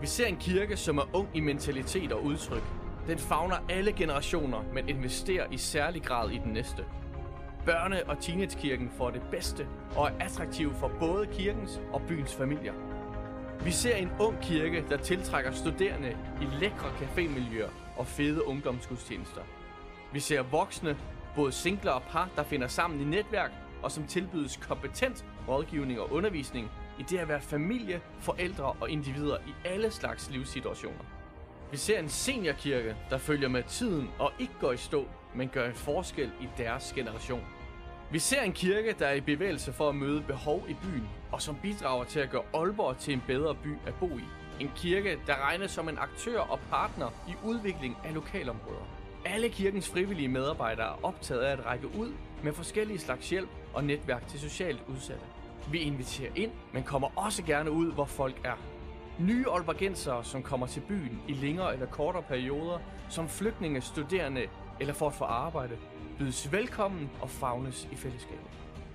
Vi 0.00 0.06
ser 0.06 0.26
en 0.26 0.36
kirke, 0.36 0.76
som 0.76 0.98
er 0.98 1.10
ung 1.12 1.28
i 1.34 1.40
mentalitet 1.40 2.12
og 2.12 2.24
udtryk. 2.24 2.64
Den 3.06 3.18
favner 3.18 3.56
alle 3.68 3.92
generationer, 3.92 4.62
men 4.74 4.88
investerer 4.88 5.46
i 5.50 5.56
særlig 5.56 6.02
grad 6.02 6.30
i 6.30 6.38
den 6.38 6.52
næste. 6.52 6.84
Børne- 7.66 8.10
og 8.10 8.20
teenagekirken 8.20 8.90
får 8.90 9.10
det 9.10 9.22
bedste 9.30 9.68
og 9.96 10.06
er 10.06 10.24
attraktiv 10.24 10.74
for 10.74 10.92
både 11.00 11.26
kirkens 11.26 11.80
og 11.92 12.02
byens 12.08 12.34
familier. 12.34 12.72
Vi 13.64 13.70
ser 13.70 13.96
en 13.96 14.10
ung 14.20 14.40
kirke, 14.42 14.84
der 14.88 14.96
tiltrækker 14.96 15.52
studerende 15.52 16.16
i 16.40 16.44
lækre 16.60 16.88
cafémiljøer 16.88 17.70
og 17.96 18.06
fede 18.06 18.46
ungdomsgudstjenester. 18.46 19.40
Vi 20.12 20.20
ser 20.20 20.42
voksne, 20.42 20.96
både 21.36 21.52
singler 21.52 21.92
og 21.92 22.02
par, 22.02 22.28
der 22.36 22.42
finder 22.42 22.66
sammen 22.66 23.00
i 23.00 23.04
netværk 23.04 23.50
og 23.82 23.92
som 23.92 24.06
tilbydes 24.06 24.56
kompetent 24.56 25.24
rådgivning 25.48 26.00
og 26.00 26.12
undervisning 26.12 26.70
i 26.98 27.02
det 27.02 27.18
at 27.18 27.28
være 27.28 27.40
familie, 27.40 28.00
forældre 28.20 28.64
og 28.80 28.90
individer 28.90 29.36
i 29.36 29.54
alle 29.64 29.90
slags 29.90 30.30
livssituationer. 30.30 31.04
Vi 31.70 31.76
ser 31.76 31.98
en 31.98 32.08
seniorkirke, 32.08 32.96
der 33.10 33.18
følger 33.18 33.48
med 33.48 33.62
tiden 33.62 34.10
og 34.18 34.32
ikke 34.38 34.54
går 34.60 34.72
i 34.72 34.76
stå, 34.76 35.06
men 35.34 35.48
gør 35.48 35.68
en 35.68 35.74
forskel 35.74 36.30
i 36.40 36.48
deres 36.58 36.92
generation. 36.96 37.42
Vi 38.10 38.18
ser 38.18 38.42
en 38.42 38.52
kirke, 38.52 38.94
der 38.98 39.06
er 39.06 39.14
i 39.14 39.20
bevægelse 39.20 39.72
for 39.72 39.88
at 39.88 39.94
møde 39.94 40.22
behov 40.22 40.64
i 40.68 40.74
byen, 40.74 41.08
og 41.32 41.42
som 41.42 41.56
bidrager 41.62 42.04
til 42.04 42.20
at 42.20 42.30
gøre 42.30 42.42
Aalborg 42.54 42.98
til 42.98 43.14
en 43.14 43.22
bedre 43.26 43.54
by 43.54 43.74
at 43.86 43.94
bo 43.94 44.06
i. 44.06 44.24
En 44.60 44.70
kirke, 44.76 45.18
der 45.26 45.44
regnes 45.48 45.70
som 45.70 45.88
en 45.88 45.98
aktør 45.98 46.40
og 46.40 46.58
partner 46.70 47.10
i 47.28 47.32
udvikling 47.44 47.96
af 48.04 48.14
lokalområder. 48.14 48.88
Alle 49.24 49.48
kirkens 49.48 49.88
frivillige 49.88 50.28
medarbejdere 50.28 50.86
er 50.86 51.00
optaget 51.02 51.40
af 51.40 51.52
at 51.52 51.66
række 51.66 51.86
ud 51.86 52.12
med 52.42 52.52
forskellige 52.52 52.98
slags 52.98 53.30
hjælp 53.30 53.48
og 53.74 53.84
netværk 53.84 54.28
til 54.28 54.40
socialt 54.40 54.82
udsatte. 54.88 55.24
Vi 55.70 55.78
inviterer 55.78 56.30
ind, 56.36 56.50
men 56.72 56.82
kommer 56.82 57.08
også 57.16 57.42
gerne 57.42 57.70
ud, 57.70 57.92
hvor 57.92 58.04
folk 58.04 58.40
er. 58.44 58.56
Nye 59.18 59.44
Aalborgensere, 59.50 60.24
som 60.24 60.42
kommer 60.42 60.66
til 60.66 60.80
byen 60.80 61.22
i 61.28 61.32
længere 61.32 61.72
eller 61.72 61.86
kortere 61.86 62.22
perioder, 62.22 62.78
som 63.08 63.28
flygtninge, 63.28 63.80
studerende 63.80 64.46
eller 64.80 64.94
for 64.94 65.06
at 65.06 65.14
få 65.14 65.24
arbejde, 65.24 65.76
bydes 66.18 66.52
velkommen 66.52 67.10
og 67.20 67.30
fagnes 67.30 67.88
i 67.92 67.96
fællesskabet. 67.96 68.46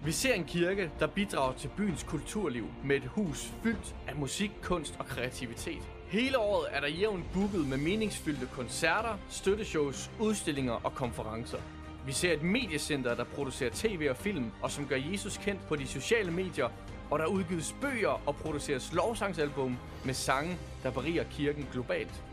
Vi 0.05 0.11
ser 0.11 0.33
en 0.33 0.43
kirke, 0.43 0.91
der 0.99 1.07
bidrager 1.07 1.53
til 1.53 1.69
byens 1.77 2.03
kulturliv 2.03 2.65
med 2.83 2.95
et 2.95 3.05
hus 3.05 3.53
fyldt 3.63 3.95
af 4.07 4.15
musik, 4.15 4.51
kunst 4.63 4.95
og 4.99 5.05
kreativitet. 5.05 5.81
Hele 6.07 6.39
året 6.39 6.67
er 6.71 6.79
der 6.79 6.87
jævnt 6.87 7.25
booket 7.33 7.67
med 7.67 7.77
meningsfyldte 7.77 8.47
koncerter, 8.53 9.17
støtteshows, 9.29 10.11
udstillinger 10.19 10.73
og 10.73 10.95
konferencer. 10.95 11.57
Vi 12.05 12.11
ser 12.11 12.33
et 12.33 12.43
mediecenter, 12.43 13.15
der 13.15 13.23
producerer 13.23 13.69
tv 13.73 14.07
og 14.09 14.17
film, 14.17 14.51
og 14.61 14.71
som 14.71 14.87
gør 14.87 14.95
Jesus 15.11 15.37
kendt 15.37 15.67
på 15.67 15.75
de 15.75 15.87
sociale 15.87 16.31
medier, 16.31 16.69
og 17.11 17.19
der 17.19 17.25
udgives 17.25 17.75
bøger 17.81 18.21
og 18.25 18.35
produceres 18.35 18.93
lovsangsalbum 18.93 19.77
med 20.05 20.13
sange, 20.13 20.57
der 20.83 20.91
beriger 20.91 21.23
kirken 21.23 21.67
globalt. 21.71 22.23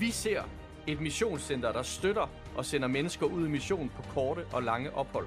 Vi 0.00 0.10
ser 0.10 0.42
et 0.86 1.00
missionscenter, 1.00 1.72
der 1.72 1.82
støtter 1.82 2.30
og 2.56 2.64
sender 2.64 2.88
mennesker 2.88 3.26
ud 3.26 3.46
i 3.46 3.50
mission 3.50 3.90
på 3.96 4.02
korte 4.14 4.44
og 4.52 4.62
lange 4.62 4.96
ophold. 4.96 5.26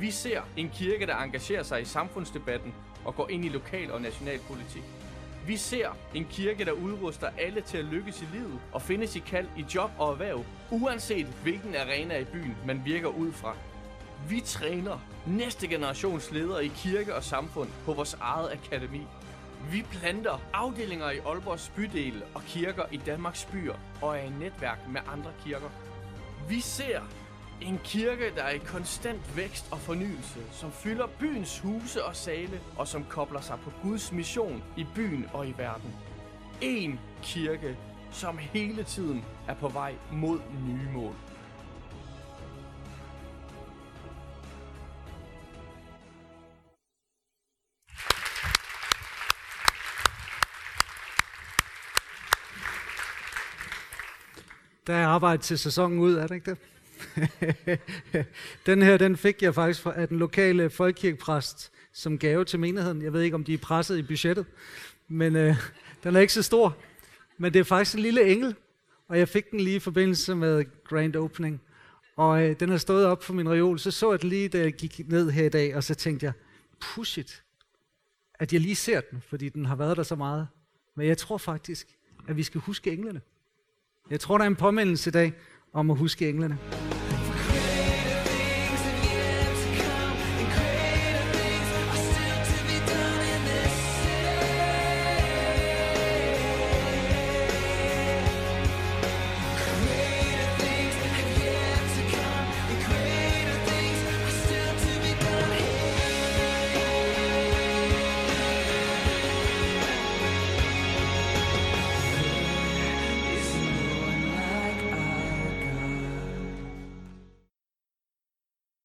Vi 0.00 0.10
ser 0.10 0.42
en 0.56 0.70
kirke, 0.74 1.06
der 1.06 1.16
engagerer 1.16 1.62
sig 1.62 1.82
i 1.82 1.84
samfundsdebatten 1.84 2.74
og 3.04 3.14
går 3.14 3.28
ind 3.28 3.44
i 3.44 3.48
lokal 3.48 3.92
og 3.92 4.02
national 4.02 4.38
politik. 4.38 4.82
Vi 5.46 5.56
ser 5.56 5.88
en 6.14 6.26
kirke, 6.30 6.64
der 6.64 6.72
udruster 6.72 7.28
alle 7.38 7.60
til 7.60 7.78
at 7.78 7.84
lykkes 7.84 8.22
i 8.22 8.24
livet 8.32 8.60
og 8.72 8.82
finde 8.82 9.06
sit 9.06 9.24
kald 9.24 9.46
i 9.56 9.64
job 9.74 9.90
og 9.98 10.10
erhverv, 10.12 10.44
uanset 10.70 11.26
hvilken 11.26 11.76
arena 11.76 12.18
i 12.18 12.24
byen 12.24 12.56
man 12.66 12.82
virker 12.84 13.08
ud 13.08 13.32
fra. 13.32 13.56
Vi 14.28 14.40
træner 14.40 14.98
næste 15.26 15.68
generations 15.68 16.32
ledere 16.32 16.64
i 16.64 16.68
kirke 16.68 17.14
og 17.14 17.24
samfund 17.24 17.68
på 17.84 17.92
vores 17.92 18.16
eget 18.20 18.52
akademi. 18.52 19.06
Vi 19.72 19.82
planter 19.82 20.40
afdelinger 20.52 21.10
i 21.10 21.18
Aalborgs 21.18 21.72
bydel 21.76 22.22
og 22.34 22.42
kirker 22.42 22.82
i 22.90 22.96
Danmarks 22.96 23.44
byer 23.52 23.74
og 24.02 24.18
er 24.18 24.22
i 24.22 24.30
netværk 24.30 24.78
med 24.88 25.00
andre 25.12 25.32
kirker. 25.44 25.68
Vi 26.48 26.60
ser 26.60 27.00
en 27.60 27.80
kirke, 27.84 28.34
der 28.36 28.42
er 28.42 28.50
i 28.50 28.58
konstant 28.58 29.36
vækst 29.36 29.72
og 29.72 29.78
fornyelse, 29.78 30.40
som 30.52 30.72
fylder 30.72 31.06
byens 31.06 31.58
huse 31.58 32.04
og 32.04 32.16
sale, 32.16 32.60
og 32.76 32.88
som 32.88 33.04
kobler 33.04 33.40
sig 33.40 33.58
på 33.64 33.72
Guds 33.82 34.12
mission 34.12 34.62
i 34.76 34.86
byen 34.94 35.26
og 35.32 35.48
i 35.48 35.54
verden. 35.58 35.94
En 36.60 37.00
kirke, 37.22 37.76
som 38.10 38.38
hele 38.38 38.82
tiden 38.82 39.24
er 39.48 39.54
på 39.54 39.68
vej 39.68 39.94
mod 40.12 40.40
nye 40.68 40.88
mål. 40.92 41.14
Der 54.90 54.96
er 54.96 55.06
arbejde 55.06 55.42
til 55.42 55.58
sæsonen 55.58 55.98
ud, 55.98 56.14
er 56.14 56.26
det 56.26 56.34
ikke 56.34 56.50
det? 56.50 56.58
den 58.66 58.82
her, 58.82 58.96
den 58.96 59.16
fik 59.16 59.42
jeg 59.42 59.54
faktisk 59.54 59.86
af 59.94 60.08
den 60.08 60.18
lokale 60.18 60.70
folkekirkepræst 60.70 61.72
som 61.92 62.18
gave 62.18 62.44
til 62.44 62.60
menigheden. 62.60 63.02
Jeg 63.02 63.12
ved 63.12 63.22
ikke, 63.22 63.34
om 63.34 63.44
de 63.44 63.54
er 63.54 63.58
presset 63.58 63.98
i 63.98 64.02
budgettet, 64.02 64.46
men 65.08 65.36
øh, 65.36 65.56
den 66.04 66.16
er 66.16 66.20
ikke 66.20 66.32
så 66.32 66.42
stor. 66.42 66.76
Men 67.38 67.52
det 67.52 67.60
er 67.60 67.64
faktisk 67.64 67.96
en 67.96 68.02
lille 68.02 68.32
engel, 68.32 68.54
og 69.08 69.18
jeg 69.18 69.28
fik 69.28 69.50
den 69.50 69.60
lige 69.60 69.76
i 69.76 69.78
forbindelse 69.78 70.34
med 70.34 70.64
grand 70.84 71.16
opening. 71.16 71.60
Og 72.16 72.42
øh, 72.42 72.60
den 72.60 72.68
har 72.68 72.78
stået 72.78 73.06
op 73.06 73.24
for 73.24 73.34
min 73.34 73.50
reol, 73.50 73.78
så 73.78 73.90
så 73.90 74.10
jeg 74.10 74.22
den 74.22 74.28
lige, 74.28 74.48
da 74.48 74.58
jeg 74.58 74.72
gik 74.72 75.08
ned 75.08 75.30
her 75.30 75.44
i 75.44 75.48
dag, 75.48 75.76
og 75.76 75.84
så 75.84 75.94
tænkte 75.94 76.26
jeg, 76.26 76.32
push 76.80 77.18
it, 77.18 77.42
at 78.34 78.52
jeg 78.52 78.60
lige 78.60 78.76
ser 78.76 79.00
den, 79.00 79.22
fordi 79.28 79.48
den 79.48 79.66
har 79.66 79.76
været 79.76 79.96
der 79.96 80.02
så 80.02 80.14
meget. 80.14 80.48
Men 80.94 81.06
jeg 81.06 81.18
tror 81.18 81.38
faktisk, 81.38 81.88
at 82.28 82.36
vi 82.36 82.42
skal 82.42 82.60
huske 82.60 82.92
englene. 82.92 83.20
Jeg 84.10 84.20
tror, 84.20 84.38
der 84.38 84.44
er 84.44 84.48
en 84.48 84.56
påmindelse 84.56 85.10
i 85.10 85.12
dag 85.12 85.32
om 85.72 85.90
at 85.90 85.96
huske 85.96 86.28
englene. 86.28 86.58